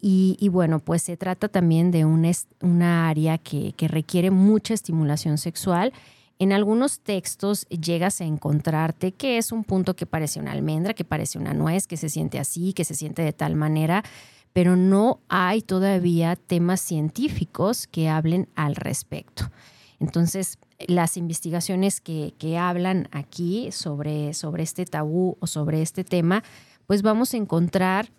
Y, 0.00 0.48
bueno, 0.50 0.78
pues 0.78 1.02
se 1.02 1.16
trata 1.16 1.48
también 1.48 1.90
de 1.90 2.04
una 2.04 3.08
área 3.08 3.36
que, 3.36 3.74
requiere 3.78 4.30
mucha 4.30 4.74
estimulación 4.74 5.38
sexual. 5.38 5.92
En 6.38 6.52
algunos 6.52 7.00
textos 7.00 7.66
llegas 7.66 8.20
a 8.20 8.24
encontrarte 8.24 9.10
que 9.10 9.38
es 9.38 9.50
un 9.50 9.64
punto 9.64 9.96
que 9.96 10.06
parece 10.06 10.38
una 10.38 10.52
almendra, 10.52 10.94
que 10.94 11.04
parece 11.04 11.36
una 11.36 11.52
nuez, 11.52 11.88
que 11.88 11.96
se 11.96 12.10
siente 12.10 12.38
así, 12.38 12.72
que 12.74 12.84
se 12.84 12.94
siente 12.94 13.22
de 13.22 13.32
tal 13.32 13.56
manera, 13.56 14.04
pero 14.52 14.76
no 14.76 15.18
hay 15.28 15.62
todavía 15.62 16.36
temas 16.36 16.80
científicos 16.80 17.88
que 17.88 18.08
hablen 18.08 18.48
al 18.54 18.76
respecto. 18.76 19.50
Entonces, 19.98 20.58
las 20.86 21.16
investigaciones 21.16 22.00
que, 22.00 22.58
hablan 22.58 23.08
aquí 23.10 23.70
sobre, 23.72 24.34
sobre 24.34 24.62
este 24.62 24.84
tabú 24.84 25.36
o 25.40 25.46
sobre 25.46 25.82
este 25.82 26.04
tema, 26.04 26.44
pues 26.86 27.02
vamos 27.02 27.34
a 27.34 27.36
encontrar 27.36 28.10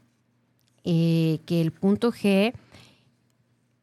eh, 0.83 1.39
que 1.45 1.61
el 1.61 1.71
punto 1.71 2.11
G 2.11 2.53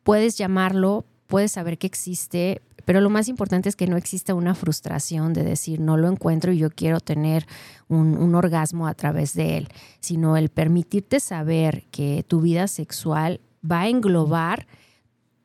puedes 0.02 0.36
llamarlo, 0.36 1.04
puedes 1.26 1.52
saber 1.52 1.78
que 1.78 1.86
existe, 1.86 2.60
pero 2.84 3.00
lo 3.00 3.10
más 3.10 3.28
importante 3.28 3.68
es 3.68 3.76
que 3.76 3.86
no 3.86 3.96
exista 3.96 4.34
una 4.34 4.54
frustración 4.54 5.32
de 5.32 5.42
decir 5.42 5.80
no 5.80 5.96
lo 5.96 6.08
encuentro 6.08 6.52
y 6.52 6.58
yo 6.58 6.70
quiero 6.70 7.00
tener 7.00 7.46
un 7.88 8.34
orgasmo 8.34 8.86
a 8.86 8.94
través 8.94 9.34
de 9.34 9.58
él, 9.58 9.68
sino 10.00 10.36
el 10.36 10.50
permitirte 10.50 11.18
saber 11.18 11.84
que 11.90 12.24
tu 12.28 12.40
vida 12.40 12.68
sexual 12.68 13.40
va 13.68 13.82
a 13.82 13.88
englobar 13.88 14.66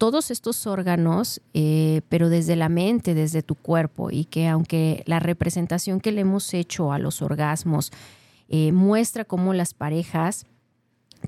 todos 0.01 0.31
estos 0.31 0.65
órganos, 0.65 1.43
eh, 1.53 2.01
pero 2.09 2.29
desde 2.29 2.55
la 2.55 2.69
mente, 2.69 3.13
desde 3.13 3.43
tu 3.43 3.53
cuerpo, 3.53 4.09
y 4.09 4.25
que 4.25 4.47
aunque 4.47 5.03
la 5.05 5.19
representación 5.19 5.99
que 5.99 6.11
le 6.11 6.21
hemos 6.21 6.55
hecho 6.55 6.91
a 6.91 6.97
los 6.97 7.21
orgasmos 7.21 7.91
eh, 8.49 8.71
muestra 8.71 9.25
cómo 9.25 9.53
las 9.53 9.75
parejas 9.75 10.47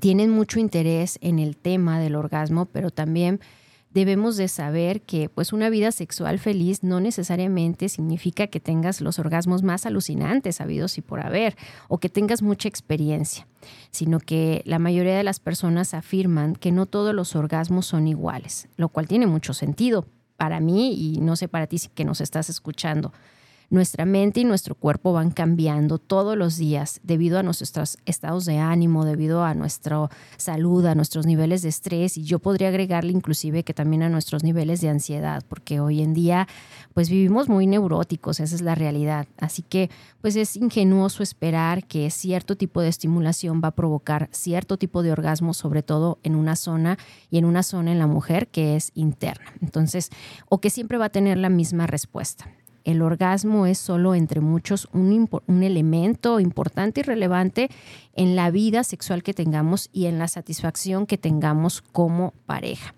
tienen 0.00 0.30
mucho 0.30 0.58
interés 0.58 1.20
en 1.20 1.38
el 1.38 1.56
tema 1.56 2.00
del 2.00 2.16
orgasmo, 2.16 2.66
pero 2.66 2.90
también 2.90 3.38
debemos 3.94 4.36
de 4.36 4.48
saber 4.48 5.02
que 5.02 5.28
pues 5.28 5.52
una 5.52 5.70
vida 5.70 5.92
sexual 5.92 6.40
feliz 6.40 6.82
no 6.82 7.00
necesariamente 7.00 7.88
significa 7.88 8.48
que 8.48 8.58
tengas 8.58 9.00
los 9.00 9.20
orgasmos 9.20 9.62
más 9.62 9.86
alucinantes 9.86 10.60
habidos 10.60 10.98
y 10.98 11.00
por 11.00 11.24
haber 11.24 11.56
o 11.88 11.98
que 11.98 12.08
tengas 12.08 12.42
mucha 12.42 12.68
experiencia, 12.68 13.46
sino 13.92 14.18
que 14.18 14.62
la 14.66 14.80
mayoría 14.80 15.16
de 15.16 15.22
las 15.22 15.38
personas 15.38 15.94
afirman 15.94 16.56
que 16.56 16.72
no 16.72 16.86
todos 16.86 17.14
los 17.14 17.36
orgasmos 17.36 17.86
son 17.86 18.08
iguales, 18.08 18.68
lo 18.76 18.88
cual 18.88 19.06
tiene 19.06 19.28
mucho 19.28 19.54
sentido 19.54 20.06
para 20.36 20.58
mí 20.58 20.92
y 20.94 21.20
no 21.20 21.36
sé 21.36 21.46
para 21.46 21.68
ti 21.68 21.78
si 21.78 21.88
que 21.88 22.04
nos 22.04 22.20
estás 22.20 22.50
escuchando. 22.50 23.12
Nuestra 23.70 24.04
mente 24.04 24.40
y 24.40 24.44
nuestro 24.44 24.74
cuerpo 24.74 25.12
van 25.12 25.30
cambiando 25.30 25.98
todos 25.98 26.36
los 26.36 26.56
días 26.56 27.00
debido 27.02 27.38
a 27.38 27.42
nuestros 27.42 27.98
estados 28.04 28.44
de 28.44 28.58
ánimo, 28.58 29.04
debido 29.04 29.42
a 29.42 29.54
nuestra 29.54 30.08
salud, 30.36 30.84
a 30.86 30.94
nuestros 30.94 31.26
niveles 31.26 31.62
de 31.62 31.70
estrés 31.70 32.16
y 32.16 32.24
yo 32.24 32.38
podría 32.38 32.68
agregarle 32.68 33.12
inclusive 33.12 33.64
que 33.64 33.74
también 33.74 34.02
a 34.02 34.08
nuestros 34.08 34.44
niveles 34.44 34.80
de 34.80 34.90
ansiedad, 34.90 35.42
porque 35.48 35.80
hoy 35.80 36.02
en 36.02 36.14
día 36.14 36.46
pues 36.92 37.08
vivimos 37.08 37.48
muy 37.48 37.66
neuróticos, 37.66 38.40
esa 38.40 38.54
es 38.54 38.60
la 38.60 38.74
realidad. 38.74 39.26
Así 39.38 39.62
que 39.62 39.90
pues 40.20 40.36
es 40.36 40.56
ingenuoso 40.56 41.22
esperar 41.22 41.84
que 41.86 42.10
cierto 42.10 42.56
tipo 42.56 42.80
de 42.80 42.88
estimulación 42.88 43.60
va 43.62 43.68
a 43.68 43.74
provocar 43.74 44.28
cierto 44.30 44.76
tipo 44.76 45.02
de 45.02 45.12
orgasmo, 45.12 45.54
sobre 45.54 45.82
todo 45.82 46.18
en 46.22 46.36
una 46.36 46.56
zona 46.56 46.98
y 47.30 47.38
en 47.38 47.44
una 47.44 47.62
zona 47.62 47.92
en 47.92 47.98
la 47.98 48.06
mujer 48.06 48.48
que 48.48 48.76
es 48.76 48.92
interna. 48.94 49.52
Entonces, 49.60 50.10
o 50.48 50.60
que 50.60 50.70
siempre 50.70 50.98
va 50.98 51.06
a 51.06 51.10
tener 51.10 51.38
la 51.38 51.48
misma 51.48 51.86
respuesta 51.86 52.46
el 52.84 53.02
orgasmo 53.02 53.66
es 53.66 53.78
solo 53.78 54.14
entre 54.14 54.40
muchos 54.40 54.88
un, 54.92 55.28
elemento 55.62 56.40
importante 56.40 57.00
y 57.00 57.02
relevante 57.02 57.70
en 58.14 58.36
la 58.36 58.50
vida 58.50 58.84
sexual 58.84 59.22
que 59.22 59.34
tengamos 59.34 59.88
y 59.92 60.06
en 60.06 60.18
la 60.18 60.28
satisfacción 60.28 61.06
que 61.06 61.18
tengamos 61.18 61.82
como 61.82 62.32
pareja. 62.46 62.94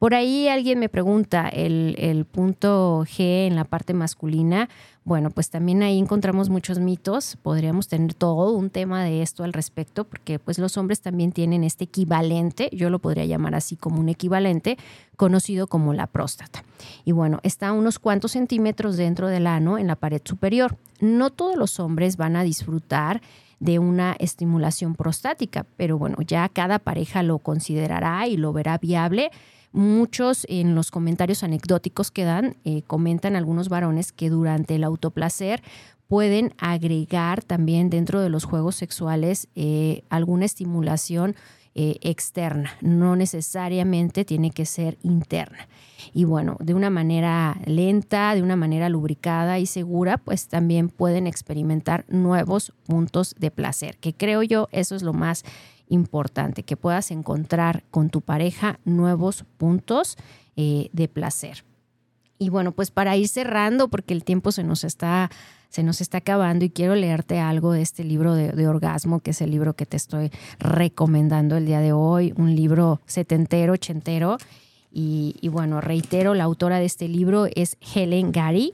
Por 0.00 0.14
ahí 0.14 0.48
alguien 0.48 0.78
me 0.78 0.88
pregunta 0.88 1.50
el, 1.50 2.24
punto 2.32 3.04
G 3.04 3.46
en 3.46 3.54
la 3.54 3.64
parte 3.64 3.92
masculina. 3.92 4.70
Bueno, 5.04 5.28
pues 5.28 5.50
también 5.50 5.82
ahí 5.82 5.98
encontramos 5.98 6.48
muchos 6.48 6.78
mitos. 6.78 7.36
Podríamos 7.42 7.86
tener 7.86 8.14
todo 8.14 8.56
un 8.56 8.70
tema 8.70 9.04
de 9.04 9.20
esto 9.20 9.44
al 9.44 9.52
respecto, 9.52 10.04
porque 10.04 10.38
pues 10.38 10.58
los 10.58 10.78
hombres 10.78 11.02
también 11.02 11.32
tienen 11.32 11.64
este 11.64 11.84
equivalente, 11.84 12.70
yo 12.72 12.88
lo 12.88 12.98
podría 12.98 13.26
llamar 13.26 13.54
así 13.54 13.76
como 13.76 14.00
un 14.00 14.08
equivalente, 14.08 14.78
conocido 15.18 15.66
como 15.66 15.92
la 15.92 16.06
próstata. 16.06 16.64
Y 17.04 17.12
bueno, 17.12 17.38
está 17.42 17.68
a 17.68 17.72
unos 17.72 17.98
cuantos 17.98 18.32
centímetros 18.32 18.96
dentro 18.96 19.28
del 19.28 19.46
ano 19.46 19.76
en 19.76 19.86
la 19.86 19.96
pared 19.96 20.22
superior. 20.24 20.78
No 21.00 21.28
todos 21.28 21.56
los 21.56 21.78
hombres 21.78 22.16
van 22.16 22.36
a 22.36 22.42
disfrutar 22.42 23.20
de 23.58 23.78
una 23.78 24.16
estimulación 24.18 24.94
prostática, 24.94 25.66
pero 25.76 25.98
bueno, 25.98 26.16
ya 26.26 26.48
cada 26.48 26.78
pareja 26.78 27.22
lo 27.22 27.38
considerará 27.38 28.26
y 28.26 28.38
lo 28.38 28.54
verá 28.54 28.78
viable 28.78 29.30
Muchos 29.72 30.46
en 30.48 30.74
los 30.74 30.90
comentarios 30.90 31.44
anecdóticos 31.44 32.10
que 32.10 32.24
dan 32.24 32.56
eh, 32.64 32.82
comentan 32.82 33.36
algunos 33.36 33.68
varones 33.68 34.12
que 34.12 34.28
durante 34.28 34.74
el 34.74 34.84
autoplacer 34.84 35.62
pueden 36.08 36.54
agregar 36.58 37.44
también 37.44 37.88
dentro 37.88 38.20
de 38.20 38.30
los 38.30 38.44
juegos 38.44 38.74
sexuales 38.74 39.48
eh, 39.54 40.02
alguna 40.10 40.44
estimulación 40.44 41.36
eh, 41.76 41.98
externa, 42.00 42.72
no 42.80 43.14
necesariamente 43.14 44.24
tiene 44.24 44.50
que 44.50 44.66
ser 44.66 44.98
interna. 45.04 45.68
Y 46.12 46.24
bueno, 46.24 46.56
de 46.58 46.74
una 46.74 46.90
manera 46.90 47.56
lenta, 47.64 48.34
de 48.34 48.42
una 48.42 48.56
manera 48.56 48.88
lubricada 48.88 49.60
y 49.60 49.66
segura, 49.66 50.18
pues 50.18 50.48
también 50.48 50.88
pueden 50.88 51.28
experimentar 51.28 52.06
nuevos 52.08 52.72
puntos 52.86 53.36
de 53.38 53.52
placer, 53.52 53.98
que 53.98 54.12
creo 54.12 54.42
yo 54.42 54.68
eso 54.72 54.96
es 54.96 55.04
lo 55.04 55.12
más 55.12 55.44
importante, 55.90 56.62
que 56.62 56.76
puedas 56.76 57.10
encontrar 57.10 57.84
con 57.90 58.08
tu 58.08 58.22
pareja 58.22 58.80
nuevos 58.84 59.44
puntos 59.58 60.16
eh, 60.56 60.88
de 60.92 61.08
placer. 61.08 61.64
Y 62.38 62.48
bueno, 62.48 62.72
pues 62.72 62.90
para 62.90 63.16
ir 63.16 63.28
cerrando, 63.28 63.88
porque 63.88 64.14
el 64.14 64.24
tiempo 64.24 64.50
se 64.50 64.64
nos 64.64 64.84
está, 64.84 65.30
se 65.68 65.82
nos 65.82 66.00
está 66.00 66.18
acabando 66.18 66.64
y 66.64 66.70
quiero 66.70 66.94
leerte 66.94 67.38
algo 67.38 67.72
de 67.72 67.82
este 67.82 68.02
libro 68.02 68.34
de, 68.34 68.66
orgasmo, 68.66 69.20
que 69.20 69.32
es 69.32 69.42
el 69.42 69.50
libro 69.50 69.74
que 69.74 69.84
te 69.84 69.98
estoy 69.98 70.30
recomendando 70.58 71.58
el 71.58 71.66
día 71.66 71.80
de 71.80 71.92
hoy, 71.92 72.32
un 72.36 72.56
libro 72.56 73.00
setentero, 73.04 73.74
ochentero. 73.74 74.38
Y, 74.90 75.36
y 75.42 75.48
bueno, 75.48 75.80
reitero, 75.80 76.34
la 76.34 76.44
autora 76.44 76.78
de 76.78 76.86
este 76.86 77.08
libro 77.08 77.46
es 77.54 77.76
Helen 77.94 78.32
Gary. 78.32 78.72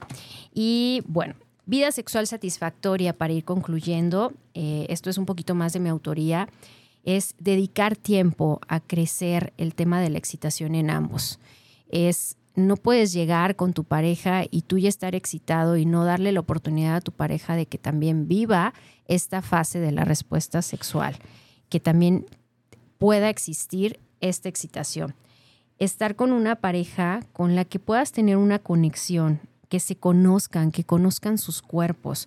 Y 0.55 1.03
bueno, 1.09 1.35
Vida 1.69 1.91
sexual 1.91 2.29
satisfactoria 2.29 3.13
para 3.13 3.33
ir 3.33 3.45
concluyendo. 3.45 4.33
Eh, 4.55 4.87
esto 4.89 5.11
es 5.11 5.19
un 5.19 5.27
poquito 5.27 5.57
más 5.57 5.73
de 5.73 5.81
mi 5.81 5.89
autoría 5.89 6.49
es 7.07 7.35
dedicar 7.39 7.97
tiempo 7.97 8.61
a 8.69 8.81
crecer 8.81 9.55
el 9.57 9.75
tema 9.75 10.03
de 10.03 10.11
la 10.11 10.19
excitación 10.19 10.75
en 10.75 10.91
ambos. 10.91 11.39
Es 11.89 12.37
no 12.57 12.77
puedes 12.77 13.13
llegar 13.13 13.55
con 13.55 13.75
tu 13.75 13.85
pareja 13.85 14.45
y 14.51 14.63
tú 14.63 14.79
ya 14.79 14.89
estar 14.89 15.15
excitado 15.15 15.77
y 15.77 15.85
no 15.85 16.05
darle 16.05 16.33
la 16.33 16.41
oportunidad 16.41 16.97
a 16.97 17.01
tu 17.01 17.13
pareja 17.13 17.55
de 17.55 17.67
que 17.67 17.79
también 17.79 18.29
viva 18.29 18.73
esta 19.07 19.43
fase 19.43 19.79
de 19.79 19.93
la 19.93 20.05
respuesta 20.05 20.63
sexual, 20.63 21.17
que 21.69 21.81
también 21.81 22.27
pueda 22.99 23.29
existir 23.29 24.01
esta 24.21 24.49
excitación. 24.49 25.15
Estar 25.79 26.17
con 26.17 26.33
una 26.33 26.57
pareja 26.57 27.21
con 27.35 27.55
la 27.55 27.67
que 27.67 27.79
puedas 27.79 28.11
tener 28.13 28.39
una 28.39 28.59
conexión, 28.59 29.41
que 29.69 29.79
se 29.79 29.97
conozcan, 29.97 30.73
que 30.73 30.85
conozcan 30.85 31.37
sus 31.37 31.61
cuerpos, 31.61 32.27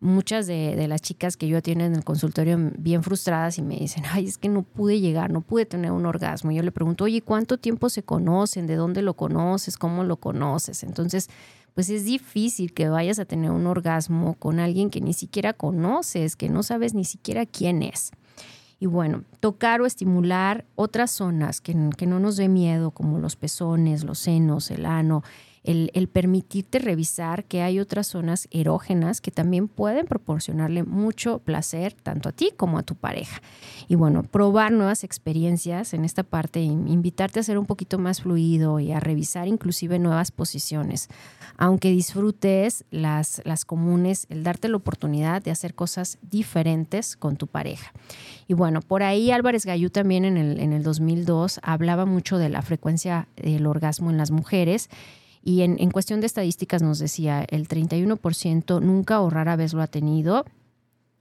muchas 0.00 0.46
de, 0.46 0.86
las 0.88 1.02
chicas 1.02 1.36
que 1.36 1.46
yo 1.46 1.58
atiendo 1.58 1.84
en 1.84 1.94
el 1.94 2.04
consultorio 2.04 2.58
bien 2.78 3.02
frustradas 3.02 3.58
y 3.58 3.62
me 3.62 3.76
dicen, 3.76 4.04
ay, 4.10 4.26
es 4.26 4.38
que 4.38 4.48
no 4.48 4.62
pude 4.62 4.98
llegar, 4.98 5.30
no 5.30 5.42
pude 5.42 5.66
tener 5.66 5.92
un 5.92 6.06
orgasmo. 6.06 6.50
Yo 6.50 6.62
le 6.62 6.72
pregunto, 6.72 7.04
oye, 7.04 7.20
¿cuánto 7.20 7.58
tiempo 7.58 7.88
se 7.90 8.02
conocen? 8.02 8.66
¿De 8.66 8.76
dónde 8.76 9.02
lo 9.02 9.14
conoces? 9.14 9.76
¿Cómo 9.76 10.02
lo 10.04 10.16
conoces? 10.16 10.82
Entonces, 10.82 11.28
pues 11.74 11.90
es 11.90 12.04
difícil 12.04 12.72
que 12.72 12.88
vayas 12.88 13.18
a 13.18 13.26
tener 13.26 13.50
un 13.50 13.66
orgasmo 13.66 14.34
con 14.34 14.58
alguien 14.58 14.90
que 14.90 15.00
ni 15.00 15.12
siquiera 15.12 15.52
conoces, 15.52 16.34
que 16.34 16.48
no 16.48 16.62
sabes 16.62 16.94
ni 16.94 17.04
siquiera 17.04 17.46
quién 17.46 17.82
es. 17.82 18.10
Y 18.82 18.86
bueno, 18.86 19.24
tocar 19.40 19.82
o 19.82 19.86
estimular 19.86 20.64
otras 20.74 21.10
zonas 21.10 21.60
que, 21.60 21.76
que 21.98 22.06
no 22.06 22.18
nos 22.18 22.38
dé 22.38 22.48
miedo, 22.48 22.92
como 22.92 23.18
los 23.18 23.36
pezones, 23.36 24.04
los 24.04 24.18
senos, 24.18 24.70
el 24.70 24.86
ano, 24.86 25.22
el, 25.62 26.08
permitirte 26.08 26.78
revisar 26.78 27.44
que 27.44 27.62
hay 27.62 27.80
otras 27.80 28.06
zonas 28.06 28.48
erógenas 28.50 29.20
que 29.20 29.30
también 29.30 29.68
pueden 29.68 30.06
proporcionarle 30.06 30.84
mucho 30.84 31.38
placer 31.38 31.92
tanto 31.92 32.30
a 32.30 32.32
ti 32.32 32.52
como 32.56 32.78
a 32.78 32.82
tu 32.82 32.94
pareja. 32.94 33.42
Y 33.86 33.94
bueno, 33.94 34.22
probar 34.22 34.72
nuevas 34.72 35.04
experiencias 35.04 35.92
en 35.92 36.04
esta 36.04 36.22
parte, 36.22 36.60
invitarte 36.60 37.40
a 37.40 37.42
ser 37.42 37.58
un 37.58 37.66
poquito 37.66 37.98
más 37.98 38.22
fluido 38.22 38.80
y 38.80 38.92
a 38.92 39.00
revisar 39.00 39.48
inclusive 39.48 39.98
nuevas 39.98 40.30
posiciones. 40.30 41.08
Aunque 41.58 41.90
disfrutes 41.90 42.84
las, 42.90 43.42
las 43.44 43.66
comunes, 43.66 44.26
el 44.30 44.42
darte 44.42 44.68
la 44.68 44.78
oportunidad 44.78 45.42
de 45.42 45.50
hacer 45.50 45.74
cosas 45.74 46.18
diferentes 46.22 47.16
con 47.16 47.36
tu 47.36 47.46
pareja. 47.46 47.92
Y 48.48 48.54
bueno, 48.54 48.80
por 48.80 49.02
ahí 49.02 49.30
Álvarez 49.30 49.66
Gallú 49.66 49.90
también 49.90 50.24
en 50.24 50.38
el, 50.38 50.58
en 50.58 50.72
el 50.72 50.82
2002 50.82 51.60
hablaba 51.62 52.06
mucho 52.06 52.38
de 52.38 52.48
la 52.48 52.62
frecuencia 52.62 53.28
del 53.36 53.66
orgasmo 53.66 54.10
en 54.10 54.16
las 54.16 54.30
mujeres 54.30 54.88
y 55.42 55.62
en, 55.62 55.90
cuestión 55.90 56.20
de 56.20 56.26
estadísticas 56.26 56.82
nos 56.82 56.98
decía, 56.98 57.44
el 57.48 57.66
31% 57.66 58.82
nunca 58.82 59.20
o 59.20 59.30
rara 59.30 59.56
vez 59.56 59.72
lo 59.72 59.80
ha 59.80 59.86
tenido, 59.86 60.44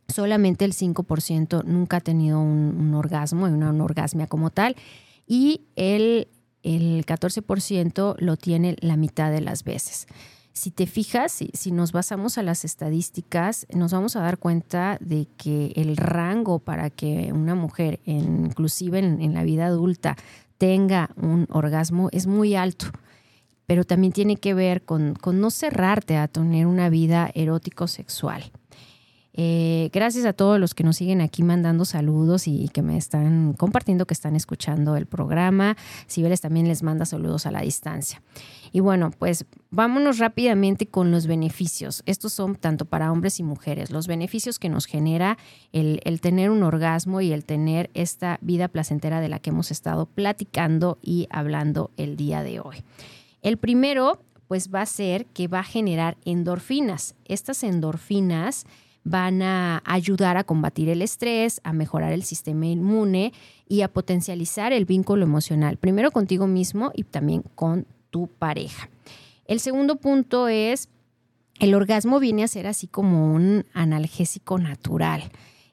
solamente 0.09 0.65
el 0.65 0.73
5% 0.73 1.63
nunca 1.63 1.97
ha 1.97 2.01
tenido 2.01 2.41
un, 2.41 2.93
orgasmo, 2.93 3.45
una, 3.45 3.69
una, 3.69 3.83
orgasmia 3.83 4.27
como 4.27 4.49
tal, 4.49 4.75
y 5.25 5.61
el, 5.75 6.27
el 6.63 7.05
14% 7.05 8.15
lo 8.19 8.35
tiene 8.35 8.75
la 8.81 8.97
mitad 8.97 9.31
de 9.31 9.41
las 9.41 9.63
veces. 9.63 10.07
Si 10.51 10.71
te 10.71 10.85
fijas, 10.85 11.31
si, 11.31 11.51
si, 11.53 11.71
nos 11.71 11.93
basamos 11.93 12.37
a 12.37 12.43
las 12.43 12.65
estadísticas, 12.65 13.67
nos 13.73 13.93
vamos 13.93 14.17
a 14.17 14.21
dar 14.21 14.37
cuenta 14.37 14.97
de 14.99 15.27
que 15.37 15.71
el 15.77 15.95
rango 15.95 16.59
para 16.59 16.89
que 16.89 17.31
una 17.31 17.55
mujer, 17.55 18.01
inclusive 18.03 18.99
en, 18.99 19.21
en 19.21 19.33
la 19.33 19.43
vida 19.43 19.67
adulta, 19.67 20.17
tenga 20.57 21.11
un 21.15 21.47
orgasmo 21.49 22.09
es 22.11 22.27
muy 22.27 22.55
alto 22.55 22.87
pero 23.69 23.83
también 23.83 24.11
tiene 24.11 24.37
que 24.37 24.55
ver 24.55 24.81
con, 24.81 25.13
no 25.31 25.51
cerrarte 25.51 26.17
a 26.17 26.27
tener 26.27 26.65
una 26.65 26.89
vida 26.89 27.29
erótico-sexual. 27.35 28.51
Eh, 29.33 29.91
gracias 29.93 30.25
a 30.25 30.33
todos 30.33 30.59
los 30.59 30.73
que 30.73 30.83
nos 30.83 30.97
siguen 30.97 31.21
aquí 31.21 31.43
mandando 31.43 31.85
saludos 31.85 32.47
y, 32.47 32.69
que 32.69 32.81
me 32.81 32.97
están 32.97 33.53
compartiendo 33.53 34.07
que 34.07 34.15
están 34.15 34.35
escuchando 34.35 34.95
el 34.97 35.05
programa. 35.05 35.77
Sibeles 36.07 36.41
también 36.41 36.67
les 36.67 36.81
manda 36.81 37.05
saludos 37.05 37.45
a 37.45 37.51
la 37.51 37.61
distancia. 37.61 38.23
Y 38.71 38.79
bueno, 38.79 39.11
pues 39.11 39.45
vámonos 39.69 40.17
rápidamente 40.17 40.87
con 40.87 41.11
los 41.11 41.27
beneficios. 41.27 42.01
Estos 42.07 42.33
son 42.33 42.55
tanto 42.55 42.85
para 42.85 43.11
hombres 43.11 43.39
y 43.39 43.43
mujeres. 43.43 43.91
Los 43.91 44.07
beneficios 44.07 44.57
que 44.57 44.69
nos 44.69 44.87
genera 44.87 45.37
el 45.73 46.21
tener 46.21 46.49
un 46.49 46.63
orgasmo 46.63 47.21
y 47.21 47.33
el 47.33 47.45
tener 47.45 47.91
esta 47.93 48.39
vida 48.41 48.67
placentera 48.67 49.21
de 49.21 49.29
la 49.29 49.37
que 49.37 49.51
hemos 49.51 49.69
estado 49.69 50.07
platicando 50.07 50.97
y 51.03 51.27
hablando 51.29 51.91
el 51.97 52.17
día 52.17 52.41
de 52.41 52.61
hoy. 52.61 52.83
El 53.41 53.57
primero, 53.57 54.21
pues 54.47 54.73
va 54.73 54.81
a 54.81 54.85
ser 54.85 55.25
que 55.27 55.47
va 55.47 55.59
a 55.59 55.63
generar 55.63 56.17
endorfinas. 56.25 57.15
Estas 57.25 57.63
endorfinas 57.63 58.65
van 59.03 59.41
a 59.41 59.81
ayudar 59.85 60.37
a 60.37 60.43
combatir 60.43 60.89
el 60.89 61.01
estrés, 61.01 61.61
a 61.63 61.73
mejorar 61.73 62.11
el 62.11 62.23
sistema 62.23 62.65
inmune 62.65 63.33
y 63.67 63.81
a 63.81 63.87
potencializar 63.87 64.73
el 64.73 64.85
vínculo 64.85 65.23
emocional, 65.23 65.77
primero 65.77 66.11
contigo 66.11 66.47
mismo 66.47 66.91
y 66.93 67.03
también 67.03 67.43
con 67.55 67.85
tu 68.09 68.27
pareja. 68.27 68.89
El 69.45 69.59
segundo 69.59 69.95
punto 69.95 70.47
es, 70.47 70.89
el 71.59 71.73
orgasmo 71.73 72.19
viene 72.19 72.43
a 72.43 72.47
ser 72.47 72.67
así 72.67 72.87
como 72.87 73.33
un 73.33 73.65
analgésico 73.73 74.59
natural. 74.59 75.23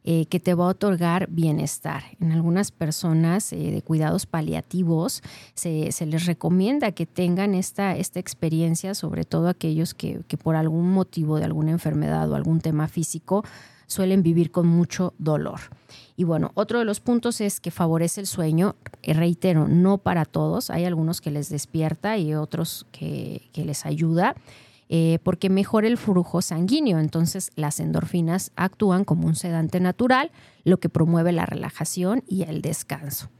Eh, 0.09 0.27
que 0.27 0.39
te 0.39 0.55
va 0.55 0.67
a 0.67 0.69
otorgar 0.69 1.27
bienestar. 1.31 2.05
En 2.21 2.31
algunas 2.31 2.71
personas 2.71 3.53
eh, 3.53 3.73
de 3.73 3.83
cuidados 3.83 4.25
paliativos 4.25 5.21
se, 5.55 5.91
les 6.07 6.27
recomienda 6.27 6.93
que 6.93 7.07
tengan 7.07 7.55
esta, 7.55 7.97
experiencia, 7.97 8.95
sobre 8.95 9.25
todo 9.25 9.49
aquellos 9.49 9.95
que, 9.95 10.21
por 10.41 10.55
algún 10.55 10.93
motivo 10.93 11.39
de 11.39 11.45
alguna 11.47 11.73
enfermedad 11.73 12.31
o 12.31 12.37
algún 12.37 12.61
tema 12.61 12.87
físico 12.87 13.45
suelen 13.89 14.23
vivir 14.23 14.53
con 14.53 14.69
mucho 14.69 15.13
dolor. 15.19 15.59
Y 16.17 16.23
bueno, 16.23 16.53
otro 16.55 16.79
de 16.79 16.85
los 16.85 17.01
puntos 17.01 17.41
es 17.41 17.59
que 17.59 17.73
favorece 17.73 18.21
el 18.21 18.29
sueño. 18.29 18.77
Eh, 19.03 19.13
reitero, 19.13 19.67
no 19.67 19.99
para 19.99 20.25
todos. 20.25 20.71
Hay 20.71 20.85
algunos 20.85 21.21
que 21.21 21.33
les 21.33 21.49
despierta 21.49 22.17
y 22.17 22.33
otros 22.33 22.87
que 22.93 23.43
les 23.57 23.85
ayuda. 23.85 24.37
Eh, 24.89 25.19
porque 25.25 25.51
mejora 25.51 25.89
el 25.89 25.99
flujo 25.99 26.43
sanguíneo. 26.43 26.99
Entonces 26.99 27.51
las 27.57 27.81
endorfinas 27.81 28.53
actúan 28.57 29.05
como 29.05 29.27
un 29.27 29.35
sedante 29.35 29.81
natural, 29.81 30.31
lo 30.65 30.79
que 30.79 30.89
promueve 30.89 31.33
la 31.33 31.47
relajación 31.47 32.23
y 32.27 32.43
el 32.43 32.63
descanso. 32.63 33.31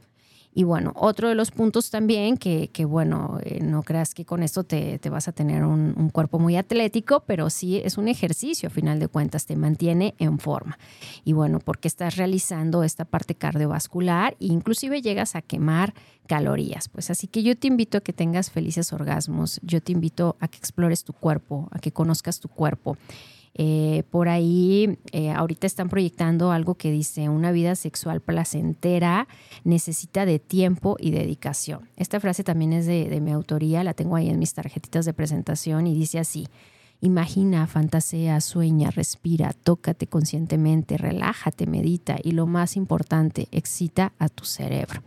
Y 0.53 0.63
bueno, 0.63 0.91
otro 0.95 1.29
de 1.29 1.35
los 1.35 1.51
puntos 1.51 1.91
también 1.91 2.35
que, 2.35 2.69
bueno, 2.85 3.37
eh, 3.43 3.59
no 3.61 3.83
creas 3.83 4.15
que 4.15 4.25
con 4.25 4.41
esto 4.41 4.63
te, 4.63 4.99
vas 5.09 5.27
a 5.27 5.31
tener 5.31 5.63
un, 5.63 6.09
cuerpo 6.09 6.39
muy 6.39 6.55
atlético, 6.55 7.23
pero 7.27 7.51
sí 7.51 7.77
es 7.77 7.97
un 7.97 8.07
ejercicio, 8.07 8.67
a 8.67 8.71
final 8.71 8.99
de 8.99 9.07
cuentas, 9.07 9.45
te 9.45 9.55
mantiene 9.55 10.15
en 10.17 10.39
forma. 10.39 10.79
Y 11.23 11.33
bueno, 11.33 11.59
porque 11.59 11.87
estás 11.87 12.15
realizando 12.15 12.83
esta 12.83 13.05
parte 13.05 13.35
cardiovascular 13.35 14.35
e 14.39 14.47
inclusive 14.47 15.01
llegas 15.01 15.35
a 15.35 15.43
quemar 15.43 15.93
calorías. 16.27 16.89
Pues 16.89 17.11
así 17.11 17.27
que 17.27 17.43
yo 17.43 17.55
te 17.55 17.67
invito 17.67 17.99
a 17.99 18.01
que 18.01 18.13
tengas 18.13 18.49
felices 18.49 18.91
orgasmos, 18.93 19.59
yo 19.61 19.81
te 19.81 19.91
invito 19.91 20.37
a 20.39 20.47
que 20.47 20.57
explores 20.57 21.03
tu 21.03 21.13
cuerpo, 21.13 21.67
a 21.71 21.79
que 21.79 21.91
conozcas 21.91 22.39
tu 22.39 22.49
cuerpo. 22.49 22.97
Eh, 23.59 24.03
por 24.11 24.29
ahí 24.29 24.99
eh, 25.11 25.31
ahorita 25.31 25.65
están 25.65 25.89
proyectando 25.89 26.51
algo 26.51 26.75
que 26.75 26.91
dice, 26.91 27.27
una 27.27 27.51
vida 27.51 27.75
sexual 27.75 28.21
placentera 28.21 29.27
necesita 29.63 30.27
de 30.27 30.37
tiempo 30.37 30.95
y 30.99 31.09
dedicación. 31.09 31.89
Esta 31.97 32.19
frase 32.19 32.43
también 32.43 32.71
es 32.71 32.85
de, 32.85 33.19
mi 33.19 33.31
autoría, 33.31 33.83
la 33.83 33.95
tengo 33.95 34.15
ahí 34.15 34.29
en 34.29 34.37
mis 34.37 34.53
tarjetitas 34.53 35.05
de 35.05 35.13
presentación 35.13 35.87
y 35.87 35.95
dice 35.95 36.19
así, 36.19 36.47
imagina, 37.01 37.65
fantasea, 37.65 38.41
sueña, 38.41 38.91
respira, 38.91 39.53
tócate 39.53 40.05
conscientemente, 40.05 40.97
relájate, 40.97 41.65
medita 41.65 42.17
y 42.23 42.33
lo 42.33 42.45
más 42.45 42.75
importante, 42.75 43.47
excita 43.51 44.13
a 44.19 44.29
tu 44.29 44.45
cerebro. 44.45 45.01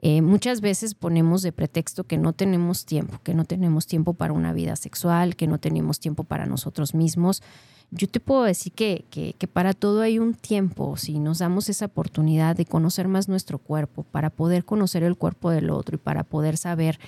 Eh, 0.00 0.22
muchas 0.22 0.62
veces 0.62 0.94
ponemos 0.94 1.42
de 1.42 1.52
pretexto 1.52 2.04
que 2.04 2.16
no 2.16 2.32
tenemos 2.32 2.86
tiempo, 2.86 3.20
que 3.22 3.34
no 3.34 3.44
tenemos 3.44 3.86
tiempo 3.86 4.14
para 4.14 4.32
una 4.32 4.54
vida 4.54 4.76
sexual, 4.76 5.36
que 5.36 5.46
no 5.46 5.58
tenemos 5.58 5.98
tiempo 5.98 6.24
para 6.24 6.46
nosotros 6.46 6.94
mismos. 6.94 7.42
Yo 7.90 8.08
te 8.08 8.18
puedo 8.18 8.42
decir 8.42 8.72
que, 8.72 9.04
que, 9.10 9.46
para 9.46 9.72
todo 9.72 10.00
hay 10.00 10.18
un 10.18 10.34
tiempo, 10.34 10.96
si 10.96 11.18
nos 11.18 11.38
damos 11.38 11.68
esa 11.68 11.86
oportunidad 11.86 12.56
de 12.56 12.64
conocer 12.64 13.06
más 13.06 13.28
nuestro 13.28 13.58
cuerpo, 13.58 14.02
para 14.02 14.30
poder 14.30 14.64
conocer 14.64 15.04
el 15.04 15.16
cuerpo 15.16 15.50
del 15.50 15.70
otro 15.70 15.94
y 15.94 15.98
para 15.98 16.24
poder 16.24 16.56
saber 16.56 16.98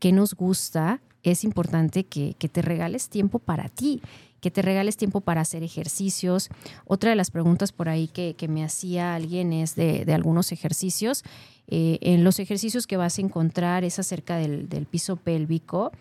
qué 0.00 0.10
nos 0.10 0.34
gusta, 0.34 1.00
es 1.22 1.44
importante 1.44 2.04
que, 2.04 2.34
que 2.38 2.48
te 2.48 2.62
regales 2.62 3.08
tiempo 3.08 3.38
para 3.38 3.68
ti 3.68 4.02
que 4.42 4.50
te 4.50 4.60
regales 4.60 4.96
tiempo 4.96 5.20
para 5.20 5.40
hacer 5.40 5.62
ejercicios. 5.62 6.50
Otra 6.84 7.10
de 7.10 7.16
las 7.16 7.30
preguntas 7.30 7.70
por 7.72 7.88
ahí 7.88 8.08
que, 8.08 8.34
me 8.48 8.64
hacía 8.64 9.14
alguien 9.14 9.52
es 9.52 9.76
de, 9.76 10.04
algunos 10.12 10.50
ejercicios 10.50 11.22
eh, 11.68 11.98
en 12.02 12.24
los 12.24 12.40
ejercicios 12.40 12.88
que 12.88 12.96
vas 12.96 13.18
a 13.18 13.22
encontrar 13.22 13.84
es 13.84 14.00
acerca 14.00 14.36
del, 14.36 14.66
piso 14.90 15.14
pélvico 15.14 15.92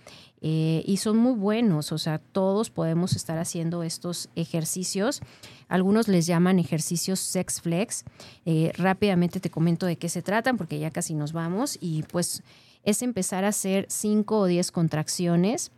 eh, 0.42 0.84
y 0.88 0.98
son 0.98 1.18
muy 1.18 1.34
buenos, 1.34 1.92
o 1.92 2.00
sea, 2.00 2.18
todos 2.18 2.72
podemos 2.72 3.16
estar 3.16 3.38
haciendo 3.38 3.84
estos 3.84 4.28
ejercicios. 4.36 5.22
Algunos 5.68 6.08
les 6.08 6.26
llaman 6.26 6.58
ejercicios 6.58 7.20
sex 7.20 7.62
flex. 7.62 8.06
Eh, 8.46 8.72
rápidamente 8.76 9.40
te 9.40 9.52
comento 9.52 9.86
de 9.86 9.98
qué 9.98 10.10
se 10.10 10.24
tratan 10.24 10.58
porque 10.58 10.80
ya 10.80 10.90
casi 10.90 11.14
nos 11.14 11.32
vamos 11.32 11.78
y 11.80 12.02
pues 12.04 12.42
es 12.84 13.04
empezar 13.04 13.46
a 13.46 13.50
hacer 13.50 13.86
5 13.88 14.36
o 14.36 14.46
10 14.48 14.72
contracciones 14.72 15.72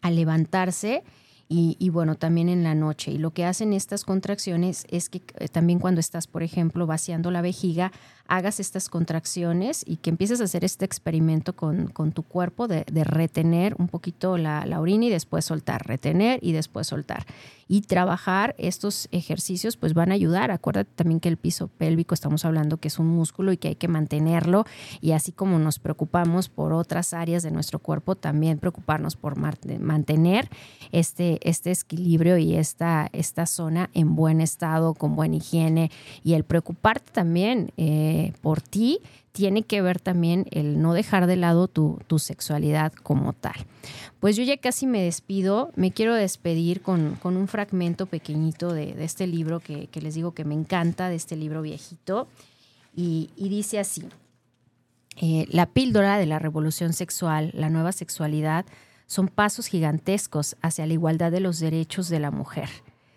al 0.00 0.16
levantarse 0.16 1.04
y, 1.50 1.88
bueno, 1.88 2.14
también 2.14 2.50
en 2.50 2.62
la 2.62 2.74
noche. 2.74 3.10
Y 3.10 3.16
lo 3.16 3.30
que 3.30 3.46
hacen 3.46 3.72
estas 3.72 4.04
contracciones 4.04 4.86
es 4.90 5.08
que 5.08 5.20
también 5.50 5.78
cuando 5.78 5.98
estás, 5.98 6.26
por 6.26 6.42
ejemplo, 6.42 6.86
vaciando 6.86 7.30
la 7.30 7.40
vejiga, 7.40 7.90
hagas 8.26 8.60
estas 8.60 8.90
contracciones 8.90 9.82
y 9.86 9.96
que 9.96 10.10
empieces 10.10 10.42
a 10.42 10.44
hacer 10.44 10.62
este 10.62 10.84
experimento 10.84 11.56
con, 11.56 11.90
tu 12.12 12.22
cuerpo 12.22 12.68
de, 12.68 12.84
retener 13.02 13.74
un 13.78 13.88
poquito 13.88 14.36
la, 14.36 14.66
la, 14.66 14.80
orina 14.80 15.06
y 15.06 15.10
después 15.10 15.46
soltar, 15.46 15.86
retener 15.86 16.38
y 16.42 16.52
después 16.52 16.86
soltar. 16.86 17.24
Y 17.66 17.82
trabajar 17.82 18.54
estos 18.58 19.08
ejercicios 19.10 19.78
pues 19.78 19.94
van 19.94 20.10
a 20.10 20.14
ayudar. 20.14 20.50
Acuérdate 20.50 20.90
también 20.94 21.20
que 21.20 21.30
el 21.30 21.38
piso 21.38 21.68
pélvico 21.68 22.14
estamos 22.14 22.44
hablando 22.44 22.76
que 22.76 22.88
es 22.88 22.98
un 22.98 23.08
músculo 23.08 23.52
y 23.52 23.56
que 23.56 23.68
hay 23.68 23.74
que 23.76 23.88
mantenerlo 23.88 24.66
y 25.00 25.12
así 25.12 25.32
como 25.32 25.58
nos 25.58 25.78
preocupamos 25.78 26.50
por 26.50 26.74
otras 26.74 27.14
áreas 27.14 27.42
de 27.42 27.50
nuestro 27.50 27.78
cuerpo, 27.78 28.14
también 28.14 28.58
preocuparnos 28.58 29.16
por 29.16 29.36
mantener 29.36 30.50
este, 30.92 31.37
este 31.42 31.72
equilibrio 31.72 32.38
y 32.38 32.54
esta, 32.54 33.08
esta 33.12 33.46
zona 33.46 33.90
en 33.94 34.14
buen 34.14 34.40
estado, 34.40 34.94
con 34.94 35.16
buena 35.16 35.36
higiene 35.36 35.90
y 36.22 36.34
el 36.34 36.44
preocuparte 36.44 37.10
también. 37.12 37.72
Eh, 37.76 38.32
por 38.40 38.60
ti 38.60 39.00
tiene 39.38 39.62
que 39.62 39.82
ver 39.82 40.00
también 40.00 40.46
el 40.50 40.80
no 40.82 40.94
dejar 40.94 41.28
de 41.28 41.36
lado 41.36 41.68
tu, 41.68 42.00
sexualidad 42.18 42.92
como 42.92 43.32
tal. 43.32 43.54
Pues 44.18 44.36
yo 44.36 44.42
ya 44.42 44.56
casi 44.56 44.88
me 44.88 45.00
despido, 45.00 45.70
me 45.76 45.92
quiero 45.92 46.14
despedir 46.14 46.82
con, 46.82 47.16
un 47.22 47.46
fragmento 47.46 48.06
pequeñito 48.06 48.72
de, 48.72 48.96
este 49.04 49.28
libro 49.28 49.60
que, 49.60 49.88
les 50.00 50.14
digo 50.14 50.32
que 50.32 50.44
me 50.44 50.54
encanta, 50.54 51.08
de 51.08 51.14
este 51.14 51.36
libro 51.36 51.62
viejito, 51.62 52.26
y, 52.96 53.30
dice 53.36 53.78
así, 53.78 54.02
eh, 55.20 55.46
la 55.50 55.66
píldora 55.66 56.18
de 56.18 56.26
la 56.26 56.40
revolución 56.40 56.92
sexual, 56.92 57.52
la 57.54 57.70
nueva 57.70 57.92
sexualidad, 57.92 58.66
son 59.08 59.26
pasos 59.26 59.66
gigantescos 59.66 60.56
hacia 60.62 60.86
la 60.86 60.92
igualdad 60.92 61.32
de 61.32 61.40
los 61.40 61.58
derechos 61.58 62.08
de 62.08 62.20
la 62.20 62.30
mujer. 62.30 62.68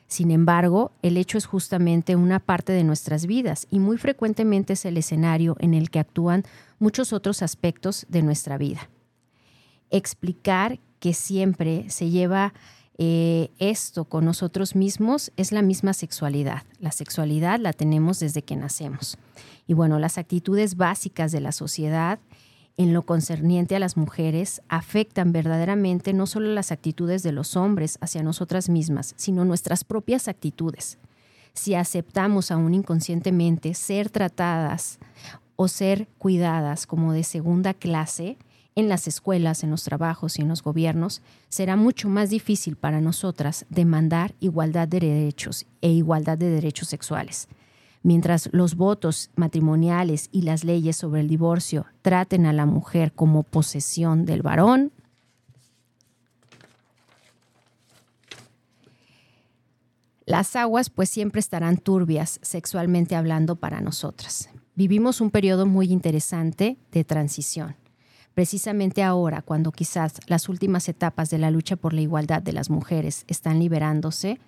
Sin 0.08 0.32
embargo, 0.32 0.92
el 1.04 1.16
hecho 1.16 1.38
es 1.38 1.46
justamente 1.46 2.16
una 2.16 2.39
parte 2.39 2.74
de 2.74 2.84
nuestras 2.84 3.28
vidas 3.28 3.68
y 3.70 3.80
muy 3.80 3.98
frecuentemente 3.98 4.74
es 4.74 4.86
el 4.86 4.98
escenario 4.98 5.56
en 5.60 5.74
el 5.74 5.89
que 5.89 6.00
actúan 6.00 6.44
muchos 6.80 7.14
otros 7.14 7.42
aspectos 7.44 8.06
de 8.10 8.22
nuestra 8.24 8.58
vida. 8.58 8.89
Explicar 9.89 10.80
que 11.00 11.14
siempre 11.14 11.89
se 11.89 12.10
lleva 12.10 12.54
eh, 12.98 13.52
esto 13.58 14.06
con 14.06 14.26
nosotros 14.26 14.76
mismos 14.76 15.32
es 15.36 15.52
la 15.52 15.62
misma 15.62 15.94
sexualidad. 15.94 16.64
La 16.80 16.92
sexualidad 16.92 17.60
la 17.60 17.74
tenemos 17.74 18.20
desde 18.20 18.44
que 18.44 18.56
nacemos. 18.56 19.18
Y 19.66 19.74
bueno, 19.74 19.98
las 19.98 20.18
actitudes 20.18 20.76
básicas 20.76 21.32
de 21.32 21.42
la 21.42 21.52
sociedad 21.52 22.20
en 22.78 22.93
lo 22.93 23.03
concerniente 23.03 23.76
a 23.76 23.80
las 23.80 23.97
mujeres 23.97 24.61
afectan 24.69 25.32
verdaderamente 25.32 26.13
no 26.13 26.26
solo 26.26 26.53
las 26.53 26.72
actitudes 26.72 27.24
de 27.24 27.32
los 27.32 27.55
hombres 27.55 27.97
hacia 28.01 28.24
nosotras 28.24 28.69
mismas, 28.69 29.13
sino 29.17 29.45
nuestras 29.45 29.84
propias 29.84 30.28
actitudes. 30.28 30.97
Si 31.53 31.76
aceptamos 31.76 32.49
aún 32.49 32.74
inconscientemente 32.74 33.74
ser 33.74 34.09
tratadas 34.09 34.99
o 35.55 35.67
ser 35.67 36.07
cuidadas 36.17 36.88
como 36.88 37.13
de 37.13 37.24
segunda 37.24 37.74
clase, 37.74 38.38
en 38.76 38.88
las 38.88 39.07
escuelas, 39.07 39.63
en 39.63 39.69
los 39.69 39.84
trabajos 39.84 40.39
y 40.39 40.41
en 40.41 40.47
los 40.47 40.63
gobiernos, 40.63 41.22
será 41.49 41.76
mucho 41.76 42.07
más 42.07 42.30
difícil 42.30 42.78
para 42.78 43.01
nosotras 43.01 43.65
demandar 43.69 44.34
igualdad 44.39 44.88
de 44.88 45.01
derechos 45.01 45.65
e 45.82 45.89
igualdad 45.89 46.38
de 46.38 46.49
derechos 46.49 46.88
sexuales. 46.88 47.49
Mientras 48.04 48.49
los 48.52 48.76
votos 48.76 49.30
matrimoniales 49.36 50.30
y 50.32 50.41
las 50.41 50.64
leyes 50.64 50.97
sobre 50.97 51.22
el 51.22 51.28
divorcio 51.28 51.86
traten 52.02 52.45
a 52.45 52.54
la 52.54 52.66
mujer 52.66 53.14
como 53.14 53.43
posesión 53.43 54.26
del 54.26 54.41
varón, 54.41 54.91
las 60.26 60.56
aguas 60.56 60.89
pues 60.89 61.10
siempre 61.10 61.39
estarán 61.39 61.78
turbias 61.78 62.39
sexualmente 62.41 63.16
hablando 63.16 63.56
para 63.56 63.82
nosotras. 63.82 64.49
Vivimos 64.76 65.22
un 65.22 65.30
periodo 65.30 65.66
muy 65.66 65.91
interesante 65.91 66.78
de 66.91 67.04
transición 67.04 67.76
precisamente 68.34 69.04
ahora, 69.04 69.41
cuando 69.41 69.72
quizás 69.72 70.14
las 70.28 70.49
últimas 70.49 70.88
etapas 70.89 71.30
de 71.30 71.38
la 71.38 71.52
lucha 71.52 71.76
por 71.76 71.93
la 71.93 72.02
igualdad 72.02 72.41
de 72.41 72.54
las 72.54 72.70
mujeres 72.70 73.26
están 73.28 73.60
liberándose, 73.60 74.39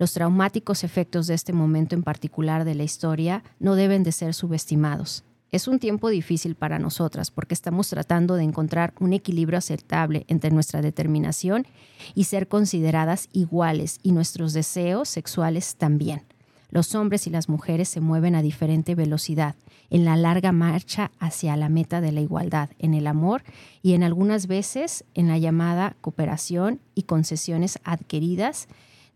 los 0.00 0.14
traumáticos 0.14 0.82
efectos 0.82 1.26
de 1.26 1.34
este 1.34 1.52
momento 1.52 1.94
en 1.94 2.02
particular 2.02 2.64
de 2.64 2.74
la 2.74 2.84
historia 2.84 3.44
no 3.58 3.74
deben 3.74 4.02
de 4.02 4.12
ser 4.12 4.32
subestimados. 4.32 5.24
Es 5.52 5.68
un 5.68 5.78
tiempo 5.78 6.08
difícil 6.08 6.54
para 6.54 6.78
nosotras 6.78 7.30
porque 7.30 7.52
estamos 7.52 7.90
tratando 7.90 8.36
de 8.36 8.44
encontrar 8.44 8.94
un 8.98 9.12
equilibrio 9.12 9.58
aceptable 9.58 10.24
entre 10.28 10.52
nuestra 10.52 10.80
determinación 10.80 11.66
y 12.14 12.24
ser 12.24 12.48
consideradas 12.48 13.28
iguales 13.32 13.98
y 14.02 14.12
nuestros 14.12 14.54
deseos 14.54 15.10
sexuales 15.10 15.76
también. 15.76 16.22
Los 16.70 16.94
hombres 16.94 17.26
y 17.26 17.30
las 17.30 17.50
mujeres 17.50 17.90
se 17.90 18.00
mueven 18.00 18.34
a 18.34 18.42
diferente 18.42 18.94
velocidad 18.94 19.54
en 19.90 20.06
la 20.06 20.16
larga 20.16 20.52
marcha 20.52 21.10
hacia 21.18 21.56
la 21.56 21.68
meta 21.68 22.00
de 22.00 22.12
la 22.12 22.22
igualdad, 22.22 22.70
en 22.78 22.94
el 22.94 23.06
amor 23.06 23.42
y 23.82 23.92
en 23.92 24.02
algunas 24.02 24.46
veces 24.46 25.04
en 25.12 25.28
la 25.28 25.36
llamada 25.36 25.96
cooperación 26.00 26.80
y 26.94 27.02
concesiones 27.02 27.78
adquiridas 27.84 28.66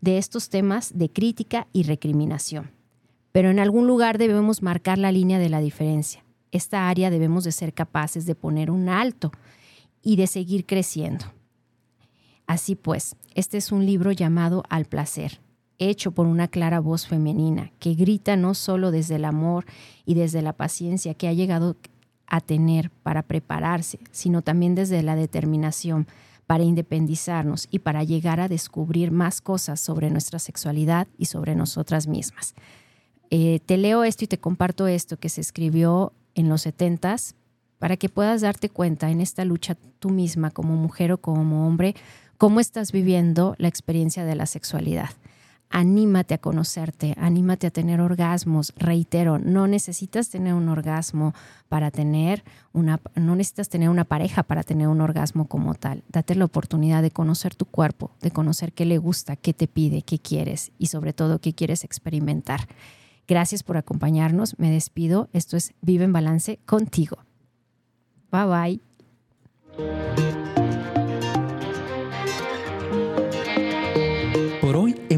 de 0.05 0.19
estos 0.19 0.49
temas 0.49 0.91
de 0.95 1.09
crítica 1.09 1.67
y 1.73 1.81
recriminación. 1.81 2.69
Pero 3.31 3.49
en 3.49 3.57
algún 3.57 3.87
lugar 3.87 4.19
debemos 4.19 4.61
marcar 4.61 4.99
la 4.99 5.11
línea 5.11 5.39
de 5.39 5.49
la 5.49 5.61
diferencia. 5.61 6.23
Esta 6.51 6.87
área 6.87 7.09
debemos 7.09 7.43
de 7.43 7.51
ser 7.51 7.73
capaces 7.73 8.27
de 8.27 8.35
poner 8.35 8.69
un 8.69 8.87
alto 8.87 9.31
y 10.03 10.15
de 10.15 10.27
seguir 10.27 10.67
creciendo. 10.67 11.25
Así 12.45 12.75
pues, 12.75 13.15
este 13.33 13.57
es 13.57 13.71
un 13.71 13.87
libro 13.87 14.11
llamado 14.11 14.63
Al 14.69 14.85
placer, 14.85 15.41
hecho 15.79 16.11
por 16.11 16.27
una 16.27 16.49
clara 16.49 16.79
voz 16.79 17.07
femenina 17.07 17.71
que 17.79 17.95
grita 17.95 18.35
no 18.35 18.53
solo 18.53 18.91
desde 18.91 19.15
el 19.15 19.25
amor 19.25 19.65
y 20.05 20.13
desde 20.13 20.43
la 20.43 20.53
paciencia 20.53 21.15
que 21.15 21.27
ha 21.27 21.33
llegado 21.33 21.77
a 22.27 22.41
tener 22.41 22.91
para 22.91 23.23
prepararse, 23.23 23.97
sino 24.11 24.43
también 24.43 24.75
desde 24.75 25.01
la 25.01 25.15
determinación 25.15 26.05
para 26.47 26.63
independizarnos 26.63 27.67
y 27.71 27.79
para 27.79 28.03
llegar 28.03 28.39
a 28.39 28.47
descubrir 28.47 29.11
más 29.11 29.41
cosas 29.41 29.79
sobre 29.79 30.09
nuestra 30.09 30.39
sexualidad 30.39 31.07
y 31.17 31.25
sobre 31.25 31.55
nosotras 31.55 32.07
mismas. 32.07 32.53
Eh, 33.29 33.59
te 33.65 33.77
leo 33.77 34.03
esto 34.03 34.25
y 34.25 34.27
te 34.27 34.37
comparto 34.37 34.87
esto 34.87 35.17
que 35.17 35.29
se 35.29 35.41
escribió 35.41 36.13
en 36.35 36.49
los 36.49 36.61
setentas 36.61 37.35
para 37.79 37.97
que 37.97 38.09
puedas 38.09 38.41
darte 38.41 38.69
cuenta 38.69 39.09
en 39.09 39.21
esta 39.21 39.45
lucha 39.45 39.75
tú 39.99 40.09
misma 40.09 40.51
como 40.51 40.75
mujer 40.75 41.11
o 41.11 41.17
como 41.17 41.67
hombre, 41.67 41.95
cómo 42.37 42.59
estás 42.59 42.91
viviendo 42.91 43.55
la 43.57 43.67
experiencia 43.67 44.25
de 44.25 44.35
la 44.35 44.45
sexualidad 44.45 45.09
anímate 45.69 46.33
a 46.33 46.37
conocerte, 46.37 47.15
anímate 47.17 47.67
a 47.67 47.71
tener 47.71 48.01
orgasmos. 48.01 48.73
Reitero, 48.77 49.39
no 49.39 49.67
necesitas 49.67 50.29
tener 50.29 50.53
un 50.53 50.69
orgasmo 50.69 51.33
para 51.69 51.91
tener 51.91 52.43
una, 52.73 53.01
no 53.15 53.35
necesitas 53.35 53.69
tener 53.69 53.89
una 53.89 54.05
pareja 54.05 54.43
para 54.43 54.63
tener 54.63 54.87
un 54.87 55.01
orgasmo 55.01 55.47
como 55.47 55.75
tal. 55.75 56.03
Date 56.09 56.35
la 56.35 56.45
oportunidad 56.45 57.01
de 57.01 57.11
conocer 57.11 57.55
tu 57.55 57.65
cuerpo, 57.65 58.11
de 58.21 58.31
conocer 58.31 58.73
qué 58.73 58.85
le 58.85 58.97
gusta, 58.97 59.35
qué 59.35 59.53
te 59.53 59.67
pide, 59.67 60.01
qué 60.01 60.19
quieres 60.19 60.71
y 60.77 60.87
sobre 60.87 61.13
todo 61.13 61.39
qué 61.39 61.53
quieres 61.53 61.83
experimentar. 61.83 62.67
Gracias 63.27 63.63
por 63.63 63.77
acompañarnos. 63.77 64.59
Me 64.59 64.69
despido. 64.69 65.29
Esto 65.33 65.57
es 65.57 65.73
Vive 65.81 66.05
en 66.05 66.13
Balance 66.13 66.59
contigo. 66.65 67.17
Bye 68.31 68.79
bye. 69.77 70.64